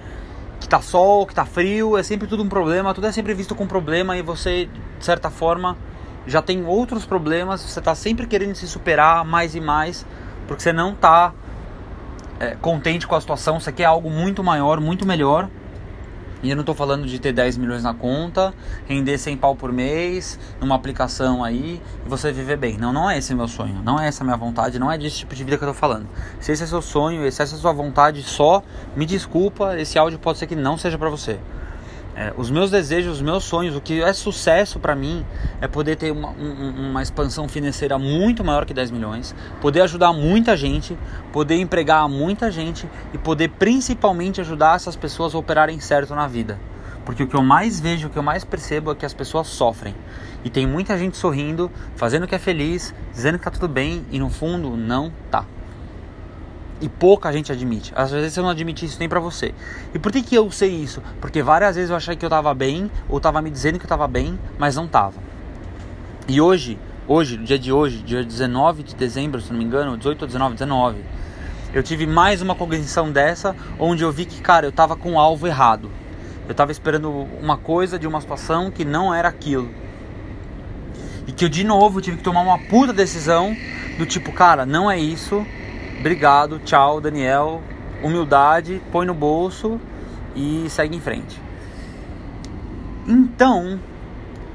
que 0.58 0.70
tá 0.70 0.82
sol, 0.82 1.28
que 1.28 1.36
tá 1.36 1.44
frio, 1.44 1.98
é 1.98 2.04
sempre 2.04 2.26
tudo 2.26 2.42
um 2.42 2.48
problema, 2.48 2.94
tudo 2.94 3.08
é 3.08 3.12
sempre 3.12 3.34
visto 3.34 3.54
com 3.54 3.68
problema 3.68 4.16
e 4.16 4.22
você, 4.22 4.70
de 4.98 5.06
certa 5.06 5.30
forma, 5.30 5.78
já 6.26 6.42
tem 6.42 6.66
outros 6.66 7.06
problemas, 7.06 7.60
você 7.60 7.82
tá 7.82 7.94
sempre 7.94 8.26
querendo 8.26 8.56
se 8.56 8.66
superar 8.66 9.26
mais 9.26 9.56
e 9.56 9.60
mais, 9.60 10.06
porque 10.48 10.64
você 10.64 10.72
não 10.72 10.96
tá 10.96 11.34
é, 12.40 12.56
contente 12.56 13.06
com 13.06 13.14
a 13.14 13.20
situação, 13.20 13.60
você 13.60 13.74
quer 13.74 13.84
algo 13.84 14.10
muito 14.10 14.42
maior, 14.42 14.80
muito 14.80 15.06
melhor. 15.06 15.50
E 16.44 16.50
eu 16.50 16.58
não 16.58 16.62
estou 16.62 16.76
falando 16.76 17.08
de 17.08 17.18
ter 17.20 17.32
10 17.32 17.56
milhões 17.58 17.84
na 17.84 17.94
conta, 17.94 18.54
render 18.86 19.18
100 19.18 19.38
pau 19.38 19.56
por 19.56 19.72
mês, 19.72 20.38
numa 20.60 20.76
aplicação 20.76 21.42
aí, 21.42 21.82
e 22.06 22.10
você 22.10 22.34
viver 22.34 22.58
bem. 22.58 22.78
Não, 22.78 22.92
não 22.92 23.10
é 23.10 23.18
esse 23.18 23.34
meu 23.34 23.48
sonho, 23.48 23.82
não 23.82 23.98
é 23.98 24.08
essa 24.08 24.26
minha 24.26 24.36
vontade, 24.36 24.78
não 24.78 24.92
é 24.92 24.98
desse 24.98 25.20
tipo 25.20 25.34
de 25.34 25.42
vida 25.42 25.58
que 25.58 25.64
eu 25.64 25.70
estou 25.70 25.80
falando. 25.80 26.06
Se 26.42 26.52
esse 26.52 26.62
é 26.64 26.68
seu 26.68 26.82
sonho, 26.82 27.20
se 27.32 27.42
essa 27.42 27.56
é 27.56 27.58
sua 27.58 27.72
vontade 27.72 28.22
só, 28.24 28.62
me 28.94 29.06
desculpa, 29.06 29.80
esse 29.80 29.98
áudio 29.98 30.20
pode 30.20 30.38
ser 30.38 30.46
que 30.46 30.56
não 30.56 30.78
seja 30.78 30.98
para 30.98 31.10
você. 31.10 31.40
É, 32.16 32.32
os 32.38 32.52
meus 32.52 32.70
desejos, 32.70 33.16
os 33.16 33.22
meus 33.22 33.44
sonhos, 33.44 33.76
o 33.76 33.82
que 33.82 34.02
é 34.02 34.14
sucesso 34.14 34.80
para 34.80 34.96
mim 34.96 35.26
é 35.60 35.68
poder 35.68 35.96
ter 35.96 36.12
uma, 36.12 36.30
um, 36.30 36.90
uma 36.90 37.02
expansão 37.02 37.48
financeira 37.48 37.98
muito 37.98 38.44
maior 38.44 38.66
que 38.66 38.74
10 38.74 38.92
milhões, 38.92 39.36
poder 39.60 39.82
ajudar 39.82 40.14
muita 40.14 40.56
gente, 40.56 40.96
poder 41.32 41.56
empregar 41.56 42.08
muita 42.08 42.52
gente 42.52 42.88
e 43.14 43.18
poder 43.18 43.50
principalmente 43.50 44.40
ajudar 44.42 44.76
essas 44.76 44.96
pessoas 44.96 45.34
a 45.34 45.40
operarem 45.40 45.80
certo 45.80 46.14
na 46.14 46.28
vida. 46.28 46.60
Porque 47.04 47.24
o 47.24 47.28
que 47.28 47.36
eu 47.36 47.44
mais 47.44 47.80
vejo, 47.80 48.08
o 48.08 48.10
que 48.12 48.18
eu 48.18 48.24
mais 48.24 48.46
percebo 48.46 48.92
é 48.92 48.96
que 48.96 49.06
as 49.06 49.14
pessoas 49.14 49.48
sofrem. 49.48 49.96
E 50.44 50.50
tem 50.50 50.68
muita 50.68 50.98
gente 50.98 51.18
sorrindo, 51.18 51.70
fazendo 51.96 52.28
que 52.28 52.36
é 52.36 52.40
feliz, 52.40 52.94
dizendo 53.12 53.40
que 53.40 53.44
tá 53.44 53.52
tudo 53.52 53.68
bem 53.68 54.06
e 54.12 54.20
no 54.20 54.30
fundo 54.30 54.78
não 54.78 55.12
tá. 55.32 55.46
E 56.84 56.90
pouca 56.90 57.32
gente 57.32 57.50
admite. 57.50 57.94
Às 57.96 58.12
vezes 58.12 58.34
você 58.34 58.42
não 58.42 58.50
admite 58.50 58.86
isso 58.86 59.00
nem 59.00 59.08
pra 59.08 59.22
você. 59.22 59.56
E 59.94 60.00
por 60.00 60.12
que, 60.12 60.22
que 60.22 60.36
eu 60.36 60.52
sei 60.52 60.70
isso? 60.70 61.02
Porque 61.22 61.42
várias 61.42 61.78
vezes 61.78 61.90
eu 61.90 61.96
achei 61.96 62.14
que 62.14 62.26
eu 62.26 62.30
tava 62.30 62.54
bem, 62.54 62.92
ou 63.08 63.22
tava 63.22 63.42
me 63.42 63.50
dizendo 63.50 63.80
que 63.80 63.86
eu 63.86 63.90
tava 63.90 64.06
bem, 64.06 64.38
mas 64.58 64.76
não 64.76 64.86
tava. 64.86 65.14
E 66.28 66.42
hoje, 66.42 66.78
hoje, 67.08 67.38
no 67.38 67.46
dia 67.46 67.58
de 67.58 67.72
hoje, 67.72 68.00
dia 68.00 68.22
19 68.22 68.84
de 68.84 68.96
dezembro, 68.96 69.40
se 69.40 69.50
não 69.50 69.60
me 69.60 69.64
engano, 69.64 69.98
18 69.98 70.24
ou 70.24 70.28
19, 70.28 70.56
19, 70.56 70.98
eu 71.74 71.82
tive 71.82 72.06
mais 72.06 72.42
uma 72.42 72.54
cognição 72.54 73.10
dessa, 73.10 73.56
onde 73.80 74.04
eu 74.04 74.12
vi 74.12 74.26
que, 74.26 74.42
cara, 74.42 74.66
eu 74.66 74.72
tava 74.74 74.98
com 74.98 75.14
o 75.14 75.20
alvo 75.20 75.48
errado. 75.48 75.90
Eu 76.50 76.54
tava 76.54 76.74
esperando 76.74 77.10
uma 77.42 77.56
coisa 77.56 77.98
de 77.98 78.06
uma 78.06 78.20
situação 78.20 78.70
que 78.70 78.84
não 78.84 79.14
era 79.14 79.30
aquilo. 79.30 79.72
E 81.26 81.32
que 81.32 81.46
eu 81.46 81.50
de 81.50 81.64
novo 81.64 82.02
tive 82.02 82.18
que 82.18 82.24
tomar 82.24 82.42
uma 82.42 82.60
puta 82.60 82.92
decisão 82.92 83.56
do 83.98 84.06
tipo, 84.06 84.34
cara, 84.34 84.66
não 84.66 84.92
é 84.92 85.00
isso. 85.00 85.46
Obrigado, 86.04 86.60
tchau, 86.60 87.00
Daniel. 87.00 87.62
Humildade, 88.04 88.82
põe 88.92 89.06
no 89.06 89.14
bolso 89.14 89.80
e 90.36 90.70
segue 90.70 90.98
em 90.98 91.00
frente. 91.00 91.42
Então, 93.08 93.80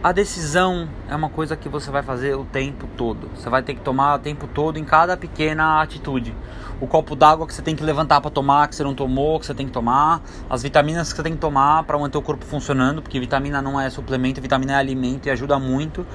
a 0.03 0.13
decisão 0.13 0.87
é 1.09 1.17
uma 1.17 1.31
coisa 1.31 1.57
que 1.57 1.67
você 1.67 1.91
vai 1.91 2.03
fazer 2.03 2.35
o 2.35 2.45
tempo 2.45 2.87
todo. 2.99 3.31
Você 3.35 3.49
vai 3.49 3.63
ter 3.63 3.73
que 3.73 3.81
tomar 3.81 4.17
o 4.17 4.19
tempo 4.19 4.47
todo 4.47 4.79
em 4.79 4.85
cada 4.85 5.17
pequena 5.17 5.81
atitude. 5.81 6.37
O 6.83 6.87
copo 6.87 7.17
d'água 7.17 7.47
que 7.47 7.55
você 7.55 7.63
tem 7.63 7.75
que 7.75 7.83
levantar 7.83 8.21
para 8.21 8.31
tomar, 8.31 8.69
que 8.69 8.77
você 8.77 8.85
não 8.85 8.95
tomou, 8.95 9.41
que 9.41 9.47
você 9.47 9.55
tem 9.55 9.65
que 9.65 9.73
tomar. 9.73 10.21
As 10.51 10.63
vitaminas 10.63 11.11
que 11.11 11.17
você 11.17 11.23
tem 11.23 11.33
que 11.33 11.41
tomar 11.41 11.83
para 11.85 11.99
manter 11.99 12.19
o 12.19 12.23
corpo 12.23 12.45
funcionando, 12.45 13.01
porque 13.01 13.19
vitamina 13.19 13.63
não 13.63 13.81
é 13.81 13.89
suplemento, 13.89 14.39
vitamina 14.39 14.75
é 14.75 14.77
alimento 14.77 15.29
e 15.29 15.31
ajuda 15.31 15.59
muito. 15.59 16.07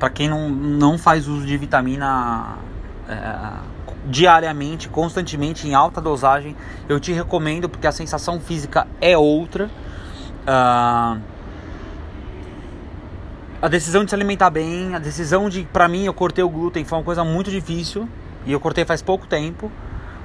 Para 0.00 0.10
quem 0.10 0.28
não, 0.28 0.48
não 0.48 0.98
faz 0.98 1.28
uso 1.28 1.46
de 1.46 1.56
vitamina 1.56 2.56
é, 3.08 3.77
diariamente, 4.08 4.88
constantemente, 4.88 5.68
em 5.68 5.74
alta 5.74 6.00
dosagem, 6.00 6.56
eu 6.88 6.98
te 6.98 7.12
recomendo 7.12 7.68
porque 7.68 7.86
a 7.86 7.92
sensação 7.92 8.40
física 8.40 8.86
é 9.00 9.16
outra. 9.16 9.70
Uh, 10.46 11.20
a 13.60 13.68
decisão 13.68 14.04
de 14.04 14.10
se 14.10 14.14
alimentar 14.14 14.50
bem, 14.50 14.94
a 14.94 14.98
decisão 14.98 15.48
de, 15.48 15.64
para 15.64 15.88
mim, 15.88 16.04
eu 16.04 16.14
cortei 16.14 16.42
o 16.42 16.48
glúten 16.48 16.84
foi 16.84 16.98
uma 16.98 17.04
coisa 17.04 17.24
muito 17.24 17.50
difícil 17.50 18.08
e 18.46 18.52
eu 18.52 18.60
cortei 18.60 18.84
faz 18.84 19.02
pouco 19.02 19.26
tempo, 19.26 19.70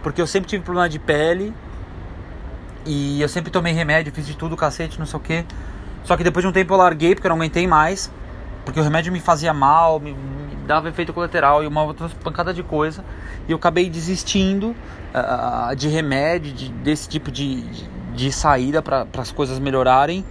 porque 0.01 0.21
eu 0.21 0.27
sempre 0.27 0.49
tive 0.49 0.63
problema 0.63 0.87
de 0.87 0.99
pele 0.99 1.53
e 2.85 3.21
eu 3.21 3.27
sempre 3.27 3.51
tomei 3.51 3.73
remédio, 3.73 4.13
fiz 4.13 4.25
de 4.25 4.37
tudo, 4.37 4.55
cacete, 4.55 4.99
não 4.99 5.05
sei 5.05 5.17
o 5.17 5.19
que. 5.19 5.45
Só 6.03 6.15
que 6.15 6.23
depois 6.23 6.43
de 6.43 6.47
um 6.49 6.51
tempo 6.51 6.73
eu 6.73 6.77
larguei 6.77 7.15
porque 7.15 7.27
eu 7.27 7.29
não 7.29 7.37
aguentei 7.37 7.65
mais, 7.65 8.11
porque 8.63 8.79
o 8.79 8.83
remédio 8.83 9.11
me 9.11 9.19
fazia 9.19 9.53
mal, 9.53 9.99
me, 9.99 10.15
dava 10.65 10.89
efeito 10.89 11.13
colateral 11.13 11.63
e 11.63 11.67
uma 11.67 11.83
outra 11.83 12.09
pancada 12.23 12.53
de 12.53 12.63
coisa. 12.63 13.03
E 13.47 13.51
eu 13.51 13.57
acabei 13.57 13.89
desistindo 13.89 14.75
uh, 15.13 15.75
de 15.75 15.87
remédio, 15.87 16.53
de, 16.53 16.69
desse 16.69 17.07
tipo 17.07 17.31
de, 17.31 17.63
de, 18.13 18.31
saída 18.31 18.81
para 18.81 19.07
as 19.17 19.31
coisas 19.31 19.59
melhorarem. 19.59 20.25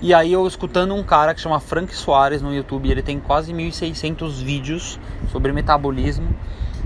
E 0.00 0.12
aí 0.12 0.32
eu 0.32 0.46
escutando 0.46 0.94
um 0.94 1.02
cara 1.02 1.34
que 1.34 1.40
chama 1.40 1.58
Frank 1.60 1.94
Soares 1.94 2.42
no 2.42 2.54
YouTube, 2.54 2.90
ele 2.90 3.02
tem 3.02 3.18
quase 3.18 3.52
1.600 3.52 4.32
vídeos 4.42 4.98
sobre 5.30 5.52
metabolismo. 5.52 6.28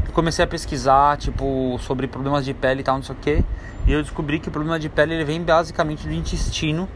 Eu 0.06 0.12
comecei 0.12 0.44
a 0.44 0.48
pesquisar, 0.48 1.16
tipo, 1.16 1.78
sobre 1.80 2.06
problemas 2.06 2.44
de 2.44 2.54
pele 2.54 2.80
e 2.80 2.84
tal, 2.84 2.96
não 2.96 3.02
sei 3.02 3.14
o 3.14 3.18
que. 3.18 3.44
E 3.86 3.92
eu 3.92 4.02
descobri 4.02 4.38
que 4.38 4.48
o 4.48 4.52
problema 4.52 4.78
de 4.78 4.88
pele 4.88 5.14
ele 5.14 5.24
vem 5.24 5.42
basicamente 5.42 6.06
do 6.06 6.12
intestino, 6.12 6.88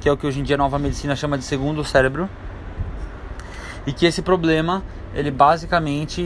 que 0.00 0.08
é 0.08 0.12
o 0.12 0.16
que 0.16 0.26
hoje 0.26 0.40
em 0.40 0.42
dia 0.42 0.56
a 0.56 0.58
nova 0.58 0.78
medicina 0.78 1.14
chama 1.14 1.38
de 1.38 1.44
segundo 1.44 1.84
cérebro. 1.84 2.28
E 3.86 3.92
que 3.92 4.04
esse 4.04 4.20
problema, 4.20 4.82
ele 5.14 5.30
basicamente, 5.30 6.22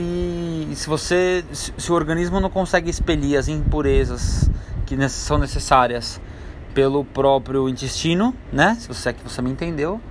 se 0.75 0.87
você, 0.87 1.43
se 1.51 1.91
o 1.91 1.95
organismo 1.95 2.39
não 2.39 2.49
consegue 2.49 2.89
expelir 2.89 3.37
as 3.37 3.47
impurezas 3.47 4.49
que 4.85 5.09
são 5.09 5.37
necessárias 5.37 6.19
pelo 6.73 7.05
próprio 7.05 7.69
intestino, 7.69 8.33
né? 8.51 8.75
Se 8.79 8.87
você 8.87 9.09
é 9.09 9.13
que 9.13 9.23
você 9.23 9.41
me 9.41 9.49
entendeu, 9.49 10.01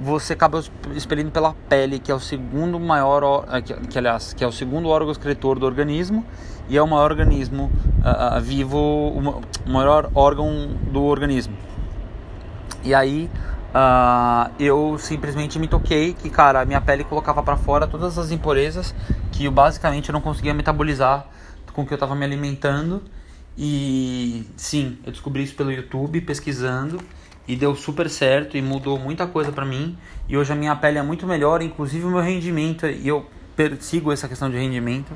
você 0.00 0.34
acaba 0.34 0.62
expelindo 0.94 1.30
pela 1.30 1.54
pele, 1.68 1.98
que 1.98 2.10
é 2.10 2.14
o 2.14 2.20
segundo 2.20 2.78
maior, 2.78 3.46
eh, 3.50 3.62
que, 3.62 3.74
que 3.74 3.98
aliás, 3.98 4.32
que 4.32 4.44
é 4.44 4.46
o 4.46 4.52
segundo 4.52 4.88
órgão 4.88 5.10
excretor 5.10 5.58
do 5.58 5.66
organismo 5.66 6.24
e 6.68 6.76
é 6.76 6.82
o 6.82 6.86
maior 6.86 7.10
organismo 7.10 7.70
uh, 8.00 8.40
vivo, 8.40 8.78
o 8.78 9.70
maior 9.70 10.10
órgão 10.14 10.68
do 10.90 11.02
organismo. 11.04 11.56
E 12.84 12.94
aí 12.94 13.30
uh, 13.74 14.52
eu 14.58 14.96
simplesmente 14.98 15.58
me 15.58 15.68
toquei 15.68 16.14
que, 16.14 16.30
cara, 16.30 16.64
minha 16.64 16.80
pele 16.80 17.04
colocava 17.04 17.42
para 17.42 17.56
fora 17.56 17.86
todas 17.86 18.18
as 18.18 18.30
impurezas 18.30 18.94
que 19.32 19.44
eu 19.44 19.52
basicamente 19.52 20.10
não 20.12 20.20
conseguia 20.20 20.54
metabolizar 20.54 21.26
com 21.72 21.82
o 21.82 21.86
que 21.86 21.92
eu 21.92 21.96
estava 21.96 22.14
me 22.14 22.24
alimentando 22.24 23.02
e 23.58 24.44
sim, 24.56 24.98
eu 25.04 25.10
descobri 25.10 25.42
isso 25.42 25.54
pelo 25.54 25.72
YouTube, 25.72 26.20
pesquisando, 26.20 27.00
e 27.48 27.56
deu 27.56 27.74
super 27.74 28.10
certo 28.10 28.56
e 28.56 28.62
mudou 28.62 28.98
muita 28.98 29.26
coisa 29.26 29.50
para 29.50 29.64
mim. 29.64 29.96
E 30.28 30.36
hoje 30.36 30.52
a 30.52 30.56
minha 30.56 30.76
pele 30.76 30.98
é 30.98 31.02
muito 31.02 31.26
melhor, 31.26 31.62
inclusive 31.62 32.04
o 32.04 32.10
meu 32.10 32.20
rendimento, 32.20 32.86
e 32.86 33.08
eu 33.08 33.24
persigo 33.54 34.12
essa 34.12 34.28
questão 34.28 34.50
de 34.50 34.58
rendimento 34.58 35.12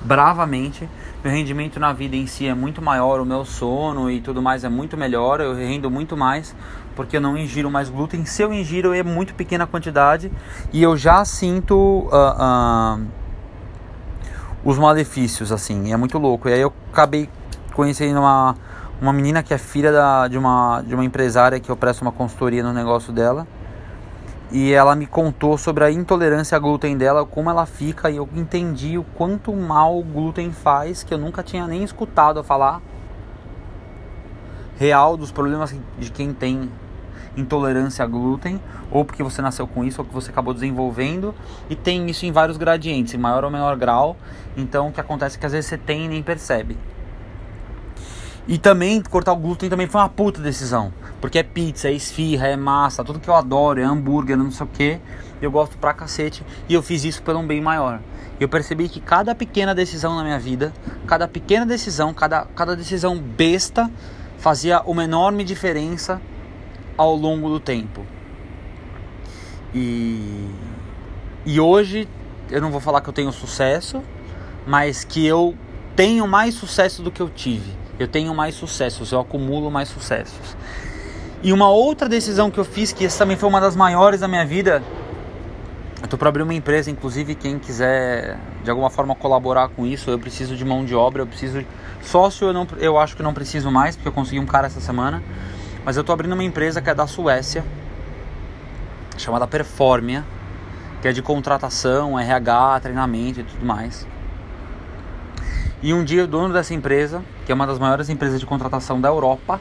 bravamente. 0.00 0.88
Meu 1.22 1.32
rendimento 1.32 1.78
na 1.78 1.92
vida 1.92 2.16
em 2.16 2.26
si 2.26 2.46
é 2.46 2.54
muito 2.54 2.82
maior, 2.82 3.20
o 3.20 3.24
meu 3.24 3.44
sono 3.44 4.10
e 4.10 4.20
tudo 4.20 4.42
mais 4.42 4.64
é 4.64 4.68
muito 4.68 4.96
melhor, 4.96 5.40
eu 5.40 5.54
rendo 5.54 5.90
muito 5.90 6.16
mais 6.16 6.54
porque 6.98 7.16
eu 7.16 7.20
não 7.20 7.38
ingiro 7.38 7.70
mais 7.70 7.88
glúten. 7.88 8.24
Se 8.24 8.42
eu 8.42 8.52
ingiro 8.52 8.92
é 8.92 9.04
muito 9.04 9.32
pequena 9.32 9.68
quantidade 9.68 10.32
e 10.72 10.82
eu 10.82 10.96
já 10.96 11.24
sinto 11.24 11.76
uh, 11.76 12.98
uh, 12.98 13.06
os 14.64 14.76
malefícios 14.76 15.52
assim, 15.52 15.92
é 15.92 15.96
muito 15.96 16.18
louco. 16.18 16.48
E 16.48 16.54
aí 16.54 16.60
eu 16.60 16.72
acabei 16.92 17.30
conhecendo 17.72 18.18
uma, 18.18 18.56
uma 19.00 19.12
menina 19.12 19.44
que 19.44 19.54
é 19.54 19.58
filha 19.58 19.92
da, 19.92 20.26
de, 20.26 20.36
uma, 20.36 20.82
de 20.84 20.92
uma 20.92 21.04
empresária 21.04 21.60
que 21.60 21.70
eu 21.70 21.76
presto 21.76 22.02
uma 22.02 22.10
consultoria 22.10 22.64
no 22.64 22.72
negócio 22.72 23.12
dela. 23.12 23.46
E 24.50 24.72
ela 24.72 24.96
me 24.96 25.06
contou 25.06 25.56
sobre 25.56 25.84
a 25.84 25.92
intolerância 25.92 26.56
a 26.56 26.58
glúten 26.58 26.98
dela, 26.98 27.24
como 27.24 27.48
ela 27.48 27.64
fica, 27.64 28.10
e 28.10 28.16
eu 28.16 28.28
entendi 28.34 28.98
o 28.98 29.04
quanto 29.04 29.52
mal 29.54 29.96
o 29.96 30.02
glúten 30.02 30.50
faz, 30.50 31.04
que 31.04 31.14
eu 31.14 31.18
nunca 31.18 31.44
tinha 31.44 31.64
nem 31.64 31.84
escutado 31.84 32.42
falar 32.42 32.82
real 34.76 35.16
dos 35.16 35.30
problemas 35.30 35.72
de 35.96 36.10
quem 36.10 36.32
tem 36.32 36.68
intolerância 37.38 38.04
a 38.04 38.06
glúten, 38.06 38.60
ou 38.90 39.04
porque 39.04 39.22
você 39.22 39.40
nasceu 39.40 39.66
com 39.66 39.84
isso, 39.84 40.00
ou 40.00 40.06
que 40.06 40.12
você 40.12 40.30
acabou 40.30 40.52
desenvolvendo, 40.52 41.34
e 41.70 41.76
tem 41.76 42.08
isso 42.10 42.26
em 42.26 42.32
vários 42.32 42.56
gradientes, 42.56 43.14
em 43.14 43.18
maior 43.18 43.44
ou 43.44 43.50
menor 43.50 43.76
grau. 43.76 44.16
Então 44.56 44.88
o 44.88 44.92
que 44.92 45.00
acontece 45.00 45.36
é 45.36 45.40
que 45.40 45.46
às 45.46 45.52
vezes 45.52 45.68
você 45.68 45.78
tem 45.78 46.06
e 46.06 46.08
nem 46.08 46.22
percebe. 46.22 46.76
E 48.46 48.56
também 48.56 49.02
cortar 49.02 49.32
o 49.32 49.36
glúten 49.36 49.68
também 49.68 49.86
foi 49.86 50.00
uma 50.00 50.08
puta 50.08 50.40
decisão. 50.40 50.90
Porque 51.20 51.38
é 51.38 51.42
pizza, 51.42 51.88
é 51.88 51.92
esfirra, 51.92 52.46
é 52.48 52.56
massa, 52.56 53.04
tudo 53.04 53.20
que 53.20 53.28
eu 53.28 53.34
adoro, 53.34 53.78
é 53.78 53.84
hambúrguer, 53.84 54.38
não 54.38 54.50
sei 54.50 54.64
o 54.64 54.70
que. 54.70 54.98
Eu 55.42 55.50
gosto 55.50 55.76
pra 55.76 55.92
cacete. 55.92 56.42
E 56.66 56.72
eu 56.72 56.82
fiz 56.82 57.04
isso 57.04 57.22
pelo 57.22 57.40
um 57.40 57.46
bem 57.46 57.60
maior. 57.60 58.00
Eu 58.40 58.48
percebi 58.48 58.88
que 58.88 59.00
cada 59.00 59.34
pequena 59.34 59.74
decisão 59.74 60.16
na 60.16 60.24
minha 60.24 60.38
vida, 60.38 60.72
cada 61.06 61.28
pequena 61.28 61.66
decisão, 61.66 62.14
cada, 62.14 62.46
cada 62.56 62.74
decisão 62.74 63.18
besta, 63.18 63.90
fazia 64.38 64.80
uma 64.82 65.04
enorme 65.04 65.44
diferença 65.44 66.18
ao 66.98 67.14
longo 67.14 67.48
do 67.48 67.58
tempo. 67.58 68.04
E, 69.74 70.50
e 71.46 71.58
hoje, 71.58 72.06
eu 72.50 72.60
não 72.60 72.70
vou 72.70 72.80
falar 72.80 73.00
que 73.00 73.08
eu 73.08 73.14
tenho 73.14 73.32
sucesso, 73.32 74.02
mas 74.66 75.04
que 75.04 75.24
eu 75.24 75.54
tenho 75.96 76.26
mais 76.26 76.54
sucesso 76.54 77.02
do 77.02 77.10
que 77.10 77.22
eu 77.22 77.30
tive 77.30 77.78
eu 77.98 78.06
tenho 78.06 78.34
mais 78.34 78.54
sucessos, 78.54 79.10
eu 79.10 79.20
acumulo 79.20 79.70
mais 79.70 79.88
sucessos. 79.88 80.56
E 81.42 81.52
uma 81.52 81.68
outra 81.68 82.08
decisão 82.08 82.50
que 82.50 82.58
eu 82.58 82.64
fiz, 82.64 82.92
que 82.92 83.04
essa 83.04 83.18
também 83.18 83.36
foi 83.36 83.48
uma 83.48 83.60
das 83.60 83.74
maiores 83.74 84.20
da 84.20 84.28
minha 84.28 84.46
vida, 84.46 84.82
eu 85.98 86.04
estou 86.04 86.18
para 86.18 86.28
abrir 86.28 86.42
uma 86.42 86.54
empresa, 86.54 86.90
inclusive 86.90 87.34
quem 87.34 87.58
quiser 87.58 88.38
de 88.62 88.70
alguma 88.70 88.88
forma 88.88 89.14
colaborar 89.14 89.68
com 89.68 89.84
isso, 89.84 90.10
eu 90.10 90.18
preciso 90.18 90.56
de 90.56 90.64
mão 90.64 90.84
de 90.84 90.94
obra, 90.94 91.22
eu 91.22 91.26
preciso 91.26 91.60
de 91.60 91.66
sócio, 92.02 92.48
eu, 92.48 92.52
não, 92.52 92.66
eu 92.78 92.98
acho 92.98 93.16
que 93.16 93.22
não 93.22 93.34
preciso 93.34 93.70
mais, 93.70 93.96
porque 93.96 94.08
eu 94.08 94.12
consegui 94.12 94.38
um 94.38 94.46
cara 94.46 94.66
essa 94.66 94.80
semana, 94.80 95.22
mas 95.88 95.96
eu 95.96 96.02
estou 96.02 96.12
abrindo 96.12 96.34
uma 96.34 96.44
empresa 96.44 96.82
que 96.82 96.90
é 96.90 96.94
da 96.94 97.06
Suécia, 97.06 97.64
chamada 99.16 99.46
Performia, 99.46 100.22
que 101.00 101.08
é 101.08 101.12
de 101.12 101.22
contratação, 101.22 102.20
RH, 102.20 102.80
treinamento 102.80 103.40
e 103.40 103.42
tudo 103.42 103.64
mais. 103.64 104.06
E 105.82 105.94
um 105.94 106.04
dia 106.04 106.24
o 106.24 106.26
dono 106.26 106.52
dessa 106.52 106.74
empresa, 106.74 107.24
que 107.46 107.52
é 107.52 107.54
uma 107.54 107.66
das 107.66 107.78
maiores 107.78 108.10
empresas 108.10 108.38
de 108.38 108.44
contratação 108.44 109.00
da 109.00 109.08
Europa, 109.08 109.58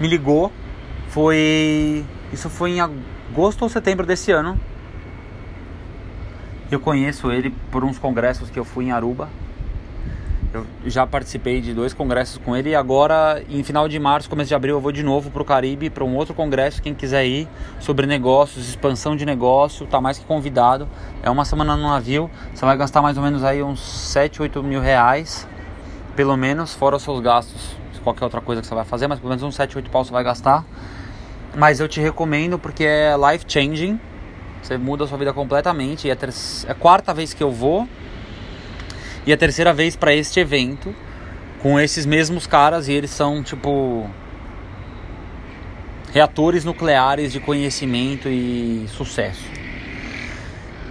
me 0.00 0.08
ligou. 0.08 0.50
Foi. 1.10 2.04
Isso 2.32 2.50
foi 2.50 2.72
em 2.72 2.80
agosto 2.80 3.62
ou 3.62 3.68
setembro 3.68 4.04
desse 4.04 4.32
ano. 4.32 4.58
Eu 6.72 6.80
conheço 6.80 7.30
ele 7.30 7.50
por 7.70 7.84
uns 7.84 8.00
congressos 8.00 8.50
que 8.50 8.58
eu 8.58 8.64
fui 8.64 8.86
em 8.86 8.90
Aruba. 8.90 9.28
Eu 10.54 10.66
já 10.84 11.06
participei 11.06 11.62
de 11.62 11.72
dois 11.72 11.94
congressos 11.94 12.36
com 12.36 12.54
ele 12.54 12.68
e 12.68 12.74
agora, 12.74 13.42
em 13.48 13.62
final 13.62 13.88
de 13.88 13.98
março, 13.98 14.28
começo 14.28 14.48
de 14.48 14.54
abril, 14.54 14.76
eu 14.76 14.80
vou 14.82 14.92
de 14.92 15.02
novo 15.02 15.30
para 15.30 15.40
o 15.40 15.44
Caribe 15.46 15.88
para 15.88 16.04
um 16.04 16.14
outro 16.14 16.34
congresso. 16.34 16.82
Quem 16.82 16.92
quiser 16.92 17.24
ir 17.24 17.48
sobre 17.80 18.06
negócios, 18.06 18.68
expansão 18.68 19.16
de 19.16 19.24
negócio, 19.24 19.86
tá 19.86 19.98
mais 19.98 20.18
que 20.18 20.26
convidado. 20.26 20.86
É 21.22 21.30
uma 21.30 21.46
semana 21.46 21.74
no 21.74 21.84
navio, 21.84 22.30
você 22.52 22.66
vai 22.66 22.76
gastar 22.76 23.00
mais 23.00 23.16
ou 23.16 23.22
menos 23.22 23.42
aí 23.42 23.62
uns 23.62 23.80
7, 23.80 24.42
8 24.42 24.62
mil 24.62 24.82
reais, 24.82 25.48
pelo 26.14 26.36
menos, 26.36 26.74
fora 26.74 26.96
os 26.96 27.02
seus 27.02 27.18
gastos, 27.20 27.74
qualquer 28.04 28.24
outra 28.24 28.42
coisa 28.42 28.60
que 28.60 28.66
você 28.66 28.74
vai 28.74 28.84
fazer, 28.84 29.06
mas 29.08 29.20
pelo 29.20 29.30
menos 29.30 29.42
uns 29.42 29.54
7, 29.54 29.74
8 29.74 29.90
pau 29.90 30.04
você 30.04 30.12
vai 30.12 30.22
gastar. 30.22 30.66
Mas 31.56 31.80
eu 31.80 31.88
te 31.88 31.98
recomendo 31.98 32.58
porque 32.58 32.84
é 32.84 33.14
life 33.16 33.46
changing, 33.48 33.98
você 34.62 34.76
muda 34.76 35.04
a 35.04 35.06
sua 35.06 35.16
vida 35.16 35.32
completamente. 35.32 36.08
E 36.08 36.10
é, 36.10 36.12
é 36.12 36.70
a 36.70 36.74
quarta 36.74 37.14
vez 37.14 37.32
que 37.32 37.42
eu 37.42 37.50
vou 37.50 37.88
e 39.26 39.32
a 39.32 39.36
terceira 39.36 39.72
vez 39.72 39.96
para 39.96 40.14
este 40.14 40.40
evento 40.40 40.94
com 41.60 41.78
esses 41.78 42.04
mesmos 42.04 42.46
caras 42.46 42.88
e 42.88 42.92
eles 42.92 43.10
são 43.10 43.42
tipo 43.42 44.10
reatores 46.12 46.64
nucleares 46.64 47.32
de 47.32 47.40
conhecimento 47.40 48.28
e 48.28 48.86
sucesso. 48.88 49.44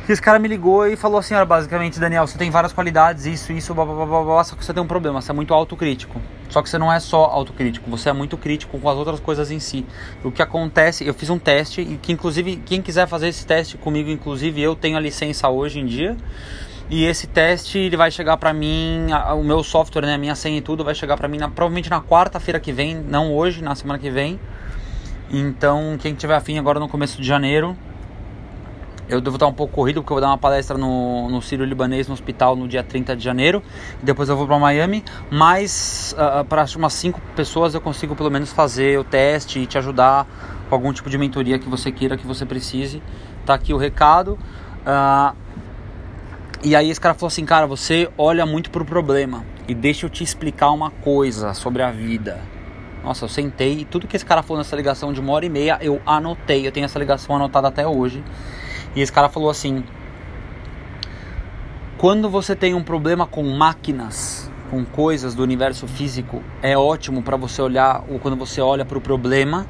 que 0.05 0.11
esse 0.11 0.21
cara 0.21 0.39
me 0.39 0.47
ligou 0.47 0.87
e 0.87 0.95
falou 0.95 1.19
assim, 1.19 1.35
olha, 1.35 1.45
basicamente, 1.45 1.99
Daniel, 1.99 2.25
você 2.25 2.37
tem 2.37 2.49
várias 2.49 2.73
qualidades, 2.73 3.25
isso, 3.25 3.53
isso, 3.53 3.73
blá, 3.73 3.85
blá, 3.85 4.05
blá, 4.05 4.23
blá, 4.23 4.43
só 4.43 4.55
que 4.55 4.65
você 4.65 4.73
tem 4.73 4.81
um 4.81 4.87
problema, 4.87 5.21
você 5.21 5.31
é 5.31 5.33
muito 5.33 5.53
autocrítico. 5.53 6.19
Só 6.49 6.61
que 6.61 6.69
você 6.69 6.77
não 6.77 6.91
é 6.91 6.99
só 6.99 7.25
autocrítico, 7.25 7.89
você 7.89 8.09
é 8.09 8.13
muito 8.13 8.35
crítico 8.35 8.79
com 8.79 8.89
as 8.89 8.97
outras 8.97 9.19
coisas 9.19 9.51
em 9.51 9.59
si. 9.59 9.85
O 10.23 10.31
que 10.31 10.41
acontece, 10.41 11.05
eu 11.05 11.13
fiz 11.13 11.29
um 11.29 11.37
teste, 11.37 11.81
e 11.81 11.97
que 11.97 12.11
inclusive, 12.11 12.57
quem 12.65 12.81
quiser 12.81 13.07
fazer 13.07 13.27
esse 13.27 13.45
teste 13.45 13.77
comigo, 13.77 14.09
inclusive, 14.09 14.59
eu 14.59 14.75
tenho 14.75 14.97
a 14.97 14.99
licença 14.99 15.47
hoje 15.47 15.79
em 15.79 15.85
dia, 15.85 16.17
e 16.91 17.05
esse 17.05 17.25
teste 17.25 17.79
ele 17.79 17.95
vai 17.95 18.11
chegar 18.11 18.35
para 18.35 18.53
mim, 18.53 19.07
o 19.33 19.43
meu 19.43 19.63
software, 19.63 20.05
né, 20.05 20.15
a 20.15 20.17
minha 20.17 20.35
senha 20.35 20.57
e 20.57 20.61
tudo 20.61 20.83
vai 20.83 20.93
chegar 20.93 21.15
para 21.15 21.25
mim 21.25 21.37
na, 21.37 21.47
provavelmente 21.47 21.89
na 21.89 22.01
quarta-feira 22.01 22.59
que 22.59 22.73
vem, 22.73 22.95
não 22.95 23.33
hoje, 23.33 23.63
na 23.63 23.73
semana 23.75 23.97
que 23.97 24.09
vem. 24.09 24.37
Então, 25.31 25.97
quem 26.01 26.13
tiver 26.13 26.35
afim 26.35 26.59
agora 26.59 26.81
no 26.81 26.89
começo 26.89 27.21
de 27.21 27.25
janeiro, 27.25 27.77
eu 29.07 29.21
devo 29.21 29.37
estar 29.37 29.47
um 29.47 29.53
pouco 29.53 29.73
corrido 29.73 30.01
porque 30.01 30.11
eu 30.11 30.15
vou 30.15 30.21
dar 30.21 30.27
uma 30.27 30.37
palestra 30.37 30.77
no, 30.77 31.29
no 31.29 31.41
Sírio 31.41 31.65
Libanês 31.65 32.09
no 32.09 32.13
hospital 32.13 32.57
no 32.57 32.67
dia 32.67 32.83
30 32.83 33.15
de 33.15 33.23
janeiro. 33.23 33.63
Depois 34.03 34.27
eu 34.27 34.35
vou 34.35 34.45
para 34.45 34.59
Miami. 34.59 35.03
Mas 35.29 36.13
uh, 36.17 36.21
ah, 36.21 36.39
ah, 36.39 36.43
para 36.43 36.65
umas 36.75 36.93
5 36.93 37.21
pessoas 37.35 37.73
eu 37.73 37.79
consigo 37.79 38.15
pelo 38.17 38.29
menos 38.29 38.51
fazer 38.51 38.99
o 38.99 39.03
teste 39.03 39.59
e 39.59 39.65
te 39.65 39.77
ajudar 39.77 40.25
com 40.67 40.75
algum 40.75 40.91
tipo 40.93 41.09
de 41.09 41.17
mentoria 41.17 41.57
que 41.57 41.67
você 41.67 41.91
queira, 41.91 42.15
que 42.15 42.27
você 42.27 42.45
precise. 42.45 43.01
Tá 43.45 43.53
aqui 43.53 43.73
o 43.73 43.77
recado. 43.77 44.39
Uh, 44.81 45.35
e 46.63 46.75
aí 46.75 46.91
esse 46.91 47.01
cara 47.01 47.15
falou 47.15 47.27
assim, 47.27 47.43
cara, 47.43 47.65
você 47.65 48.07
olha 48.17 48.45
muito 48.45 48.69
pro 48.69 48.85
problema. 48.85 49.43
E 49.67 49.73
deixa 49.73 50.05
eu 50.05 50.09
te 50.09 50.23
explicar 50.23 50.69
uma 50.71 50.91
coisa 50.91 51.53
sobre 51.55 51.81
a 51.81 51.89
vida. 51.89 52.39
Nossa, 53.03 53.25
eu 53.25 53.29
sentei 53.29 53.79
e 53.79 53.85
tudo 53.85 54.07
que 54.07 54.15
esse 54.15 54.25
cara 54.25 54.43
falou 54.43 54.59
nessa 54.59 54.75
ligação 54.75 55.11
de 55.11 55.19
uma 55.19 55.33
hora 55.33 55.45
e 55.45 55.49
meia, 55.49 55.79
eu 55.81 55.99
anotei. 56.05 56.67
Eu 56.67 56.71
tenho 56.71 56.85
essa 56.85 56.99
ligação 56.99 57.35
anotada 57.35 57.67
até 57.67 57.87
hoje. 57.87 58.23
E 58.95 59.01
esse 59.01 59.11
cara 59.11 59.27
falou 59.27 59.49
assim: 59.49 59.83
quando 61.97 62.29
você 62.29 62.55
tem 62.55 62.75
um 62.75 62.83
problema 62.83 63.25
com 63.25 63.41
máquinas, 63.43 64.51
com 64.69 64.85
coisas 64.85 65.33
do 65.33 65.41
universo 65.41 65.87
físico, 65.87 66.43
é 66.61 66.77
ótimo 66.77 67.23
para 67.23 67.37
você 67.37 67.59
olhar, 67.59 68.03
ou 68.07 68.19
quando 68.19 68.37
você 68.37 68.61
olha 68.61 68.85
para 68.85 68.99
o 68.99 69.01
problema 69.01 69.65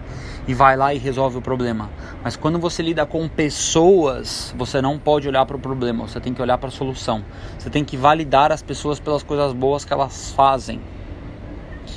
e 0.51 0.53
vai 0.53 0.75
lá 0.75 0.93
e 0.93 0.97
resolve 0.97 1.37
o 1.37 1.41
problema. 1.41 1.89
Mas 2.21 2.35
quando 2.35 2.59
você 2.59 2.83
lida 2.83 3.05
com 3.05 3.25
pessoas, 3.29 4.53
você 4.57 4.81
não 4.81 4.99
pode 4.99 5.25
olhar 5.25 5.45
para 5.45 5.55
o 5.55 5.59
problema, 5.59 6.05
você 6.05 6.19
tem 6.19 6.33
que 6.33 6.41
olhar 6.41 6.57
para 6.57 6.67
a 6.67 6.71
solução. 6.71 7.23
Você 7.57 7.69
tem 7.69 7.85
que 7.85 7.95
validar 7.95 8.51
as 8.51 8.61
pessoas 8.61 8.99
pelas 8.99 9.23
coisas 9.23 9.53
boas 9.53 9.85
que 9.85 9.93
elas 9.93 10.33
fazem 10.33 10.81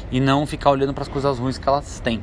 e 0.09 0.21
não 0.21 0.47
ficar 0.47 0.71
olhando 0.71 0.95
para 0.95 1.03
as 1.03 1.09
coisas 1.09 1.37
ruins 1.37 1.59
que 1.59 1.69
elas 1.69 1.99
têm. 1.99 2.23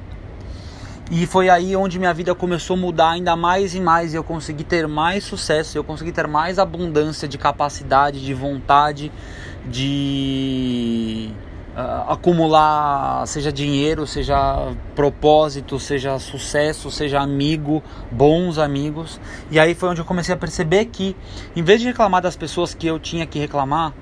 E 1.12 1.28
foi 1.28 1.50
aí 1.50 1.76
onde 1.76 2.00
minha 2.00 2.14
vida 2.14 2.34
começou 2.34 2.78
a 2.78 2.80
mudar 2.80 3.10
ainda 3.10 3.36
mais 3.36 3.76
e 3.76 3.82
mais. 3.82 4.14
E 4.14 4.16
eu 4.16 4.24
consegui 4.24 4.64
ter 4.64 4.88
mais 4.88 5.26
sucesso, 5.26 5.78
eu 5.78 5.84
consegui 5.84 6.14
ter 6.14 6.28
mais 6.28 6.58
abundância 6.58 7.28
de 7.28 7.38
capacidade, 7.38 8.24
de 8.24 8.34
vontade, 8.34 9.12
de 9.66 11.30
uh, 11.76 12.12
acumular, 12.12 13.26
seja 13.28 13.52
dinheiro, 13.52 14.06
seja 14.06 14.74
propósito, 14.96 15.80
seja 15.80 16.18
sucesso, 16.20 16.92
seja 16.92 17.20
amigo, 17.20 17.82
bons 18.12 18.58
amigos. 18.58 19.20
E 19.50 19.60
aí 19.60 19.74
foi 19.74 19.90
onde 19.90 20.02
eu 20.02 20.06
comecei 20.06 20.34
a 20.34 20.38
perceber 20.38 20.86
que, 20.86 21.16
em 21.56 21.64
vez 21.64 21.82
de 21.82 21.88
reclamar 21.88 22.22
das 22.22 22.36
pessoas 22.36 22.74
que 22.74 22.88
eu 22.88 23.00
tinha 23.00 23.26
que 23.26 23.40
reclamar, 23.40 23.94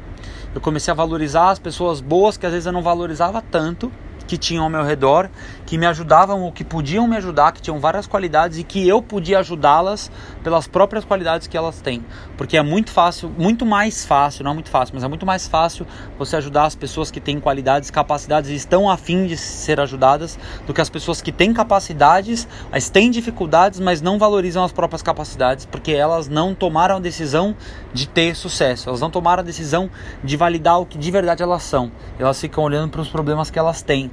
eu 0.54 0.62
comecei 0.62 0.92
a 0.92 0.96
valorizar 0.96 1.52
as 1.52 1.60
pessoas 1.60 2.02
boas 2.02 2.38
que 2.38 2.46
às 2.46 2.52
vezes 2.52 2.66
eu 2.66 2.72
não 2.72 2.82
valorizava 2.82 3.42
tanto 3.42 3.92
que 4.30 4.38
tinham 4.38 4.64
ao 4.64 4.70
meu 4.70 4.84
redor, 4.84 5.28
que 5.70 5.78
me 5.78 5.86
ajudavam 5.86 6.42
ou 6.42 6.52
que 6.52 6.64
podiam 6.64 7.08
me 7.08 7.16
ajudar, 7.18 7.52
que 7.52 7.62
tinham 7.62 7.80
várias 7.80 8.08
qualidades 8.08 8.58
e 8.58 8.64
que 8.64 8.88
eu 8.88 9.04
podia 9.04 9.38
ajudá-las 9.38 10.10
pelas 10.44 10.68
próprias 10.68 11.06
qualidades 11.06 11.46
que 11.46 11.56
elas 11.56 11.80
têm. 11.80 12.04
Porque 12.36 12.58
é 12.58 12.64
muito 12.64 12.90
fácil, 12.90 13.30
muito 13.38 13.68
mais 13.68 14.04
fácil, 14.04 14.44
não 14.44 14.50
é 14.50 14.54
muito 14.56 14.72
fácil, 14.72 14.96
mas 14.96 15.04
é 15.04 15.08
muito 15.08 15.28
mais 15.28 15.48
fácil 15.48 15.86
você 16.18 16.38
ajudar 16.38 16.66
as 16.66 16.74
pessoas 16.74 17.12
que 17.12 17.20
têm 17.20 17.40
qualidades, 17.40 17.92
capacidades 17.92 18.50
e 18.50 18.56
estão 18.56 18.90
afim 18.90 19.28
de 19.28 19.38
ser 19.38 19.80
ajudadas 19.80 20.40
do 20.66 20.74
que 20.74 20.82
as 20.82 20.90
pessoas 20.90 21.22
que 21.22 21.32
têm 21.32 21.54
capacidades, 21.54 22.48
mas 22.72 22.90
têm 22.90 23.12
dificuldades, 23.12 23.80
mas 23.80 24.02
não 24.02 24.18
valorizam 24.18 24.64
as 24.64 24.72
próprias 24.72 25.04
capacidades, 25.04 25.68
porque 25.68 25.92
elas 25.92 26.28
não 26.28 26.56
tomaram 26.56 26.96
a 26.96 27.00
decisão 27.00 27.56
de 27.94 28.08
ter 28.08 28.36
sucesso, 28.36 28.90
elas 28.90 29.02
não 29.02 29.12
tomaram 29.12 29.42
a 29.42 29.46
decisão 29.46 29.88
de 30.24 30.36
validar 30.36 30.80
o 30.80 30.86
que 30.88 30.98
de 30.98 31.12
verdade 31.12 31.44
elas 31.44 31.62
são. 31.62 31.92
Elas 32.18 32.42
ficam 32.42 32.64
olhando 32.64 32.90
para 32.90 33.02
os 33.02 33.10
problemas 33.10 33.52
que 33.52 33.60
elas 33.60 33.84
têm. 33.84 34.10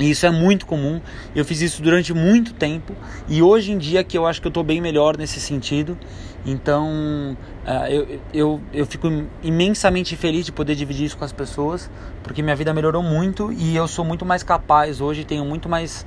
E 0.00 0.10
isso 0.10 0.24
é 0.24 0.30
muito 0.30 0.66
comum. 0.66 1.00
Eu 1.36 1.44
fiz 1.44 1.60
isso 1.60 1.82
durante 1.82 2.14
muito 2.14 2.54
tempo 2.54 2.94
e 3.28 3.42
hoje 3.42 3.70
em 3.70 3.78
dia 3.78 4.02
que 4.02 4.16
eu 4.16 4.26
acho 4.26 4.40
que 4.40 4.46
eu 4.46 4.50
estou 4.50 4.64
bem 4.64 4.80
melhor 4.80 5.16
nesse 5.16 5.38
sentido. 5.38 5.96
Então 6.44 7.36
uh, 7.66 7.86
eu, 7.88 8.20
eu, 8.32 8.60
eu 8.72 8.86
fico 8.86 9.08
imensamente 9.42 10.16
feliz 10.16 10.46
de 10.46 10.52
poder 10.52 10.74
dividir 10.74 11.04
isso 11.04 11.18
com 11.18 11.24
as 11.24 11.32
pessoas, 11.32 11.90
porque 12.22 12.42
minha 12.42 12.56
vida 12.56 12.72
melhorou 12.72 13.02
muito 13.02 13.52
e 13.52 13.76
eu 13.76 13.86
sou 13.86 14.04
muito 14.04 14.24
mais 14.24 14.42
capaz 14.42 15.02
hoje, 15.02 15.24
tenho 15.24 15.44
muito 15.44 15.68
mais 15.68 16.06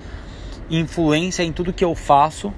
influência 0.71 1.43
em 1.43 1.51
tudo 1.51 1.71
que 1.71 1.85
eu 1.85 1.93
faço 1.93 2.51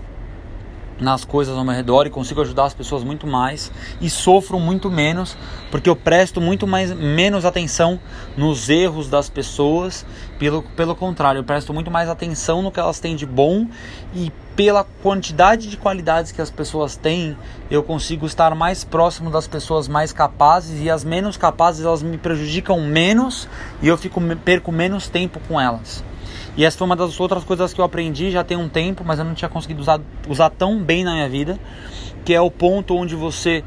nas 0.99 1.25
coisas 1.25 1.58
ao 1.58 1.63
meu 1.63 1.73
redor 1.73 2.08
e 2.08 2.10
consigo 2.10 2.41
ajudar 2.41 2.65
as 2.65 2.73
pessoas 2.73 3.03
muito 3.03 3.27
mais 3.27 3.71
e 3.99 4.10
sofro 4.10 4.60
muito 4.60 4.89
menos 4.89 5.38
porque 5.69 5.89
eu 5.89 5.95
presto 5.95 6.39
muito 6.39 6.65
mais 6.65 6.91
menos 6.93 7.43
atenção 7.43 7.99
nos 8.38 8.69
erros 8.69 9.10
das 9.10 9.29
pessoas. 9.29 10.05
Pelo, 10.39 10.63
pelo 10.63 10.95
contrário 10.95 11.39
eu 11.39 11.43
presto 11.43 11.73
muito 11.73 11.91
mais 11.91 12.10
atenção 12.10 12.62
no 12.62 12.71
que 12.71 12.79
elas 12.79 12.99
têm 12.99 13.15
de 13.15 13.25
bom 13.25 13.67
e 14.13 14.31
pela 14.55 14.86
quantidade 15.03 15.69
de 15.69 15.75
qualidades 15.75 16.31
que 16.31 16.41
as 16.41 16.49
pessoas 16.49 16.95
têm 16.95 17.38
eu 17.69 17.84
consigo 17.84 18.25
estar 18.25 18.55
mais 18.55 18.84
próximo 18.84 19.29
das 19.29 19.47
pessoas 19.47 19.88
mais 19.88 20.13
capazes 20.13 20.81
e 20.81 20.89
as 20.89 21.03
menos 21.03 21.36
capazes 21.36 21.86
elas 21.86 22.01
me 22.01 22.17
prejudicam 22.17 22.79
menos 22.81 23.49
e 23.81 23.88
eu 23.88 23.97
fico 23.97 24.21
perco 24.43 24.71
menos 24.71 25.10
tempo 25.10 25.39
com 25.47 25.60
elas 25.60 26.03
e 26.58 26.63
essa 26.63 26.78
foi 26.78 26.86
uma 26.86 26.96
das 26.96 27.20
outras 27.20 27.44
coisas 27.44 27.74
que 27.74 27.82
eu 27.82 27.86
aprendi 27.86 28.32
já 28.32 28.44
tem 28.44 28.58
um 28.58 28.70
tempo, 28.70 29.04
mas 29.06 29.20
eu 29.20 29.26
não 29.26 29.34
tinha 29.34 29.50
conseguido 29.50 29.82
usar, 29.82 30.00
usar 30.28 30.50
tão 30.50 30.82
bem 30.82 31.04
na 31.04 31.13
minha 31.13 31.30
vida, 31.30 31.60
que 32.24 32.34
é 32.34 32.39
o 32.39 32.50
ponto 32.50 32.96
onde 32.96 33.15
você 33.15 33.63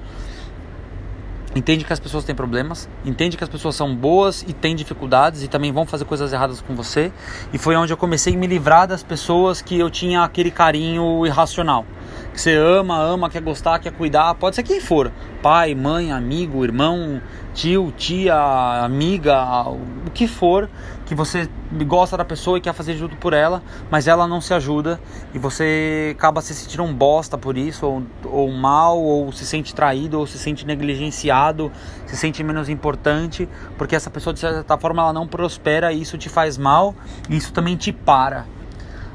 entende 1.54 1.84
que 1.84 1.92
as 1.92 2.00
pessoas 2.00 2.24
têm 2.24 2.34
problemas, 2.34 2.88
entende 3.04 3.36
que 3.36 3.44
as 3.44 3.50
pessoas 3.50 3.74
são 3.74 3.94
boas 3.94 4.42
e 4.46 4.52
têm 4.52 4.74
dificuldades 4.74 5.42
e 5.42 5.48
também 5.48 5.72
vão 5.72 5.84
fazer 5.84 6.04
coisas 6.04 6.32
erradas 6.32 6.60
com 6.60 6.74
você. 6.74 7.12
E 7.52 7.58
foi 7.58 7.76
onde 7.76 7.92
eu 7.92 7.96
comecei 7.96 8.34
a 8.34 8.36
me 8.36 8.46
livrar 8.46 8.86
das 8.86 9.02
pessoas 9.02 9.60
que 9.60 9.78
eu 9.78 9.90
tinha 9.90 10.22
aquele 10.22 10.50
carinho 10.50 11.26
irracional. 11.26 11.84
Que 12.32 12.40
você 12.40 12.54
ama, 12.54 12.98
ama, 12.98 13.28
quer 13.28 13.42
gostar, 13.42 13.78
quer 13.78 13.92
cuidar, 13.92 14.34
pode 14.34 14.56
ser 14.56 14.62
quem 14.62 14.80
for. 14.80 15.12
Pai, 15.42 15.74
mãe, 15.74 16.12
amigo, 16.12 16.64
irmão, 16.64 17.20
tio, 17.58 17.92
tia, 17.96 18.36
amiga, 18.84 19.68
o 19.68 20.10
que 20.14 20.28
for, 20.28 20.70
que 21.04 21.12
você 21.12 21.50
gosta 21.88 22.16
da 22.16 22.24
pessoa 22.24 22.56
e 22.56 22.60
quer 22.60 22.72
fazer 22.72 22.96
junto 22.96 23.16
por 23.16 23.32
ela, 23.32 23.60
mas 23.90 24.06
ela 24.06 24.28
não 24.28 24.40
se 24.40 24.54
ajuda 24.54 25.00
e 25.34 25.40
você 25.40 26.14
acaba 26.16 26.40
se 26.40 26.54
sentindo 26.54 26.84
um 26.84 26.94
bosta 26.94 27.36
por 27.36 27.58
isso, 27.58 27.84
ou, 27.84 28.02
ou 28.26 28.52
mal, 28.52 29.02
ou 29.02 29.32
se 29.32 29.44
sente 29.44 29.74
traído, 29.74 30.20
ou 30.20 30.24
se 30.24 30.38
sente 30.38 30.64
negligenciado, 30.64 31.72
se 32.06 32.16
sente 32.16 32.44
menos 32.44 32.68
importante, 32.68 33.48
porque 33.76 33.96
essa 33.96 34.08
pessoa 34.08 34.32
de 34.32 34.38
certa 34.38 34.78
forma 34.78 35.02
ela 35.02 35.12
não 35.12 35.26
prospera 35.26 35.92
e 35.92 36.00
isso 36.00 36.16
te 36.16 36.28
faz 36.28 36.56
mal 36.56 36.94
e 37.28 37.36
isso 37.36 37.52
também 37.52 37.74
te 37.74 37.92
para. 37.92 38.46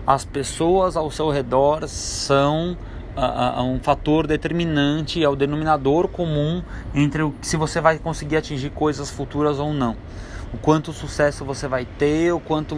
As 0.05 0.25
pessoas 0.25 0.97
ao 0.97 1.09
seu 1.09 1.29
redor 1.29 1.87
são 1.87 2.75
a, 3.15 3.59
a 3.59 3.63
um 3.63 3.79
fator 3.79 4.25
determinante, 4.27 5.23
é 5.23 5.29
o 5.29 5.35
denominador 5.35 6.07
comum 6.07 6.63
entre 6.93 7.23
o, 7.23 7.33
se 7.41 7.57
você 7.57 7.79
vai 7.79 7.99
conseguir 7.99 8.37
atingir 8.37 8.69
coisas 8.71 9.09
futuras 9.09 9.59
ou 9.59 9.73
não. 9.73 9.95
O 10.53 10.57
quanto 10.57 10.93
sucesso 10.93 11.43
você 11.43 11.67
vai 11.67 11.85
ter, 11.85 12.31
o 12.31 12.39
quanto 12.39 12.77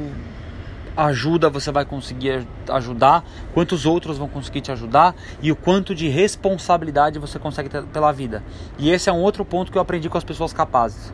ajuda 0.95 1.49
você 1.49 1.71
vai 1.71 1.83
conseguir 1.83 2.47
ajudar, 2.69 3.23
quantos 3.53 3.85
outros 3.85 4.17
vão 4.17 4.29
conseguir 4.29 4.61
te 4.61 4.71
ajudar 4.71 5.13
e 5.41 5.51
o 5.51 5.55
quanto 5.55 5.93
de 5.93 6.07
responsabilidade 6.07 7.19
você 7.19 7.37
consegue 7.37 7.69
ter 7.69 7.83
pela 7.83 8.11
vida. 8.11 8.43
E 8.77 8.89
esse 8.89 9.09
é 9.09 9.13
um 9.13 9.21
outro 9.21 9.43
ponto 9.43 9.71
que 9.71 9.77
eu 9.77 9.81
aprendi 9.81 10.09
com 10.09 10.17
as 10.17 10.23
pessoas 10.23 10.53
capazes. 10.53 11.13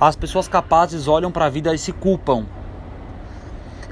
As 0.00 0.16
pessoas 0.16 0.48
capazes 0.48 1.06
olham 1.06 1.30
para 1.30 1.44
a 1.44 1.50
vida 1.50 1.74
e 1.74 1.78
se 1.78 1.92
culpam. 1.92 2.46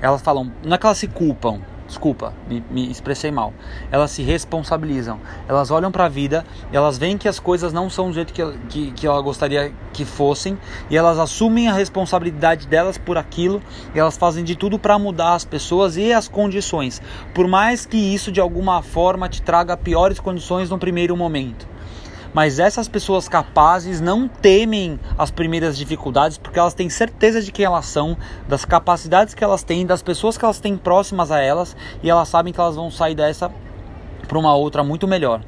Elas 0.01 0.23
falam, 0.23 0.51
não 0.65 0.75
é 0.75 0.79
que 0.79 0.87
elas 0.87 0.99
se 0.99 1.09
culpam, 1.09 1.61
Desculpa, 1.89 2.35
me, 2.47 2.63
me, 2.71 2.91
expressei 2.91 3.31
mal. 3.31 3.55
Elas 3.91 4.11
se 4.11 4.23
responsabilizam. 4.23 5.19
Elas 5.49 5.71
olham 5.71 5.91
para 5.91 6.05
a 6.05 6.09
vida, 6.09 6.45
elas 6.71 6.99
veem 6.99 7.17
que 7.17 7.27
as 7.27 7.41
coisas 7.41 7.73
não 7.73 7.89
são 7.89 8.09
do 8.09 8.13
jeito 8.13 8.31
que, 8.31 8.43
que, 8.69 8.91
que 8.93 9.07
ela 9.07 9.21
gostaria 9.23 9.73
que 9.91 10.05
fossem, 10.05 10.59
e 10.91 10.97
elas 10.97 11.19
assumem 11.19 11.67
a 11.67 11.73
responsabilidade 11.73 12.67
delas 12.67 12.99
por 12.99 13.17
aquilo, 13.17 13.63
e 13.95 13.99
elas 13.99 14.19
fazem 14.19 14.45
de 14.45 14.55
tudo 14.55 14.79
para 14.79 14.99
mudar 14.99 15.33
as 15.33 15.47
pessoas 15.47 15.97
e 15.97 16.13
as 16.13 16.29
condições. 16.29 17.01
Por 17.35 17.49
mais 17.49 17.87
que 17.87 17.97
isso 17.97 18.31
de 18.31 18.39
alguma 18.39 18.83
forma 18.83 19.27
te 19.27 19.41
traga 19.41 19.75
piores 19.75 20.21
condições 20.21 20.69
no 20.69 20.79
primeiro 20.79 21.17
momento. 21.17 21.67
Mas 22.33 22.59
essas 22.59 22.89
pessoas 22.89 23.29
capazes 23.29 24.01
não 24.01 24.29
temem 24.29 25.01
as 25.17 25.31
primeiras 25.31 25.77
dificuldades 25.77 26.39
porque 26.39 26.59
elas 26.59 26.75
têm 26.75 26.89
certeza 26.91 27.41
de 27.41 27.51
quem 27.51 27.65
elas 27.65 27.87
são, 27.87 28.17
das 28.47 28.65
capacidades 28.65 29.35
que 29.35 29.43
elas 29.43 29.63
têm, 29.63 29.87
das 29.87 30.03
pessoas 30.03 30.37
que 30.37 30.45
elas 30.45 30.61
têm 30.61 30.77
próximas 30.77 31.31
a 31.31 31.41
elas 31.41 31.77
e 32.03 32.11
elas 32.11 32.29
sabem 32.29 32.53
que 32.53 32.61
elas 32.61 32.77
vão 32.77 32.91
sair 32.91 33.15
dessa 33.15 33.51
para 34.27 34.39
uma 34.39 34.55
outra 34.55 34.85
muito 34.85 35.09
melhor. 35.09 35.41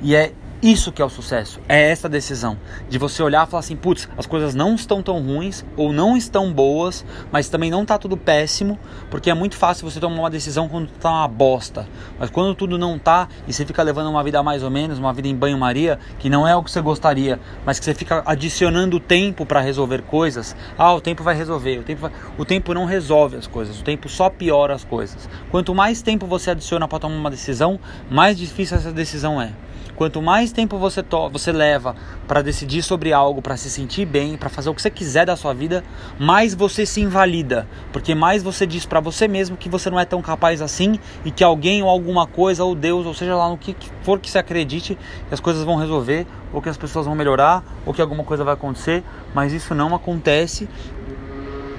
E 0.00 0.14
é 0.14 0.32
isso 0.62 0.90
que 0.90 1.02
é 1.02 1.04
o 1.04 1.08
sucesso, 1.08 1.60
é 1.68 1.90
essa 1.90 2.08
decisão 2.08 2.56
de 2.88 2.98
você 2.98 3.22
olhar 3.22 3.46
e 3.46 3.50
falar 3.50 3.60
assim, 3.60 3.76
putz, 3.76 4.08
as 4.16 4.26
coisas 4.26 4.54
não 4.54 4.74
estão 4.74 5.02
tão 5.02 5.20
ruins 5.20 5.64
ou 5.76 5.92
não 5.92 6.16
estão 6.16 6.52
boas, 6.52 7.04
mas 7.30 7.48
também 7.48 7.70
não 7.70 7.82
está 7.82 7.98
tudo 7.98 8.16
péssimo, 8.16 8.78
porque 9.10 9.30
é 9.30 9.34
muito 9.34 9.56
fácil 9.56 9.88
você 9.88 10.00
tomar 10.00 10.18
uma 10.18 10.30
decisão 10.30 10.68
quando 10.68 10.88
está 10.88 11.10
uma 11.10 11.28
bosta. 11.28 11.86
Mas 12.18 12.30
quando 12.30 12.54
tudo 12.54 12.78
não 12.78 12.98
tá 12.98 13.28
e 13.46 13.52
você 13.52 13.66
fica 13.66 13.82
levando 13.82 14.08
uma 14.08 14.24
vida 14.24 14.42
mais 14.42 14.62
ou 14.62 14.70
menos, 14.70 14.98
uma 14.98 15.12
vida 15.12 15.28
em 15.28 15.34
banho-maria, 15.34 15.98
que 16.18 16.30
não 16.30 16.48
é 16.48 16.56
o 16.56 16.62
que 16.62 16.70
você 16.70 16.80
gostaria, 16.80 17.38
mas 17.64 17.78
que 17.78 17.84
você 17.84 17.94
fica 17.94 18.22
adicionando 18.24 18.98
tempo 18.98 19.44
para 19.44 19.60
resolver 19.60 20.02
coisas, 20.02 20.56
ah, 20.78 20.94
o 20.94 21.00
tempo 21.00 21.22
vai 21.22 21.34
resolver, 21.34 21.78
o 21.78 21.82
tempo 21.82 22.00
vai... 22.00 22.12
o 22.38 22.44
tempo 22.44 22.72
não 22.72 22.86
resolve 22.86 23.36
as 23.36 23.46
coisas, 23.46 23.78
o 23.78 23.84
tempo 23.84 24.08
só 24.08 24.30
piora 24.30 24.74
as 24.74 24.84
coisas. 24.84 25.28
Quanto 25.50 25.74
mais 25.74 26.00
tempo 26.00 26.26
você 26.26 26.50
adiciona 26.50 26.88
para 26.88 26.98
tomar 26.98 27.16
uma 27.16 27.30
decisão, 27.30 27.78
mais 28.10 28.38
difícil 28.38 28.76
essa 28.78 28.90
decisão 28.90 29.40
é. 29.40 29.52
Quanto 29.96 30.20
mais 30.20 30.52
tempo 30.52 30.76
você, 30.76 31.02
você 31.32 31.50
leva 31.50 31.96
para 32.28 32.42
decidir 32.42 32.82
sobre 32.82 33.14
algo, 33.14 33.40
para 33.40 33.56
se 33.56 33.70
sentir 33.70 34.04
bem, 34.04 34.36
para 34.36 34.50
fazer 34.50 34.68
o 34.68 34.74
que 34.74 34.82
você 34.82 34.90
quiser 34.90 35.24
da 35.24 35.36
sua 35.36 35.54
vida, 35.54 35.82
mais 36.18 36.54
você 36.54 36.84
se 36.84 37.00
invalida, 37.00 37.66
porque 37.92 38.14
mais 38.14 38.42
você 38.42 38.66
diz 38.66 38.84
para 38.84 39.00
você 39.00 39.26
mesmo 39.26 39.56
que 39.56 39.70
você 39.70 39.88
não 39.88 39.98
é 39.98 40.04
tão 40.04 40.20
capaz 40.20 40.60
assim 40.60 41.00
e 41.24 41.30
que 41.30 41.42
alguém 41.42 41.82
ou 41.82 41.88
alguma 41.88 42.26
coisa 42.26 42.62
ou 42.62 42.74
Deus, 42.74 43.06
ou 43.06 43.14
seja 43.14 43.34
lá 43.34 43.48
no 43.48 43.56
que 43.56 43.74
for 44.02 44.20
que 44.20 44.30
você 44.30 44.38
acredite, 44.38 44.98
que 45.28 45.34
as 45.34 45.40
coisas 45.40 45.64
vão 45.64 45.76
resolver, 45.76 46.26
ou 46.52 46.60
que 46.60 46.68
as 46.68 46.76
pessoas 46.76 47.06
vão 47.06 47.14
melhorar, 47.14 47.64
ou 47.86 47.94
que 47.94 48.02
alguma 48.02 48.22
coisa 48.22 48.44
vai 48.44 48.52
acontecer, 48.52 49.02
mas 49.34 49.54
isso 49.54 49.74
não 49.74 49.94
acontece 49.94 50.68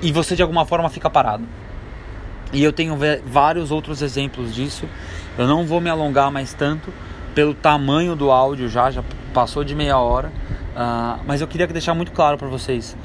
e 0.01 0.11
você 0.11 0.35
de 0.35 0.41
alguma 0.41 0.65
forma 0.65 0.89
fica 0.89 1.07
parado. 1.07 1.43
E 2.51 2.63
eu 2.63 2.73
tenho 2.73 2.97
vários 3.25 3.71
outros 3.71 4.01
exemplos 4.01 4.55
disso. 4.55 4.87
Eu 5.37 5.45
não 5.47 5.65
vou 5.65 5.81
me 5.81 5.89
alongar 5.89 6.31
mais 6.31 6.53
tanto, 6.53 6.91
pelo 7.37 7.53
tamanho 7.53 8.15
do 8.15 8.31
áudio 8.31 8.67
já, 8.67 8.89
já 8.89 9.03
passou 9.31 9.63
de 9.63 9.75
meia 9.75 9.99
hora. 9.99 10.29
Uh, 10.29 11.21
mas 11.27 11.39
eu 11.39 11.47
queria 11.47 11.67
deixar 11.67 11.93
muito 11.93 12.11
claro 12.11 12.35
para 12.35 12.47
vocês: 12.47 12.97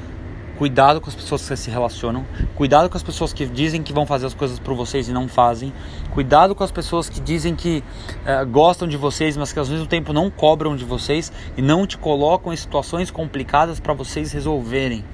cuidado 0.57 0.99
com 0.99 1.07
as 1.07 1.13
pessoas 1.13 1.47
que 1.47 1.55
se 1.55 1.69
relacionam, 1.69 2.25
cuidado 2.55 2.89
com 2.89 2.97
as 2.97 3.03
pessoas 3.03 3.31
que 3.31 3.45
dizem 3.45 3.83
que 3.83 3.93
vão 3.93 4.07
fazer 4.07 4.25
as 4.25 4.33
coisas 4.33 4.57
por 4.57 4.73
vocês 4.73 5.07
e 5.07 5.13
não 5.13 5.27
fazem, 5.27 5.71
cuidado 6.09 6.55
com 6.55 6.63
as 6.63 6.71
pessoas 6.71 7.07
que 7.07 7.19
dizem 7.19 7.55
que 7.55 7.83
uh, 8.25 8.43
gostam 8.47 8.87
de 8.87 8.97
vocês, 8.97 9.37
mas 9.37 9.53
que 9.53 9.59
ao 9.59 9.67
mesmo 9.67 9.85
tempo 9.85 10.11
não 10.11 10.31
cobram 10.31 10.75
de 10.75 10.83
vocês 10.83 11.31
e 11.55 11.61
não 11.61 11.85
te 11.85 11.95
colocam 11.95 12.51
em 12.51 12.55
situações 12.55 13.11
complicadas 13.11 13.79
para 13.79 13.93
vocês 13.93 14.31
resolverem. 14.31 15.05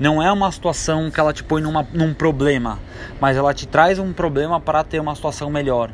Não 0.00 0.22
é 0.22 0.32
uma 0.32 0.50
situação 0.50 1.10
que 1.10 1.20
ela 1.20 1.32
te 1.34 1.44
põe 1.44 1.60
numa, 1.60 1.86
num 1.92 2.14
problema, 2.14 2.78
mas 3.20 3.36
ela 3.36 3.52
te 3.52 3.68
traz 3.68 3.98
um 3.98 4.14
problema 4.14 4.58
para 4.58 4.82
ter 4.82 4.98
uma 4.98 5.14
situação 5.14 5.50
melhor 5.50 5.90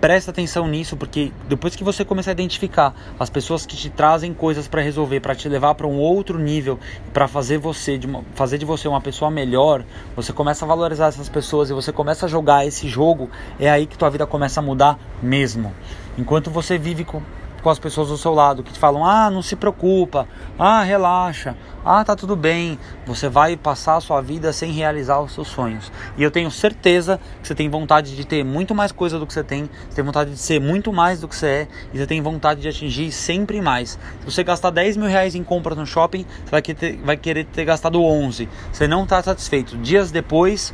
presta 0.00 0.30
atenção 0.30 0.66
nisso, 0.68 0.96
porque 0.96 1.32
depois 1.48 1.74
que 1.74 1.82
você 1.82 2.04
começar 2.04 2.30
a 2.30 2.32
identificar 2.32 2.94
as 3.18 3.28
pessoas 3.28 3.66
que 3.66 3.76
te 3.76 3.90
trazem 3.90 4.32
coisas 4.32 4.68
para 4.68 4.80
resolver, 4.80 5.20
para 5.20 5.34
te 5.34 5.48
levar 5.48 5.74
para 5.74 5.86
um 5.86 5.98
outro 5.98 6.38
nível, 6.38 6.78
para 7.12 7.26
fazer 7.26 7.58
você 7.58 7.98
de 7.98 8.06
uma, 8.06 8.22
fazer 8.34 8.58
de 8.58 8.64
você 8.64 8.86
uma 8.86 9.00
pessoa 9.00 9.30
melhor, 9.30 9.84
você 10.14 10.32
começa 10.32 10.64
a 10.64 10.68
valorizar 10.68 11.06
essas 11.08 11.28
pessoas 11.28 11.70
e 11.70 11.72
você 11.72 11.92
começa 11.92 12.26
a 12.26 12.28
jogar 12.28 12.66
esse 12.66 12.88
jogo, 12.88 13.30
é 13.58 13.70
aí 13.70 13.86
que 13.86 13.98
tua 13.98 14.10
vida 14.10 14.26
começa 14.26 14.60
a 14.60 14.62
mudar 14.62 14.98
mesmo. 15.22 15.72
Enquanto 16.16 16.50
você 16.50 16.78
vive 16.78 17.04
com 17.04 17.22
com 17.68 17.72
as 17.72 17.78
pessoas 17.78 18.08
do 18.08 18.16
seu 18.16 18.32
lado 18.32 18.62
que 18.62 18.72
te 18.72 18.78
falam: 18.78 19.04
"Ah, 19.04 19.30
não 19.30 19.42
se 19.42 19.54
preocupa. 19.54 20.26
Ah, 20.58 20.82
relaxa. 20.82 21.54
Ah, 21.84 22.02
tá 22.02 22.16
tudo 22.16 22.34
bem". 22.34 22.78
Você 23.06 23.28
vai 23.28 23.58
passar 23.58 23.96
a 23.96 24.00
sua 24.00 24.22
vida 24.22 24.54
sem 24.54 24.72
realizar 24.72 25.20
os 25.20 25.32
seus 25.32 25.48
sonhos. 25.48 25.92
E 26.16 26.22
eu 26.22 26.30
tenho 26.30 26.50
certeza 26.50 27.20
que 27.42 27.46
você 27.46 27.54
tem 27.54 27.68
vontade 27.68 28.16
de 28.16 28.26
ter 28.26 28.42
muito 28.42 28.74
mais 28.74 28.90
coisa 28.90 29.18
do 29.18 29.26
que 29.26 29.34
você 29.34 29.44
tem, 29.44 29.68
você 29.86 29.96
tem 29.96 30.04
vontade 30.04 30.30
de 30.30 30.38
ser 30.38 30.58
muito 30.58 30.90
mais 30.94 31.20
do 31.20 31.28
que 31.28 31.36
você 31.36 31.46
é 31.46 31.68
e 31.92 31.98
você 31.98 32.06
tem 32.06 32.22
vontade 32.22 32.62
de 32.62 32.68
atingir 32.68 33.12
sempre 33.12 33.60
mais. 33.60 33.98
Se 34.20 34.24
você 34.24 34.42
gastar 34.42 34.70
10 34.70 34.96
mil 34.96 35.08
reais 35.08 35.34
em 35.34 35.44
compras 35.44 35.76
no 35.76 35.84
shopping, 35.84 36.24
você 36.44 36.50
vai 36.50 36.62
querer, 36.62 36.96
vai 37.04 37.16
querer 37.18 37.44
ter 37.44 37.66
gastado 37.66 38.02
11. 38.02 38.48
Você 38.72 38.88
não 38.88 39.02
está 39.02 39.22
satisfeito. 39.22 39.76
Dias 39.76 40.10
depois 40.10 40.72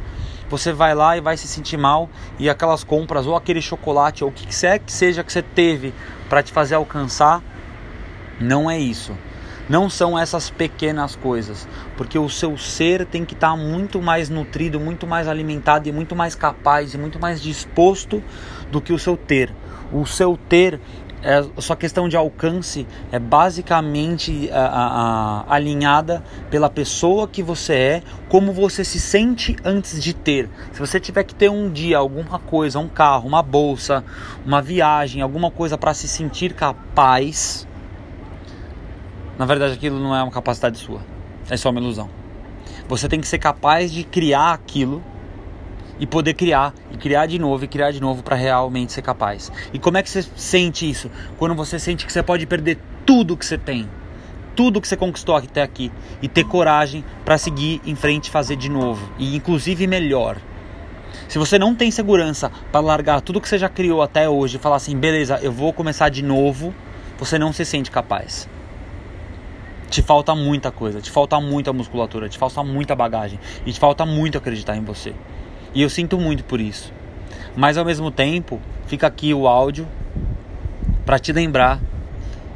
você 0.48 0.72
vai 0.72 0.94
lá 0.94 1.16
e 1.16 1.20
vai 1.20 1.36
se 1.36 1.46
sentir 1.46 1.76
mal 1.76 2.08
e 2.38 2.48
aquelas 2.48 2.84
compras 2.84 3.26
ou 3.26 3.36
aquele 3.36 3.62
chocolate 3.62 4.24
ou 4.24 4.30
o 4.30 4.32
que 4.32 4.46
quer 4.46 4.78
que 4.78 4.92
seja 4.92 5.24
que 5.24 5.32
você 5.32 5.42
teve 5.42 5.94
para 6.28 6.42
te 6.42 6.52
fazer 6.52 6.74
alcançar, 6.74 7.42
não 8.40 8.70
é 8.70 8.78
isso. 8.78 9.16
Não 9.66 9.88
são 9.88 10.18
essas 10.18 10.50
pequenas 10.50 11.16
coisas, 11.16 11.66
porque 11.96 12.18
o 12.18 12.28
seu 12.28 12.58
ser 12.58 13.06
tem 13.06 13.24
que 13.24 13.32
estar 13.32 13.52
tá 13.52 13.56
muito 13.56 14.02
mais 14.02 14.28
nutrido, 14.28 14.78
muito 14.78 15.06
mais 15.06 15.26
alimentado 15.26 15.88
e 15.88 15.92
muito 15.92 16.14
mais 16.14 16.34
capaz 16.34 16.92
e 16.92 16.98
muito 16.98 17.18
mais 17.18 17.40
disposto 17.40 18.22
do 18.70 18.80
que 18.80 18.92
o 18.92 18.98
seu 18.98 19.16
ter. 19.16 19.50
O 19.90 20.04
seu 20.04 20.38
ter 20.48 20.78
é, 21.24 21.42
sua 21.60 21.74
questão 21.74 22.06
de 22.06 22.16
alcance 22.16 22.86
é 23.10 23.18
basicamente 23.18 24.50
a, 24.52 24.66
a, 24.66 25.40
a, 25.48 25.54
alinhada 25.54 26.22
pela 26.50 26.68
pessoa 26.68 27.26
que 27.26 27.42
você 27.42 27.72
é, 27.72 28.02
como 28.28 28.52
você 28.52 28.84
se 28.84 29.00
sente 29.00 29.56
antes 29.64 30.02
de 30.02 30.12
ter. 30.12 30.50
Se 30.70 30.78
você 30.78 31.00
tiver 31.00 31.24
que 31.24 31.34
ter 31.34 31.48
um 31.48 31.70
dia 31.70 31.96
alguma 31.96 32.38
coisa, 32.38 32.78
um 32.78 32.88
carro, 32.88 33.26
uma 33.26 33.42
bolsa, 33.42 34.04
uma 34.44 34.60
viagem, 34.60 35.22
alguma 35.22 35.50
coisa 35.50 35.78
para 35.78 35.94
se 35.94 36.06
sentir 36.06 36.52
capaz, 36.52 37.66
na 39.38 39.46
verdade 39.46 39.72
aquilo 39.72 39.98
não 39.98 40.14
é 40.14 40.22
uma 40.22 40.32
capacidade 40.32 40.76
sua, 40.76 41.00
é 41.48 41.56
só 41.56 41.70
uma 41.70 41.80
ilusão. 41.80 42.10
Você 42.86 43.08
tem 43.08 43.18
que 43.18 43.26
ser 43.26 43.38
capaz 43.38 43.90
de 43.90 44.04
criar 44.04 44.52
aquilo 44.52 45.02
e 45.98 46.06
poder 46.06 46.34
criar 46.34 46.74
e 46.90 46.96
criar 46.96 47.26
de 47.26 47.38
novo 47.38 47.64
e 47.64 47.68
criar 47.68 47.90
de 47.90 48.00
novo 48.00 48.22
para 48.22 48.36
realmente 48.36 48.92
ser 48.92 49.02
capaz. 49.02 49.50
E 49.72 49.78
como 49.78 49.96
é 49.96 50.02
que 50.02 50.10
você 50.10 50.22
sente 50.36 50.88
isso? 50.88 51.10
Quando 51.38 51.54
você 51.54 51.78
sente 51.78 52.04
que 52.06 52.12
você 52.12 52.22
pode 52.22 52.46
perder 52.46 52.78
tudo 53.06 53.36
que 53.36 53.46
você 53.46 53.58
tem, 53.58 53.88
tudo 54.56 54.80
que 54.80 54.88
você 54.88 54.96
conquistou 54.96 55.36
até 55.36 55.62
aqui 55.62 55.90
e 56.22 56.28
ter 56.28 56.44
coragem 56.44 57.04
para 57.24 57.38
seguir 57.38 57.80
em 57.84 57.94
frente 57.94 58.26
e 58.26 58.30
fazer 58.30 58.56
de 58.56 58.68
novo 58.68 59.08
e 59.18 59.36
inclusive 59.36 59.86
melhor. 59.86 60.36
Se 61.28 61.38
você 61.38 61.58
não 61.58 61.74
tem 61.74 61.90
segurança 61.90 62.50
para 62.70 62.80
largar 62.80 63.20
tudo 63.20 63.40
que 63.40 63.48
você 63.48 63.58
já 63.58 63.68
criou 63.68 64.02
até 64.02 64.28
hoje 64.28 64.56
e 64.56 64.60
falar 64.60 64.76
assim, 64.76 64.96
beleza, 64.96 65.38
eu 65.42 65.52
vou 65.52 65.72
começar 65.72 66.08
de 66.08 66.22
novo, 66.22 66.74
você 67.18 67.38
não 67.38 67.52
se 67.52 67.64
sente 67.64 67.90
capaz. 67.90 68.48
Te 69.90 70.02
falta 70.02 70.34
muita 70.34 70.70
coisa, 70.70 71.00
te 71.00 71.10
falta 71.10 71.40
muita 71.40 71.72
musculatura, 71.72 72.28
te 72.28 72.36
falta 72.36 72.62
muita 72.64 72.96
bagagem 72.96 73.38
e 73.64 73.72
te 73.72 73.78
falta 73.78 74.04
muito 74.04 74.36
acreditar 74.36 74.76
em 74.76 74.82
você. 74.82 75.14
E 75.74 75.82
eu 75.82 75.90
sinto 75.90 76.18
muito 76.18 76.44
por 76.44 76.60
isso. 76.60 76.92
Mas 77.56 77.76
ao 77.76 77.84
mesmo 77.84 78.10
tempo, 78.10 78.60
fica 78.86 79.06
aqui 79.06 79.34
o 79.34 79.48
áudio 79.48 79.86
para 81.04 81.18
te 81.18 81.32
lembrar 81.32 81.80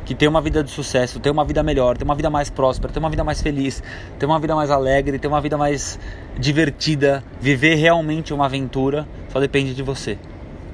que 0.04 0.14
ter 0.14 0.26
uma 0.26 0.40
vida 0.40 0.64
de 0.64 0.70
sucesso, 0.70 1.20
ter 1.20 1.28
uma 1.28 1.44
vida 1.44 1.62
melhor, 1.62 1.98
ter 1.98 2.04
uma 2.04 2.14
vida 2.14 2.31
mais 2.31 2.48
próspera, 2.48 2.90
ter 2.92 2.98
uma 2.98 3.11
vida 3.11 3.22
mais 3.22 3.42
feliz, 3.42 3.83
ter 4.18 4.24
uma 4.24 4.38
vida 4.38 4.54
mais 4.54 4.70
alegre, 4.70 5.18
ter 5.18 5.28
uma 5.28 5.40
vida 5.40 5.59
mais 5.59 5.98
divertida, 6.38 7.22
viver 7.40 7.74
realmente 7.74 8.33
uma 8.33 8.46
aventura, 8.46 9.07
só 9.31 9.38
depende 9.38 9.74
de 9.74 9.83
você. 9.83 10.16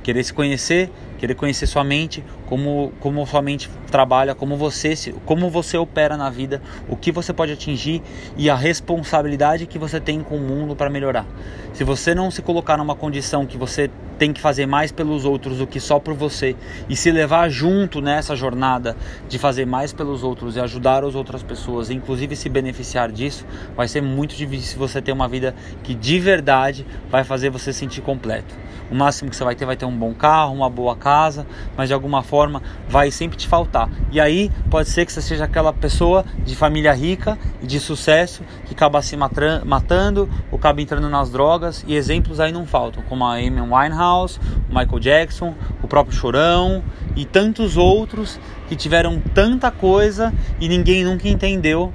Querer 0.04 0.22
se 0.22 0.32
conhecer, 0.32 0.88
querer 1.24 1.34
conhecer 1.34 1.66
sua 1.66 1.82
mente, 1.82 2.22
como, 2.44 2.92
como 3.00 3.26
sua 3.26 3.40
mente 3.40 3.70
trabalha, 3.90 4.34
como 4.34 4.58
você, 4.58 4.94
como 5.24 5.48
você 5.48 5.78
opera 5.78 6.18
na 6.18 6.28
vida, 6.28 6.60
o 6.86 6.96
que 6.96 7.10
você 7.10 7.32
pode 7.32 7.52
atingir 7.52 8.02
e 8.36 8.50
a 8.50 8.54
responsabilidade 8.54 9.66
que 9.66 9.78
você 9.78 9.98
tem 9.98 10.20
com 10.20 10.36
o 10.36 10.40
mundo 10.40 10.76
para 10.76 10.90
melhorar. 10.90 11.26
Se 11.72 11.82
você 11.82 12.14
não 12.14 12.30
se 12.30 12.42
colocar 12.42 12.76
numa 12.76 12.94
condição 12.94 13.46
que 13.46 13.56
você 13.56 13.90
tem 14.18 14.32
que 14.32 14.40
fazer 14.40 14.66
mais 14.66 14.92
pelos 14.92 15.24
outros 15.24 15.58
do 15.58 15.66
que 15.66 15.80
só 15.80 15.98
por 15.98 16.14
você 16.14 16.54
e 16.88 16.94
se 16.94 17.10
levar 17.10 17.48
junto 17.48 18.00
nessa 18.00 18.36
jornada 18.36 18.94
de 19.28 19.38
fazer 19.38 19.64
mais 19.64 19.92
pelos 19.92 20.22
outros 20.22 20.56
e 20.56 20.60
ajudar 20.60 21.02
as 21.04 21.14
outras 21.14 21.42
pessoas, 21.42 21.90
inclusive 21.90 22.36
se 22.36 22.48
beneficiar 22.48 23.10
disso, 23.10 23.46
vai 23.74 23.88
ser 23.88 24.02
muito 24.02 24.36
difícil 24.36 24.78
você 24.78 25.00
ter 25.00 25.10
uma 25.10 25.26
vida 25.26 25.54
que 25.82 25.94
de 25.94 26.18
verdade 26.20 26.86
vai 27.10 27.24
fazer 27.24 27.50
você 27.50 27.72
se 27.72 27.80
sentir 27.80 28.02
completo. 28.02 28.54
O 28.90 28.94
máximo 28.94 29.30
que 29.30 29.36
você 29.36 29.44
vai 29.44 29.54
ter 29.54 29.64
vai 29.64 29.76
ter 29.76 29.86
um 29.86 29.96
bom 29.96 30.12
carro, 30.12 30.54
uma 30.54 30.68
boa 30.68 30.94
casa, 30.94 31.46
mas 31.76 31.88
de 31.88 31.94
alguma 31.94 32.22
forma 32.22 32.62
vai 32.88 33.10
sempre 33.10 33.36
te 33.36 33.48
faltar. 33.48 33.88
E 34.12 34.20
aí 34.20 34.50
pode 34.70 34.88
ser 34.88 35.06
que 35.06 35.12
você 35.12 35.22
seja 35.22 35.44
aquela 35.44 35.72
pessoa 35.72 36.24
de 36.44 36.54
família 36.54 36.92
rica 36.92 37.38
e 37.62 37.66
de 37.66 37.80
sucesso 37.80 38.42
que 38.66 38.74
acaba 38.74 39.00
se 39.02 39.16
matando 39.16 40.28
ou 40.50 40.58
acaba 40.58 40.80
entrando 40.80 41.08
nas 41.08 41.30
drogas 41.30 41.84
e 41.86 41.94
exemplos 41.94 42.40
aí 42.40 42.52
não 42.52 42.66
faltam, 42.66 43.02
como 43.08 43.24
a 43.24 43.34
Amy 43.34 43.60
Winehouse 43.60 44.38
o 44.68 44.78
Michael 44.78 44.98
Jackson, 44.98 45.54
o 45.82 45.88
próprio 45.88 46.16
Chorão 46.16 46.82
e 47.16 47.24
tantos 47.24 47.76
outros 47.76 48.38
que 48.68 48.76
tiveram 48.76 49.20
tanta 49.34 49.70
coisa 49.70 50.32
e 50.60 50.68
ninguém 50.68 51.04
nunca 51.04 51.28
entendeu 51.28 51.92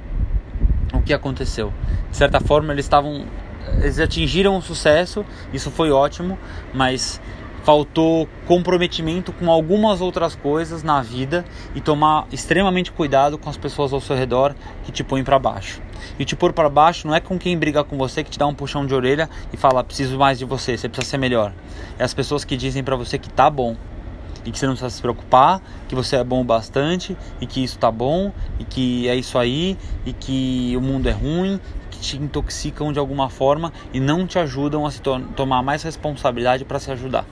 o 0.92 1.00
que 1.00 1.12
aconteceu. 1.12 1.72
De 2.10 2.16
certa 2.16 2.40
forma, 2.40 2.72
eles 2.72 2.84
estavam 2.84 3.24
eles 3.80 3.98
atingiram 3.98 4.56
o 4.56 4.62
sucesso, 4.62 5.24
isso 5.52 5.70
foi 5.70 5.90
ótimo, 5.90 6.38
mas 6.72 7.20
faltou 7.62 8.26
comprometimento 8.46 9.32
com 9.32 9.50
algumas 9.50 10.00
outras 10.00 10.34
coisas 10.34 10.82
na 10.82 11.02
vida 11.02 11.44
e 11.74 11.80
tomar 11.80 12.26
extremamente 12.32 12.90
cuidado 12.90 13.36
com 13.36 13.50
as 13.50 13.56
pessoas 13.56 13.92
ao 13.92 14.00
seu 14.00 14.16
redor 14.16 14.54
que 14.84 14.92
te 14.92 15.04
põem 15.04 15.22
para 15.22 15.38
baixo. 15.38 15.80
E 16.18 16.24
te 16.24 16.34
pôr 16.34 16.52
para 16.52 16.68
baixo 16.70 17.06
não 17.06 17.14
é 17.14 17.20
com 17.20 17.38
quem 17.38 17.56
briga 17.58 17.84
com 17.84 17.98
você 17.98 18.24
que 18.24 18.30
te 18.30 18.38
dá 18.38 18.46
um 18.46 18.54
puxão 18.54 18.86
de 18.86 18.94
orelha 18.94 19.28
e 19.52 19.56
fala 19.56 19.84
preciso 19.84 20.16
mais 20.16 20.38
de 20.38 20.44
você, 20.44 20.76
você 20.76 20.88
precisa 20.88 21.10
ser 21.10 21.18
melhor. 21.18 21.52
É 21.98 22.04
as 22.04 22.14
pessoas 22.14 22.44
que 22.44 22.56
dizem 22.56 22.82
para 22.82 22.96
você 22.96 23.18
que 23.18 23.28
tá 23.28 23.50
bom, 23.50 23.76
e 24.44 24.50
que 24.50 24.58
você 24.58 24.66
não 24.66 24.72
precisa 24.72 24.90
se 24.90 25.00
preocupar, 25.00 25.60
que 25.88 25.94
você 25.94 26.16
é 26.16 26.24
bom 26.24 26.40
o 26.40 26.44
bastante 26.44 27.16
e 27.40 27.46
que 27.46 27.62
isso 27.62 27.78
tá 27.78 27.90
bom 27.90 28.32
e 28.58 28.64
que 28.64 29.08
é 29.08 29.14
isso 29.14 29.38
aí 29.38 29.76
e 30.06 30.12
que 30.12 30.74
o 30.76 30.80
mundo 30.80 31.08
é 31.08 31.12
ruim, 31.12 31.60
te 32.00 32.16
intoxicam 32.16 32.92
de 32.92 32.98
alguma 32.98 33.28
forma 33.28 33.72
e 33.92 34.00
não 34.00 34.26
te 34.26 34.38
ajudam 34.38 34.86
a 34.86 34.90
se 34.90 35.00
to 35.00 35.20
tomar 35.36 35.62
mais 35.62 35.82
responsabilidade 35.82 36.64
para 36.64 36.80
se 36.80 36.90
ajudar. 36.90 37.24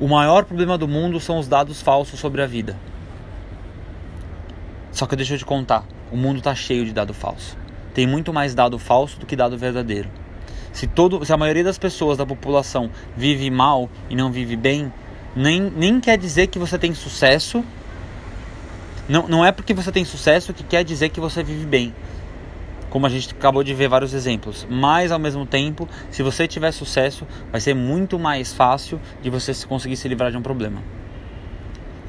O 0.00 0.08
maior 0.08 0.44
problema 0.44 0.76
do 0.76 0.88
mundo 0.88 1.18
são 1.20 1.38
os 1.38 1.48
dados 1.48 1.80
falsos 1.80 2.20
sobre 2.20 2.42
a 2.42 2.46
vida. 2.46 2.76
Só 4.92 5.06
que 5.06 5.16
deixa 5.16 5.34
eu 5.34 5.38
te 5.38 5.44
contar, 5.44 5.84
o 6.12 6.16
mundo 6.16 6.38
está 6.38 6.54
cheio 6.54 6.84
de 6.84 6.92
dado 6.92 7.14
falso. 7.14 7.56
Tem 7.92 8.06
muito 8.06 8.32
mais 8.32 8.54
dado 8.54 8.78
falso 8.78 9.18
do 9.18 9.26
que 9.26 9.36
dado 9.36 9.56
verdadeiro. 9.56 10.08
Se, 10.72 10.88
todo, 10.88 11.24
se 11.24 11.32
a 11.32 11.36
maioria 11.36 11.62
das 11.62 11.78
pessoas 11.78 12.18
da 12.18 12.26
população 12.26 12.90
vive 13.16 13.48
mal 13.50 13.88
e 14.10 14.16
não 14.16 14.32
vive 14.32 14.56
bem, 14.56 14.92
nem, 15.34 15.60
nem 15.60 16.00
quer 16.00 16.18
dizer 16.18 16.48
que 16.48 16.58
você 16.58 16.76
tem 16.76 16.92
sucesso. 16.92 17.64
Não, 19.08 19.28
não 19.28 19.44
é 19.44 19.52
porque 19.52 19.72
você 19.72 19.92
tem 19.92 20.04
sucesso 20.04 20.52
que 20.52 20.64
quer 20.64 20.82
dizer 20.82 21.10
que 21.10 21.20
você 21.20 21.42
vive 21.42 21.64
bem. 21.64 21.94
Como 22.94 23.06
a 23.06 23.08
gente 23.08 23.34
acabou 23.34 23.64
de 23.64 23.74
ver 23.74 23.88
vários 23.88 24.14
exemplos. 24.14 24.64
Mas 24.70 25.10
ao 25.10 25.18
mesmo 25.18 25.44
tempo, 25.44 25.88
se 26.12 26.22
você 26.22 26.46
tiver 26.46 26.70
sucesso, 26.70 27.26
vai 27.50 27.60
ser 27.60 27.74
muito 27.74 28.20
mais 28.20 28.52
fácil 28.52 29.00
de 29.20 29.28
você 29.28 29.52
conseguir 29.66 29.96
se 29.96 30.06
livrar 30.06 30.30
de 30.30 30.36
um 30.36 30.42
problema. 30.42 30.80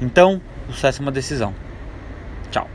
Então, 0.00 0.40
sucesso 0.70 1.00
é 1.00 1.02
uma 1.02 1.10
decisão. 1.10 1.52
Tchau. 2.52 2.68